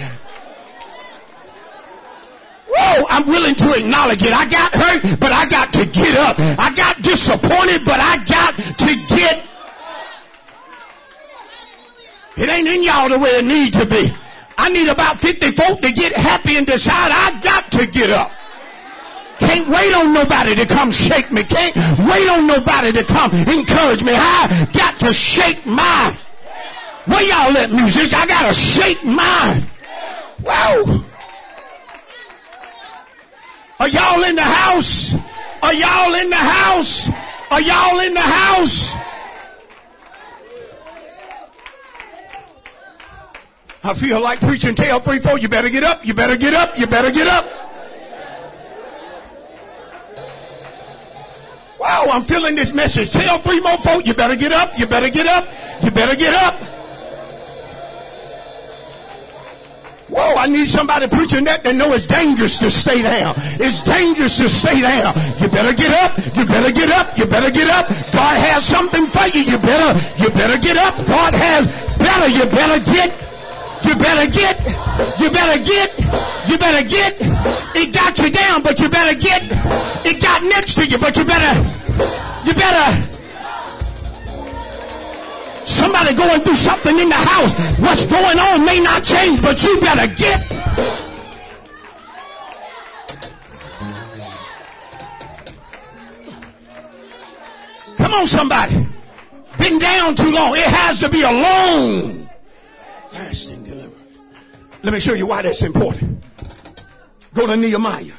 Whoa, 2.75 3.07
I'm 3.11 3.27
willing 3.27 3.55
to 3.57 3.75
acknowledge 3.75 4.23
it. 4.23 4.33
I 4.33 4.47
got 4.49 4.75
hurt, 4.75 5.21
but 5.21 5.33
I 5.33 5.47
got 5.47 5.73
to 5.75 5.85
get 5.85 6.17
up. 6.17 6.37
I 6.59 6.73
got 6.75 7.03
disappointed, 7.03 7.85
but 7.85 8.01
I 8.01 8.17
got 8.25 8.57
to 8.57 8.97
get. 9.09 9.45
It 12.37 12.49
ain't 12.49 12.67
in 12.67 12.83
y'all 12.83 13.11
the 13.11 13.19
way 13.19 13.31
it 13.31 13.45
need 13.45 13.75
to 13.75 13.85
be. 13.85 14.13
I 14.57 14.71
need 14.71 14.89
about 14.89 15.19
50 15.19 15.51
folk 15.51 15.83
to 15.83 15.93
get 15.93 16.13
happy 16.15 16.57
and 16.57 16.67
decide 16.67 17.11
I 17.13 17.39
got 17.43 17.71
to 17.73 17.87
get 17.87 18.11
up. 18.11 18.31
Can't 19.39 19.69
wait 19.69 19.93
on 19.95 20.15
nobody 20.15 20.55
to 20.55 20.65
come 20.65 20.91
shake 20.91 21.31
me. 21.31 21.43
Can't 21.43 21.75
wait 21.77 22.29
on 22.31 22.47
nobody 22.47 22.93
to 22.93 23.05
come 23.05 23.33
encourage 23.35 24.03
me. 24.03 24.13
I 24.15 24.69
got 24.73 24.99
to 25.01 25.13
shake 25.13 25.67
mine. 25.67 26.17
Where 27.05 27.23
y'all 27.23 27.57
at, 27.59 27.71
music? 27.71 28.15
I 28.15 28.27
got 28.27 28.49
to 28.49 28.55
shake 28.55 29.05
mine. 29.05 29.67
Wow. 30.41 31.05
Are 33.83 33.89
y'all 33.89 34.23
in 34.23 34.37
the 34.37 34.43
house? 34.43 35.13
Are 35.61 35.75
y'all 35.75 36.15
in 36.15 36.31
the 36.31 36.37
house? 36.37 37.09
Are 37.51 37.61
y'all 37.61 37.99
in 37.99 38.15
the 38.15 38.21
house? 38.21 38.95
I 43.83 43.93
feel 43.95 44.21
like 44.21 44.39
preaching 44.39 44.77
tale 44.77 45.01
three, 45.01 45.19
four. 45.19 45.37
You 45.37 45.49
better 45.49 45.69
get 45.69 45.83
up. 45.83 46.07
You 46.07 46.15
better 46.15 46.37
get 46.37 46.55
up. 46.55 46.79
You 46.79 46.87
better 46.87 47.11
get 47.11 47.27
up. 47.27 47.45
Wow, 51.81 52.07
I'm 52.13 52.23
feeling 52.23 52.55
this 52.55 52.73
message. 52.73 53.11
Tell 53.11 53.41
three 53.41 53.61
more 53.61 53.79
folk, 53.79 54.07
you 54.07 54.15
better 54.15 54.37
get 54.37 54.53
up. 54.53 54.79
You 54.79 54.87
better 54.87 55.11
get 55.11 55.27
up. 55.27 55.49
You 55.83 55.91
better 55.91 56.15
get 56.15 56.33
up. 56.35 56.82
Whoa, 60.13 60.37
I 60.37 60.47
need 60.47 60.69
somebody 60.69 61.09
preaching 61.09 61.45
that 61.49 61.65
that 61.65 61.75
know 61.75 61.97
it's 61.97 62.05
dangerous 62.05 62.61
to 62.61 62.71
stay 62.71 63.01
down. 63.01 63.33
It's 63.57 63.81
dangerous 63.81 64.37
to 64.45 64.49
stay 64.53 64.85
down. 64.85 65.17
You 65.41 65.49
better 65.49 65.73
get 65.73 65.89
up. 66.05 66.13
You 66.37 66.45
better 66.45 66.69
get 66.69 66.93
up. 66.93 67.17
You 67.17 67.25
better 67.25 67.51
get 67.51 67.65
up. 67.73 67.89
God 68.13 68.37
has 68.37 68.61
something 68.61 69.09
for 69.09 69.25
you. 69.33 69.41
You 69.41 69.57
better, 69.57 69.97
you 70.21 70.29
better 70.37 70.61
get 70.61 70.77
up. 70.77 70.93
God 71.09 71.33
has 71.33 71.65
better. 71.97 72.29
You 72.29 72.45
better 72.45 72.77
get. 72.85 73.09
You 73.89 73.97
better 73.97 74.29
get. 74.29 74.61
You 75.17 75.33
better 75.33 75.57
get. 75.65 75.89
You 76.45 76.59
better 76.61 76.85
get. 76.85 77.17
It 77.73 77.97
got 77.97 78.19
you 78.21 78.29
down, 78.29 78.63
but 78.63 78.81
you 78.81 78.93
better 78.93 79.19
get. 79.19 79.49
It 80.05 80.21
got 80.21 80.45
next 80.45 80.75
to 80.77 80.85
you, 80.85 80.99
but 80.99 81.17
you 81.17 81.25
better. 81.25 81.57
You 82.45 82.53
better. 82.53 83.22
Somebody 85.65 86.15
going 86.15 86.41
through 86.43 86.57
something 86.57 86.99
in 86.99 87.09
the 87.09 87.15
house. 87.15 87.55
What's 87.79 88.07
going 88.07 88.39
on 88.39 88.65
may 88.65 88.81
not 88.81 89.05
change, 89.05 89.41
but 89.41 89.63
you 89.63 89.81
better 89.81 90.13
get. 90.15 90.49
Come 97.97 98.15
on, 98.15 98.27
somebody. 98.27 98.87
Been 99.59 99.79
down 99.79 100.15
too 100.17 100.31
long. 100.31 100.57
It 100.57 100.65
has 100.65 101.01
to 101.01 101.09
be 101.09 101.23
a 101.23 101.31
long 101.31 102.29
lasting 103.13 103.63
deliverance. 103.65 104.19
Let 104.83 104.93
me 104.93 105.01
show 105.01 105.13
you 105.13 105.27
why 105.27 105.43
that's 105.43 105.63
important. 105.63 106.23
Go 107.35 107.47
to 107.47 107.57
Nehemiah. 107.57 108.13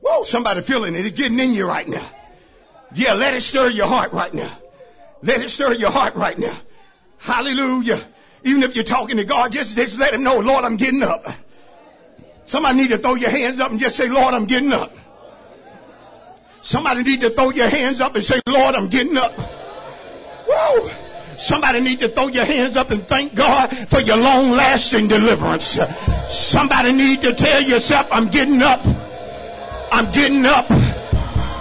Whoa, 0.00 0.22
somebody 0.22 0.60
feeling 0.60 0.94
it. 0.94 1.06
It's 1.06 1.16
getting 1.16 1.38
in 1.40 1.54
you 1.54 1.66
right 1.66 1.88
now. 1.88 2.06
Yeah, 2.94 3.14
let 3.14 3.34
it 3.34 3.42
stir 3.42 3.68
your 3.68 3.86
heart 3.86 4.12
right 4.12 4.32
now. 4.32 4.50
Let 5.22 5.42
it 5.42 5.50
stir 5.50 5.74
your 5.74 5.90
heart 5.90 6.14
right 6.14 6.38
now. 6.38 6.56
Hallelujah. 7.18 8.00
Even 8.44 8.62
if 8.62 8.74
you're 8.74 8.84
talking 8.84 9.16
to 9.16 9.24
God, 9.24 9.52
just, 9.52 9.76
just 9.76 9.98
let 9.98 10.14
him 10.14 10.22
know, 10.22 10.38
Lord, 10.38 10.64
I'm 10.64 10.76
getting 10.76 11.02
up. 11.02 11.26
Somebody 12.46 12.78
need 12.78 12.90
to 12.90 12.98
throw 12.98 13.14
your 13.14 13.30
hands 13.30 13.60
up 13.60 13.70
and 13.70 13.80
just 13.80 13.96
say, 13.96 14.08
Lord, 14.08 14.34
I'm 14.34 14.46
getting 14.46 14.72
up. 14.72 14.96
Somebody 16.62 17.02
need 17.02 17.20
to 17.20 17.30
throw 17.30 17.50
your 17.50 17.68
hands 17.68 18.00
up 18.00 18.14
and 18.14 18.24
say, 18.24 18.40
Lord, 18.46 18.74
I'm 18.74 18.88
getting 18.88 19.16
up. 19.16 19.32
Whoa. 19.32 20.90
Somebody 21.36 21.80
need 21.80 22.00
to 22.00 22.08
throw 22.08 22.28
your 22.28 22.44
hands 22.44 22.76
up 22.76 22.90
and 22.90 23.02
thank 23.02 23.34
God 23.34 23.68
for 23.88 24.00
your 24.00 24.16
long 24.16 24.50
lasting 24.50 25.08
deliverance. 25.08 25.78
Somebody 26.28 26.92
need 26.92 27.22
to 27.22 27.32
tell 27.34 27.62
yourself, 27.62 28.08
I'm 28.10 28.28
getting 28.28 28.62
up. 28.62 28.80
I'm 29.92 30.10
getting 30.12 30.46
up. 30.46 30.66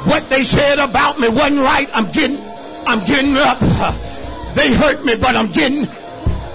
What 0.07 0.29
they 0.29 0.43
said 0.43 0.79
about 0.79 1.19
me 1.19 1.29
wasn't 1.29 1.59
right. 1.59 1.89
I'm 1.93 2.11
getting, 2.11 2.39
I'm 2.85 3.05
getting 3.05 3.37
up. 3.37 3.59
They 4.57 4.73
hurt 4.73 5.05
me, 5.05 5.15
but 5.15 5.35
I'm 5.35 5.51
getting, 5.51 5.87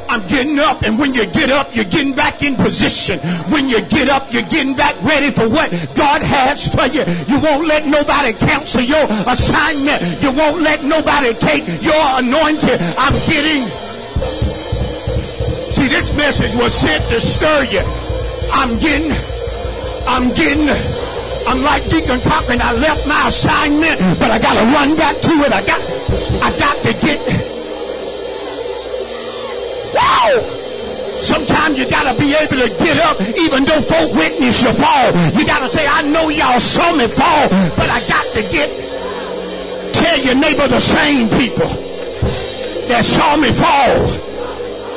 I'm 0.08 0.26
getting 0.26 0.58
up. 0.58 0.82
And 0.82 0.98
when 0.98 1.14
you 1.14 1.24
get 1.26 1.50
up, 1.50 1.68
you're 1.72 1.84
getting 1.84 2.16
back 2.16 2.42
in 2.42 2.56
position. 2.56 3.20
When 3.46 3.68
you 3.68 3.80
get 3.80 4.08
up, 4.08 4.26
you're 4.32 4.42
getting 4.50 4.74
back 4.74 5.00
ready 5.04 5.30
for 5.30 5.48
what 5.48 5.70
God 5.94 6.20
has 6.20 6.66
for 6.66 6.86
you. 6.90 7.04
You 7.30 7.38
won't 7.40 7.68
let 7.68 7.86
nobody 7.86 8.32
cancel 8.32 8.82
your 8.82 9.06
assignment. 9.30 10.02
You 10.20 10.32
won't 10.32 10.62
let 10.62 10.82
nobody 10.82 11.32
take 11.34 11.62
your 11.80 12.02
anointing. 12.18 12.78
I'm 12.98 13.14
getting. 13.30 13.70
See, 15.70 15.86
this 15.86 16.12
message 16.16 16.56
was 16.56 16.74
sent 16.74 17.04
to 17.10 17.20
stir 17.20 17.64
you. 17.70 17.82
I'm 18.50 18.80
getting, 18.80 19.12
I'm 20.08 20.34
getting. 20.34 21.01
I'm 21.46 21.62
like 21.62 21.84
Deacon 21.88 22.20
Cochran. 22.20 22.60
I 22.60 22.72
left 22.72 23.06
my 23.06 23.28
assignment, 23.28 23.98
mm. 24.00 24.18
but 24.18 24.30
I 24.30 24.38
got 24.38 24.54
to 24.54 24.64
run 24.70 24.96
back 24.96 25.16
to 25.20 25.34
it. 25.42 25.52
I 25.52 25.62
got, 25.64 25.80
I 26.42 26.50
got 26.58 26.76
to 26.86 26.92
get. 27.00 27.20
Wow! 29.94 30.40
Sometimes 31.22 31.78
you 31.78 31.88
got 31.88 32.10
to 32.10 32.18
be 32.18 32.34
able 32.34 32.58
to 32.58 32.68
get 32.82 32.98
up 32.98 33.20
even 33.38 33.64
though 33.64 33.80
folk 33.80 34.12
witness 34.14 34.62
you 34.62 34.72
fall. 34.72 35.06
You 35.38 35.46
got 35.46 35.60
to 35.60 35.68
say, 35.68 35.86
I 35.86 36.02
know 36.02 36.28
y'all 36.28 36.58
saw 36.58 36.92
me 36.92 37.06
fall, 37.06 37.48
but 37.76 37.88
I 37.88 38.00
got 38.08 38.26
to 38.34 38.42
get. 38.50 38.70
Tell 39.94 40.18
your 40.18 40.34
neighbor 40.34 40.66
the 40.66 40.80
same 40.80 41.28
people 41.38 41.68
that 42.88 43.04
saw 43.04 43.36
me 43.36 43.52
fall. 43.52 44.32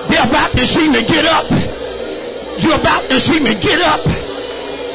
They're 0.10 0.28
about 0.28 0.52
to 0.52 0.66
see 0.66 0.90
me 0.90 1.06
get 1.06 1.26
up. 1.26 1.46
You're 2.60 2.80
about 2.80 3.10
to 3.10 3.20
see 3.20 3.40
me 3.40 3.54
get 3.56 3.82
up. 3.82 4.25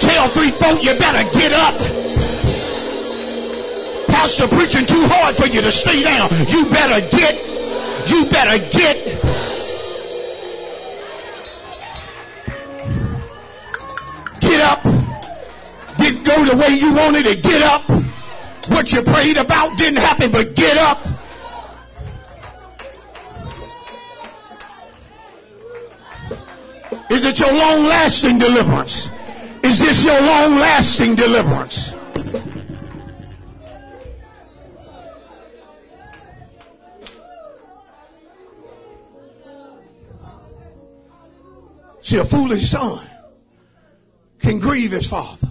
Tell 0.00 0.28
three 0.28 0.50
folk 0.50 0.82
you 0.82 0.94
better 0.94 1.28
get 1.38 1.52
up. 1.52 1.76
Pastor 4.08 4.48
preaching 4.48 4.86
too 4.86 5.06
hard 5.06 5.36
for 5.36 5.46
you 5.46 5.60
to 5.60 5.70
stay 5.70 6.02
down. 6.02 6.28
You 6.48 6.64
better 6.66 7.00
get 7.16 7.36
You 8.08 8.24
better 8.26 8.58
get 8.70 8.96
get 14.40 14.60
up. 14.60 14.82
Didn't 15.98 16.24
go 16.24 16.44
the 16.44 16.56
way 16.56 16.76
you 16.76 16.92
wanted 16.94 17.24
to 17.26 17.36
get 17.36 17.62
up. 17.62 17.82
What 18.68 18.92
you 18.92 19.02
prayed 19.02 19.36
about 19.36 19.76
didn't 19.78 19.98
happen, 19.98 20.30
but 20.30 20.54
get 20.54 20.76
up. 20.76 20.98
Is 27.10 27.24
it 27.24 27.38
your 27.40 27.52
long 27.52 27.84
lasting 27.84 28.38
deliverance? 28.38 29.08
Is 29.62 29.78
this 29.78 30.04
your 30.04 30.20
long 30.20 30.58
lasting 30.58 31.14
deliverance? 31.14 31.94
See, 42.00 42.16
a 42.16 42.24
foolish 42.24 42.70
son 42.70 43.06
can 44.40 44.58
grieve 44.58 44.90
his 44.90 45.06
father. 45.06 45.48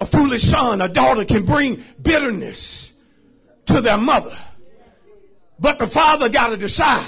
A 0.00 0.06
foolish 0.06 0.42
son, 0.42 0.80
a 0.80 0.88
daughter 0.88 1.24
can 1.24 1.44
bring 1.44 1.82
bitterness 2.02 2.92
to 3.66 3.80
their 3.80 3.98
mother. 3.98 4.36
But 5.60 5.78
the 5.78 5.86
father 5.86 6.28
got 6.28 6.48
to 6.48 6.56
decide 6.56 7.04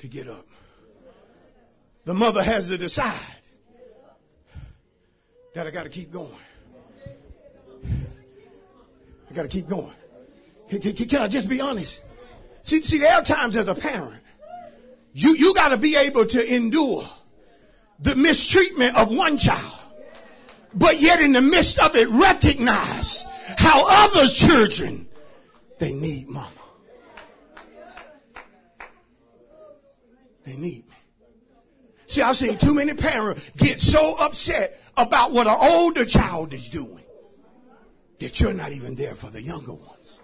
to 0.00 0.08
get 0.08 0.28
up. 0.28 0.46
The 2.04 2.14
mother 2.14 2.42
has 2.42 2.68
to 2.68 2.76
decide 2.76 3.35
that 5.56 5.66
I 5.66 5.70
got 5.70 5.84
to 5.84 5.88
keep 5.88 6.12
going. 6.12 6.36
I 9.30 9.32
got 9.32 9.44
to 9.44 9.48
keep 9.48 9.66
going. 9.66 9.94
Can, 10.68 10.80
can, 10.80 10.92
can, 10.92 11.22
I 11.22 11.28
just 11.28 11.48
be 11.48 11.62
honest? 11.62 12.04
See, 12.62 12.82
see, 12.82 12.98
there 12.98 13.14
are 13.14 13.22
times 13.22 13.56
as 13.56 13.66
a 13.66 13.74
parent, 13.74 14.22
you, 15.14 15.34
you 15.34 15.54
got 15.54 15.70
to 15.70 15.78
be 15.78 15.96
able 15.96 16.26
to 16.26 16.54
endure 16.54 17.08
the 18.00 18.14
mistreatment 18.14 18.98
of 18.98 19.10
one 19.10 19.38
child, 19.38 19.80
but 20.74 21.00
yet 21.00 21.22
in 21.22 21.32
the 21.32 21.40
midst 21.40 21.78
of 21.78 21.96
it, 21.96 22.06
recognize 22.10 23.24
how 23.56 23.86
other 23.88 24.26
children 24.26 25.08
they 25.78 25.94
need 25.94 26.28
mama. 26.28 26.50
They 30.44 30.56
need 30.56 30.86
me. 30.86 31.05
See, 32.16 32.22
I've 32.22 32.34
seen 32.38 32.56
too 32.56 32.72
many 32.72 32.94
parents 32.94 33.42
get 33.58 33.78
so 33.78 34.16
upset 34.18 34.80
about 34.96 35.32
what 35.32 35.46
an 35.46 35.54
older 35.60 36.06
child 36.06 36.54
is 36.54 36.70
doing 36.70 37.04
that 38.20 38.40
you're 38.40 38.54
not 38.54 38.72
even 38.72 38.96
there 38.96 39.14
for 39.14 39.28
the 39.28 39.42
younger 39.42 39.74
ones. 39.74 40.22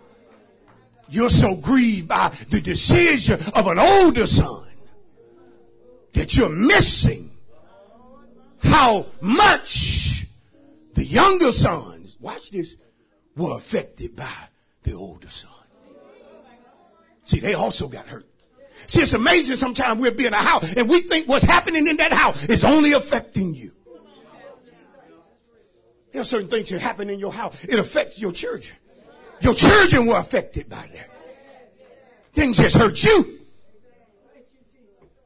You're 1.11 1.29
so 1.29 1.55
grieved 1.55 2.09
by 2.09 2.33
the 2.49 2.63
decision 2.63 3.39
of 3.55 3.67
an 3.67 3.79
older 3.79 4.27
son 4.27 4.69
that 6.15 6.35
you're 6.35 6.49
missing 6.49 7.31
how 8.63 9.05
much 9.21 10.25
the 10.95 11.05
younger 11.05 11.53
sons, 11.53 12.17
watch 12.21 12.53
this, 12.53 12.75
were 13.37 13.55
affected 13.55 14.17
by 14.17 14.33
the 14.85 14.95
older 14.95 15.29
son. 15.29 15.51
See, 17.25 17.41
they 17.41 17.53
also 17.53 17.87
got 17.87 18.07
hurt. 18.07 18.32
See, 18.87 19.01
it's 19.01 19.13
amazing 19.13 19.57
sometimes 19.57 20.01
we'll 20.01 20.15
be 20.15 20.27
in 20.27 20.33
a 20.33 20.37
house 20.37 20.73
and 20.75 20.89
we 20.89 21.01
think 21.01 21.29
what's 21.29 21.45
happening 21.45 21.87
in 21.87 21.97
that 21.97 22.13
house 22.13 22.45
is 22.47 22.65
only 22.65 22.93
affecting 22.93 23.55
you. 23.55 23.73
There 26.13 26.21
are 26.21 26.27
certain 26.27 26.49
things 26.49 26.69
that 26.71 26.81
happen 26.81 27.09
in 27.09 27.19
your 27.19 27.33
house. 27.33 27.65
It 27.65 27.79
affects 27.79 28.21
your 28.21 28.33
children. 28.33 28.77
Your 29.41 29.55
children 29.55 30.07
were 30.07 30.19
affected 30.19 30.69
by 30.69 30.89
that. 30.93 31.11
Things 32.35 32.59
just 32.59 32.77
hurt 32.77 33.03
you, 33.03 33.41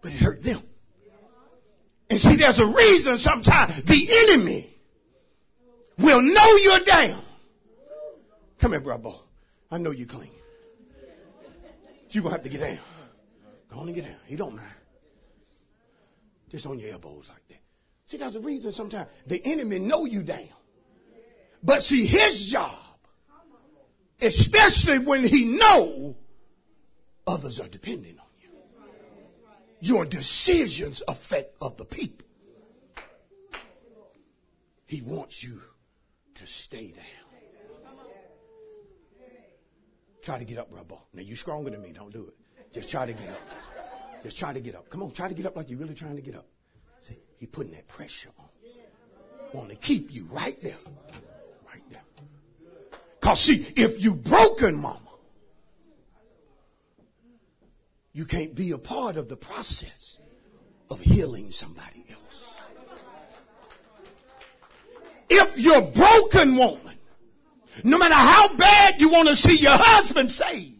but 0.01 0.13
it 0.13 0.19
hurt 0.19 0.43
them. 0.43 0.63
And 2.09 2.21
see, 2.21 2.37
there's 2.37 2.61
a 2.61 2.67
reason 2.67 3.19
sometimes 3.19 3.83
the 3.83 4.09
enemy 4.29 4.69
will 5.99 6.23
know 6.23 6.57
you're 6.57 6.81
down. 6.81 7.21
Come 8.59 8.73
here, 8.73 8.81
brother. 8.81 9.11
I 9.71 9.79
know 9.79 9.91
you 9.91 10.07
clean. 10.07 10.31
You're 12.11 12.23
going 12.23 12.33
to 12.33 12.39
have 12.39 12.43
to 12.45 12.49
get 12.49 12.61
down. 12.61 12.79
Go 13.69 13.81
on 13.81 13.87
and 13.87 13.95
get 13.95 14.05
down. 14.05 14.15
He 14.27 14.37
don't 14.37 14.57
mind. 14.57 14.69
Just 16.51 16.67
on 16.67 16.79
your 16.79 16.93
elbows 16.93 17.29
like 17.29 17.47
that. 17.49 17.61
See, 18.07 18.17
there's 18.17 18.37
a 18.37 18.41
reason 18.41 18.73
sometimes 18.73 19.09
the 19.27 19.43
enemy 19.45 19.79
know 19.79 20.05
you 20.05 20.23
down. 20.23 20.49
But 21.63 21.83
see, 21.83 22.07
his 22.07 22.47
job, 22.51 22.73
especially 24.21 25.01
when 25.01 25.25
he 25.25 25.45
know 25.45 26.17
others 27.27 27.61
are 27.61 27.69
depending 27.69 28.19
on 28.19 28.27
you. 28.41 28.49
Your 29.81 30.05
decisions 30.05 31.03
affect 31.09 31.57
other 31.61 31.85
people. 31.85 32.27
He 34.87 35.01
wants 35.03 35.43
you 35.43 35.61
to 36.37 36.47
stay 36.47 36.93
down. 36.93 37.05
Try 40.23 40.39
to 40.39 40.45
get 40.45 40.59
up, 40.59 40.71
brother. 40.71 40.97
Now 41.13 41.23
you're 41.23 41.37
stronger 41.37 41.71
than 41.71 41.83
me. 41.83 41.93
Don't 41.93 42.13
do 42.13 42.27
it. 42.29 42.35
Just 42.77 42.91
try 42.91 43.07
to 43.07 43.15
get 43.15 43.31
up. 43.31 43.41
Just 44.23 44.37
try 44.37 44.53
to 44.53 44.61
get 44.61 44.75
up. 44.75 44.91
Come 44.91 45.03
on, 45.03 45.11
try 45.11 45.29
to 45.29 45.35
get 45.35 45.47
up 45.47 45.57
like 45.57 45.71
you're 45.71 45.79
really 45.79 45.95
trying 45.95 46.15
to 46.17 46.21
get 46.21 46.35
up. 46.35 46.45
See, 47.01 47.17
he 47.39 47.47
putting 47.47 47.73
that 47.73 47.89
pressure 47.89 48.29
on. 48.39 48.45
Want 49.55 49.71
to 49.71 49.77
keep 49.77 50.13
you 50.13 50.25
right 50.31 50.61
there. 50.61 50.77
Right 51.67 51.81
there. 51.91 52.03
Cause 53.23 53.41
see, 53.41 53.67
if 53.77 54.05
you 54.05 54.15
broken, 54.15 54.77
mama, 54.77 55.01
you 58.13 58.27
can't 58.27 58.55
be 58.55 58.73
a 58.73 58.79
part 58.79 59.17
of 59.17 59.31
the 59.31 59.39
process 59.39 60.21
of 60.91 61.01
healing 61.01 61.51
somebody 61.51 62.05
else. 62.11 62.61
If 65.31 65.59
you're 65.59 65.81
broken 65.81 66.57
woman, 66.57 66.99
no 67.85 67.97
matter 67.97 68.15
how 68.15 68.55
bad 68.55 69.01
you 69.01 69.09
want 69.09 69.29
to 69.29 69.37
see 69.37 69.57
your 69.57 69.79
husband 69.79 70.31
saved, 70.31 70.76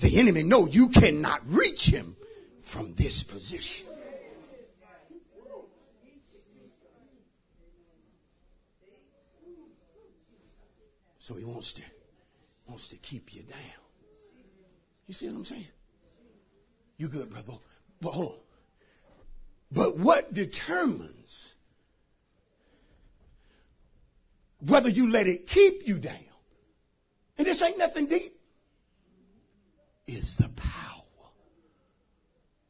the 0.00 0.18
enemy 0.18 0.42
know 0.42 0.66
you 0.66 0.88
cannot 0.88 1.40
reach 1.46 1.86
him 1.86 2.16
from 2.62 2.94
this 2.94 3.22
position. 3.22 3.86
So 11.18 11.34
he 11.36 11.44
wants 11.44 11.72
to 11.74 11.82
wants 12.66 12.88
to 12.88 12.96
keep 12.96 13.34
you 13.34 13.42
down. 13.42 13.84
You 15.06 15.14
see 15.14 15.26
what 15.28 15.36
I'm 15.36 15.44
saying? 15.44 15.66
You 16.98 17.08
good, 17.08 17.30
brother? 17.30 17.54
But 18.00 18.10
hold 18.10 18.28
on. 18.28 18.38
But 19.72 19.96
what 19.96 20.32
determines 20.32 21.54
whether 24.60 24.88
you 24.88 25.10
let 25.10 25.26
it 25.26 25.46
keep 25.46 25.86
you 25.86 25.98
down, 25.98 26.12
and 27.36 27.46
this 27.46 27.60
ain't 27.62 27.78
nothing 27.78 28.06
deep, 28.06 28.38
is 30.06 30.36
the 30.36 30.48
power 30.48 31.30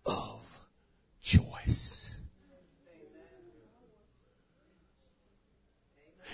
of 0.06 0.60
choice. 1.20 2.16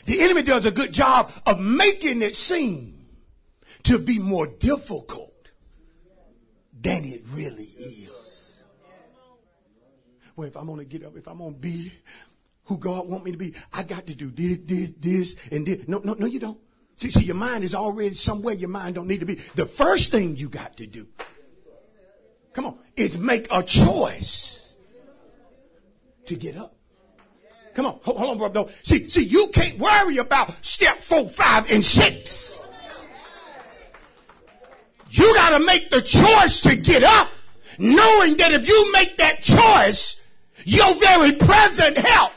The 0.06 0.20
enemy 0.20 0.42
does 0.42 0.66
a 0.66 0.70
good 0.70 0.92
job 0.92 1.30
of 1.46 1.60
making 1.60 2.22
it 2.22 2.34
seem 2.34 3.06
to 3.84 3.98
be 3.98 4.18
more 4.18 4.46
difficult 4.46 5.52
than 6.80 7.04
it 7.04 7.22
really 7.32 7.64
is. 7.64 8.62
Well, 10.36 10.48
if 10.48 10.56
I'm 10.56 10.66
going 10.66 10.78
to 10.78 10.84
get 10.84 11.04
up, 11.04 11.16
if 11.16 11.28
I'm 11.28 11.38
going 11.38 11.54
to 11.54 11.60
be 11.60 11.92
who 12.64 12.78
God 12.78 13.08
want 13.08 13.24
me 13.24 13.32
to 13.32 13.36
be, 13.36 13.54
I 13.72 13.82
got 13.82 14.06
to 14.06 14.14
do 14.14 14.30
this, 14.30 14.58
this, 14.64 14.92
this, 14.98 15.36
and 15.50 15.66
this. 15.66 15.86
No, 15.86 16.00
no, 16.02 16.14
no, 16.14 16.26
you 16.26 16.38
don't. 16.38 16.58
See, 17.00 17.08
see, 17.08 17.24
your 17.24 17.36
mind 17.36 17.64
is 17.64 17.74
already 17.74 18.12
somewhere 18.12 18.52
your 18.52 18.68
mind 18.68 18.96
don't 18.96 19.08
need 19.08 19.20
to 19.20 19.26
be. 19.26 19.36
The 19.54 19.64
first 19.64 20.10
thing 20.10 20.36
you 20.36 20.50
got 20.50 20.76
to 20.76 20.86
do, 20.86 21.08
come 22.52 22.66
on, 22.66 22.78
is 22.94 23.16
make 23.16 23.46
a 23.50 23.62
choice 23.62 24.76
to 26.26 26.34
get 26.34 26.58
up. 26.58 26.76
Come 27.72 27.86
on, 27.86 28.00
hold, 28.02 28.18
hold 28.18 28.30
on, 28.42 28.52
brother. 28.52 28.70
See, 28.82 29.08
see, 29.08 29.24
you 29.24 29.46
can't 29.46 29.78
worry 29.78 30.18
about 30.18 30.52
step 30.62 30.98
four, 30.98 31.26
five, 31.30 31.70
and 31.70 31.82
six. 31.82 32.60
You 35.08 35.34
got 35.36 35.56
to 35.56 35.64
make 35.64 35.88
the 35.88 36.02
choice 36.02 36.60
to 36.60 36.76
get 36.76 37.02
up, 37.02 37.28
knowing 37.78 38.36
that 38.36 38.52
if 38.52 38.68
you 38.68 38.92
make 38.92 39.16
that 39.16 39.40
choice, 39.40 40.20
your 40.66 40.94
very 40.96 41.32
present 41.32 41.96
help 41.96 42.32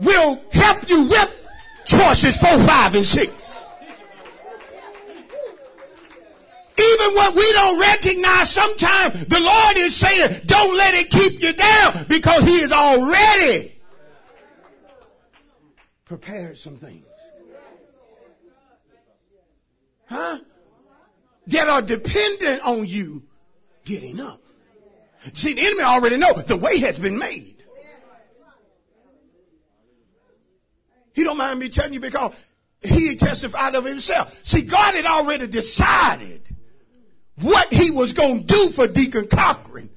will 0.00 0.42
help 0.50 0.90
you 0.90 1.04
with 1.04 1.39
choices 1.84 2.36
four, 2.36 2.58
five, 2.60 2.94
and 2.94 3.06
six. 3.06 3.56
Even 6.78 7.14
what 7.14 7.34
we 7.34 7.52
don't 7.52 7.78
recognize 7.78 8.50
sometimes, 8.50 9.26
the 9.26 9.40
Lord 9.40 9.76
is 9.76 9.94
saying, 9.94 10.42
don't 10.46 10.76
let 10.76 10.94
it 10.94 11.10
keep 11.10 11.42
you 11.42 11.52
down 11.52 12.06
because 12.08 12.42
He 12.44 12.60
has 12.60 12.72
already 12.72 13.74
prepared 16.06 16.56
some 16.56 16.76
things. 16.76 17.06
Huh? 20.06 20.38
that 21.50 21.68
are 21.68 21.82
dependent 21.82 22.62
on 22.62 22.86
you 22.86 23.24
getting 23.84 24.20
up. 24.20 24.40
See, 25.34 25.52
the 25.52 25.66
enemy 25.66 25.82
already 25.82 26.16
know 26.16 26.32
the 26.32 26.56
way 26.56 26.78
has 26.78 26.98
been 26.98 27.18
made. 27.18 27.49
He 31.12 31.24
don't 31.24 31.36
mind 31.36 31.58
me 31.58 31.68
telling 31.68 31.92
you 31.92 32.00
because 32.00 32.34
he 32.82 33.16
testified 33.16 33.74
of 33.74 33.84
himself. 33.84 34.38
See, 34.42 34.62
God 34.62 34.94
had 34.94 35.06
already 35.06 35.46
decided 35.46 36.42
what 37.40 37.72
he 37.72 37.90
was 37.90 38.12
going 38.12 38.46
to 38.46 38.54
do 38.54 38.70
for 38.70 38.86
Deacon 38.86 39.26
Cochran 39.26 39.90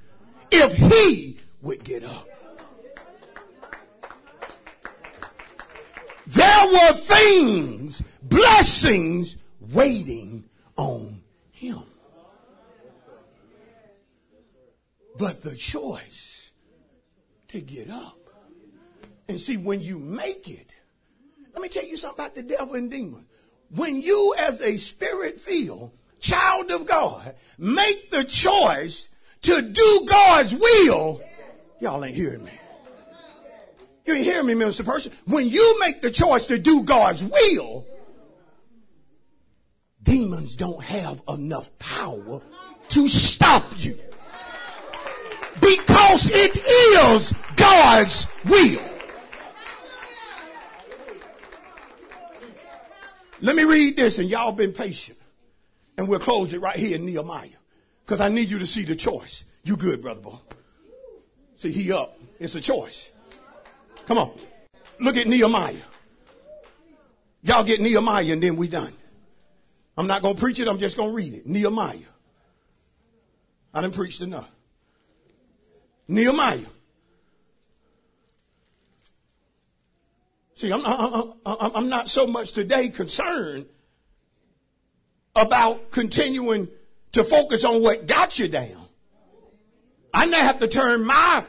if 0.52 0.74
he 0.74 1.40
would 1.62 1.84
get 1.84 2.04
up. 2.04 2.28
There 6.26 6.68
were 6.68 6.94
things, 6.94 8.02
blessings 8.22 9.38
waiting 9.60 10.46
on 10.78 11.22
him. 11.52 11.84
But 15.18 15.42
the 15.42 15.56
choice 15.56 16.52
to 17.50 17.62
get 17.62 17.90
up. 17.90 18.18
And 19.28 19.40
see, 19.40 19.58
when 19.58 19.82
you 19.82 20.00
make 20.00 20.50
it, 20.50 20.74
let 21.54 21.62
me 21.62 21.70
tell 21.70 21.86
you 21.86 21.98
something 21.98 22.24
about 22.24 22.36
the 22.36 22.44
devil 22.44 22.76
and 22.76 22.90
demons. 22.90 23.26
When 23.70 24.02
you, 24.02 24.36
as 24.38 24.62
a 24.62 24.78
spirit 24.78 25.40
filled 25.40 25.92
child 26.20 26.72
of 26.72 26.86
God, 26.86 27.36
make 27.58 28.10
the 28.10 28.24
choice 28.24 29.10
to 29.44 29.62
do 29.62 30.06
God's 30.08 30.56
will, 30.56 31.22
y'all 31.80 32.04
ain't 32.04 32.16
hearing 32.16 32.44
me. 32.44 32.52
You 34.06 34.16
ain't 34.16 34.26
hearing 34.26 34.48
me, 34.48 34.54
Minister 34.54 34.84
Person. 34.84 35.12
When 35.26 35.48
you 35.48 35.80
make 35.80 36.02
the 36.02 36.12
choice 36.12 36.48
to 36.48 36.58
do 36.58 36.84
God's 36.84 37.24
will, 37.24 37.86
demons 40.02 40.56
don't 40.56 40.84
have 40.84 41.22
enough 41.30 41.70
power 41.80 42.42
to 42.90 43.08
stop 43.08 43.64
you. 43.78 43.98
Because 45.62 46.30
it 46.32 46.58
is 46.58 47.34
God's 47.56 48.28
will. 48.46 48.82
Let 53.44 53.58
me 53.58 53.66
read 53.66 53.98
this 53.98 54.20
and 54.20 54.30
y'all 54.30 54.54
been 54.54 54.72
patient. 54.72 55.18
And 55.98 56.08
we'll 56.08 56.20
close 56.20 56.54
it 56.54 56.62
right 56.62 56.78
here 56.78 56.96
in 56.96 57.06
Nehemiah. 57.06 57.50
Because 58.06 58.22
I 58.22 58.30
need 58.30 58.50
you 58.50 58.60
to 58.60 58.66
see 58.66 58.84
the 58.84 58.96
choice. 58.96 59.44
You 59.66 59.76
good, 59.76 60.02
brother 60.02 60.22
boy. 60.22 60.38
See, 61.58 61.72
he 61.72 61.92
up. 61.92 62.18
It's 62.40 62.56
a 62.56 62.62
choice. 62.62 63.12
Come 64.06 64.18
on. 64.18 64.32
Look 64.98 65.18
at 65.18 65.28
Nehemiah. 65.28 65.76
Y'all 67.42 67.66
get 67.66 67.82
Nehemiah 67.82 68.32
and 68.32 68.42
then 68.42 68.56
we 68.56 68.70
done. 68.70 68.94
I'm 69.98 70.08
not 70.08 70.22
going 70.22 70.36
to 70.36 70.42
preach 70.42 70.60
it. 70.60 70.70
I'm 70.70 70.80
just 70.80 70.96
going 70.96 71.10
to 71.10 71.16
read 71.16 71.34
it. 71.34 71.46
Nehemiah. 71.46 71.98
I 73.74 73.82
didn't 73.82 73.96
preach 73.96 74.22
enough. 74.22 74.50
Nehemiah. 76.08 76.66
See, 80.64 80.72
I'm, 80.72 80.82
I'm, 80.86 81.34
I'm 81.46 81.90
not 81.90 82.08
so 82.08 82.26
much 82.26 82.54
today 82.54 82.88
concerned 82.88 83.66
about 85.36 85.92
continuing 85.92 86.70
to 87.12 87.26
focus 87.26 87.66
on 87.66 87.82
what 87.82 88.08
got 88.08 88.40
you 88.40 88.48
down. 88.48 88.88
I 90.14 90.26
now 90.26 90.40
have 90.40 90.62
to 90.62 90.70
turn 90.70 91.04
my 91.04 91.44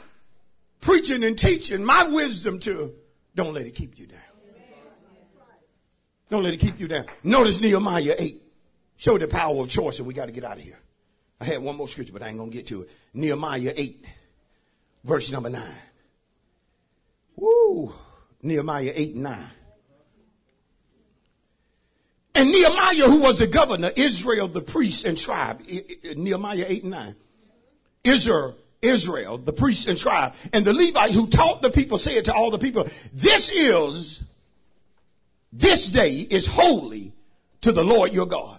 preaching 0.80 1.22
and 1.22 1.38
teaching, 1.38 1.84
my 1.84 2.08
wisdom 2.08 2.58
to 2.58 2.92
don't 3.36 3.54
let 3.54 3.66
it 3.66 3.76
keep 3.76 4.00
you 4.00 4.08
down. 4.08 4.18
Don't 6.28 6.42
let 6.42 6.52
it 6.52 6.58
keep 6.58 6.80
you 6.80 6.88
down. 6.88 7.06
Notice 7.22 7.60
Nehemiah 7.60 8.16
8. 8.18 8.42
Show 8.96 9.16
the 9.16 9.28
power 9.28 9.62
of 9.62 9.68
choice 9.68 10.00
and 10.00 10.08
we 10.08 10.14
got 10.14 10.26
to 10.26 10.32
get 10.32 10.42
out 10.42 10.56
of 10.56 10.64
here. 10.64 10.80
I 11.40 11.44
had 11.44 11.62
one 11.62 11.76
more 11.76 11.86
scripture, 11.86 12.12
but 12.12 12.24
I 12.24 12.30
ain't 12.30 12.38
going 12.38 12.50
to 12.50 12.56
get 12.56 12.66
to 12.66 12.82
it. 12.82 12.90
Nehemiah 13.12 13.74
8, 13.76 14.06
verse 15.04 15.30
number 15.30 15.50
9. 15.50 15.62
Woo. 17.36 17.92
Nehemiah 18.44 18.92
8 18.94 19.14
and 19.14 19.22
9. 19.24 19.50
And 22.36 22.50
Nehemiah, 22.50 23.08
who 23.08 23.20
was 23.20 23.38
the 23.38 23.46
governor, 23.46 23.90
Ezra, 23.96 24.46
the 24.48 24.60
priest 24.60 25.04
and 25.04 25.16
tribe, 25.16 25.62
Nehemiah 26.16 26.64
8 26.66 26.82
and 26.82 26.92
9. 26.92 27.16
Ezra, 28.04 28.54
Ezra, 28.82 29.38
the 29.38 29.52
priest 29.52 29.88
and 29.88 29.96
tribe, 29.96 30.34
and 30.52 30.64
the 30.64 30.74
Levite 30.74 31.12
who 31.12 31.26
taught 31.26 31.62
the 31.62 31.70
people 31.70 31.96
said 31.96 32.26
to 32.26 32.34
all 32.34 32.50
the 32.50 32.58
people, 32.58 32.86
this 33.12 33.50
is, 33.50 34.22
this 35.52 35.88
day 35.88 36.14
is 36.14 36.46
holy 36.46 37.12
to 37.62 37.72
the 37.72 37.84
Lord 37.84 38.12
your 38.12 38.26
God. 38.26 38.58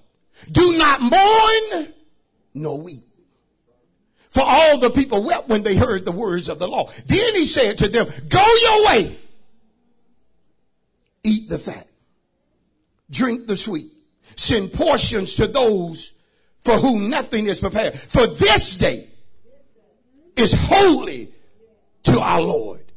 Do 0.51 0.77
not 0.77 1.01
mourn 1.01 1.93
nor 2.53 2.79
weep. 2.79 3.03
For 4.31 4.41
all 4.41 4.79
the 4.79 4.89
people 4.89 5.23
wept 5.23 5.47
when 5.47 5.63
they 5.63 5.75
heard 5.75 6.05
the 6.05 6.11
words 6.11 6.49
of 6.49 6.59
the 6.59 6.67
law. 6.67 6.89
Then 7.05 7.35
he 7.35 7.45
said 7.45 7.77
to 7.79 7.87
them, 7.87 8.07
go 8.27 8.43
your 8.63 8.85
way. 8.87 9.19
Eat 11.25 11.49
the 11.49 11.57
fat. 11.57 11.87
Drink 13.09 13.47
the 13.47 13.57
sweet. 13.57 13.91
Send 14.35 14.71
portions 14.71 15.35
to 15.35 15.47
those 15.47 16.13
for 16.61 16.77
whom 16.77 17.09
nothing 17.09 17.47
is 17.47 17.59
prepared. 17.59 17.99
For 17.99 18.27
this 18.27 18.77
day 18.77 19.09
is 20.35 20.53
holy 20.53 21.31
to 22.03 22.19
our 22.19 22.41
Lord. 22.41 22.91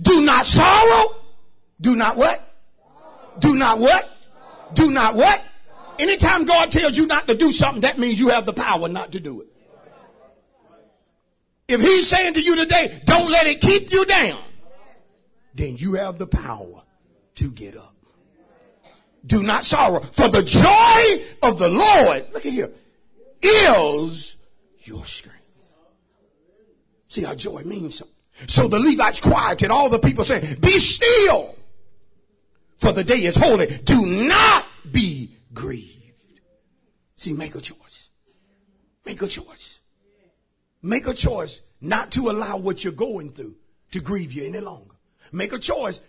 Do 0.00 0.22
not 0.22 0.46
sorrow. 0.46 1.14
Do 1.80 1.94
not 1.94 2.16
what? 2.16 2.40
Do 3.38 3.54
not 3.54 3.78
what? 3.78 4.10
Do 4.72 4.90
not 4.90 5.14
what? 5.14 5.44
Anytime 5.98 6.46
God 6.46 6.72
tells 6.72 6.96
you 6.96 7.06
not 7.06 7.28
to 7.28 7.34
do 7.34 7.52
something, 7.52 7.82
that 7.82 7.98
means 7.98 8.18
you 8.18 8.30
have 8.30 8.46
the 8.46 8.52
power 8.54 8.88
not 8.88 9.12
to 9.12 9.20
do 9.20 9.42
it. 9.42 9.48
If 11.68 11.80
he's 11.82 12.08
saying 12.08 12.34
to 12.34 12.40
you 12.40 12.56
today, 12.56 13.00
don't 13.04 13.30
let 13.30 13.46
it 13.46 13.60
keep 13.60 13.92
you 13.92 14.04
down, 14.06 14.42
then 15.54 15.76
you 15.76 15.94
have 15.94 16.18
the 16.18 16.26
power 16.26 16.82
to 17.36 17.50
get 17.50 17.76
up. 17.76 17.94
Do 19.26 19.42
not 19.42 19.64
sorrow, 19.64 20.00
for 20.00 20.28
the 20.28 20.42
joy 20.42 21.48
of 21.48 21.58
the 21.58 21.68
Lord, 21.68 22.26
look 22.32 22.44
at 22.44 22.52
here, 22.52 22.70
is 23.42 24.36
your 24.80 25.04
strength. 25.06 25.38
See 27.08 27.22
how 27.22 27.34
joy 27.34 27.62
means 27.62 27.96
something. 27.96 28.14
So 28.48 28.68
the 28.68 28.80
Levites 28.80 29.20
quieted 29.20 29.70
all 29.70 29.88
the 29.88 29.98
people 29.98 30.24
saying, 30.24 30.56
be 30.60 30.78
still, 30.78 31.54
for 32.76 32.92
the 32.92 33.04
day 33.04 33.18
is 33.24 33.36
holy. 33.36 33.66
Do 33.66 34.04
not 34.04 34.66
be 34.90 35.36
grieved. 35.54 36.40
See, 37.16 37.32
make 37.32 37.54
a 37.54 37.60
choice. 37.60 38.10
Make 39.06 39.22
a 39.22 39.26
choice. 39.26 39.80
Make 40.82 41.06
a 41.06 41.14
choice 41.14 41.62
not 41.80 42.10
to 42.12 42.30
allow 42.30 42.58
what 42.58 42.84
you're 42.84 42.92
going 42.92 43.30
through 43.30 43.54
to 43.92 44.00
grieve 44.00 44.32
you 44.32 44.44
any 44.44 44.60
longer. 44.60 44.96
Make 45.32 45.52
a 45.52 45.58
choice 45.58 46.00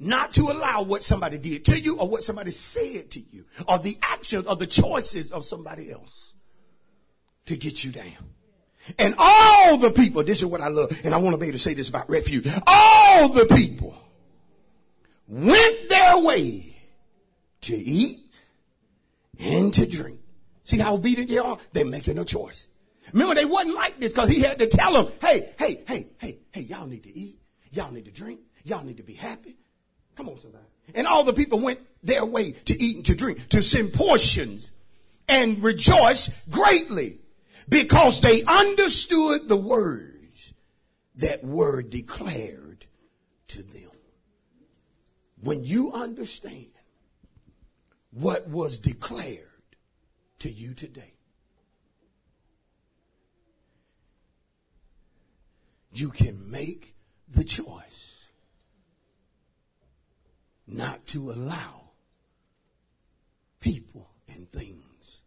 not 0.00 0.32
to 0.32 0.50
allow 0.50 0.82
what 0.82 1.04
somebody 1.04 1.38
did 1.38 1.66
to 1.66 1.78
you 1.78 1.98
or 1.98 2.08
what 2.08 2.22
somebody 2.22 2.50
said 2.50 3.10
to 3.10 3.20
you 3.20 3.44
or 3.68 3.78
the 3.78 3.96
actions 4.02 4.46
or 4.46 4.56
the 4.56 4.66
choices 4.66 5.30
of 5.30 5.44
somebody 5.44 5.92
else 5.92 6.34
to 7.46 7.56
get 7.56 7.84
you 7.84 7.92
down. 7.92 8.34
And 8.98 9.14
all 9.18 9.76
the 9.76 9.90
people, 9.90 10.24
this 10.24 10.38
is 10.38 10.46
what 10.46 10.62
I 10.62 10.68
love, 10.68 10.98
and 11.04 11.14
I 11.14 11.18
want 11.18 11.34
to 11.34 11.38
be 11.38 11.46
able 11.46 11.58
to 11.58 11.62
say 11.62 11.74
this 11.74 11.90
about 11.90 12.08
refuge. 12.08 12.48
All 12.66 13.28
the 13.28 13.44
people 13.54 13.94
went 15.28 15.88
their 15.90 16.18
way 16.18 16.74
to 17.62 17.76
eat 17.76 18.20
and 19.38 19.72
to 19.74 19.86
drink. 19.86 20.18
See 20.64 20.78
how 20.78 20.94
obedient 20.94 21.28
they 21.28 21.38
are? 21.38 21.58
They're 21.72 21.84
making 21.84 22.18
a 22.18 22.24
choice. 22.24 22.68
Remember, 23.12 23.34
they 23.34 23.44
wasn't 23.44 23.74
like 23.74 24.00
this 24.00 24.12
because 24.12 24.30
he 24.30 24.40
had 24.40 24.58
to 24.60 24.66
tell 24.66 24.92
them, 24.92 25.12
hey, 25.20 25.52
hey, 25.58 25.82
hey, 25.86 26.08
hey, 26.18 26.38
hey, 26.52 26.60
y'all 26.62 26.86
need 26.86 27.04
to 27.04 27.16
eat. 27.16 27.38
Y'all 27.72 27.92
need 27.92 28.06
to 28.06 28.10
drink. 28.10 28.40
Y'all 28.64 28.84
need 28.84 28.96
to 28.96 29.02
be 29.02 29.14
happy. 29.14 29.56
Come 30.20 30.28
on, 30.28 30.38
somebody. 30.38 30.64
And 30.94 31.06
all 31.06 31.24
the 31.24 31.32
people 31.32 31.60
went 31.60 31.80
their 32.02 32.26
way 32.26 32.52
to 32.52 32.82
eat 32.82 32.96
and 32.96 33.06
to 33.06 33.14
drink, 33.14 33.48
to 33.48 33.62
send 33.62 33.94
portions 33.94 34.70
and 35.26 35.62
rejoice 35.62 36.28
greatly 36.50 37.20
because 37.70 38.20
they 38.20 38.42
understood 38.42 39.48
the 39.48 39.56
words 39.56 40.52
that 41.14 41.42
were 41.42 41.80
declared 41.80 42.84
to 43.48 43.62
them. 43.62 43.90
When 45.40 45.64
you 45.64 45.90
understand 45.92 46.68
what 48.10 48.46
was 48.46 48.78
declared 48.78 49.48
to 50.40 50.50
you 50.50 50.74
today, 50.74 51.14
you 55.94 56.10
can 56.10 56.50
make 56.50 56.94
the 57.26 57.44
choice 57.44 57.89
not 60.72 61.06
to 61.08 61.30
allow 61.30 61.90
people 63.60 64.08
and 64.28 64.50
things 64.52 65.20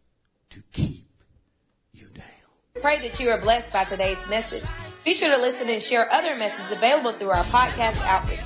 to 0.50 0.62
keep 0.72 1.06
you 1.92 2.08
down. 2.08 2.24
Pray 2.80 2.98
that 3.00 3.20
you 3.20 3.30
are 3.30 3.40
blessed 3.40 3.72
by 3.72 3.84
today's 3.84 4.26
message. 4.28 4.64
Be 5.04 5.14
sure 5.14 5.34
to 5.34 5.40
listen 5.40 5.68
and 5.68 5.82
share 5.82 6.10
other 6.10 6.34
messages 6.36 6.70
available 6.70 7.12
through 7.12 7.30
our 7.30 7.44
podcast 7.44 8.00
outreach. 8.02 8.40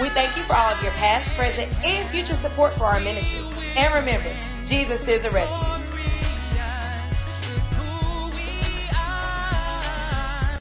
We 0.00 0.08
thank 0.10 0.36
you 0.36 0.42
for 0.44 0.54
all 0.54 0.74
of 0.74 0.82
your 0.82 0.92
past, 0.92 1.30
present, 1.36 1.72
and 1.84 2.08
future 2.10 2.34
support 2.34 2.72
for 2.74 2.84
our 2.84 3.00
ministry. 3.00 3.40
And 3.76 3.94
remember, 3.94 4.34
Jesus 4.66 5.06
is 5.08 5.24
a 5.24 5.30
refuge. 5.30 5.81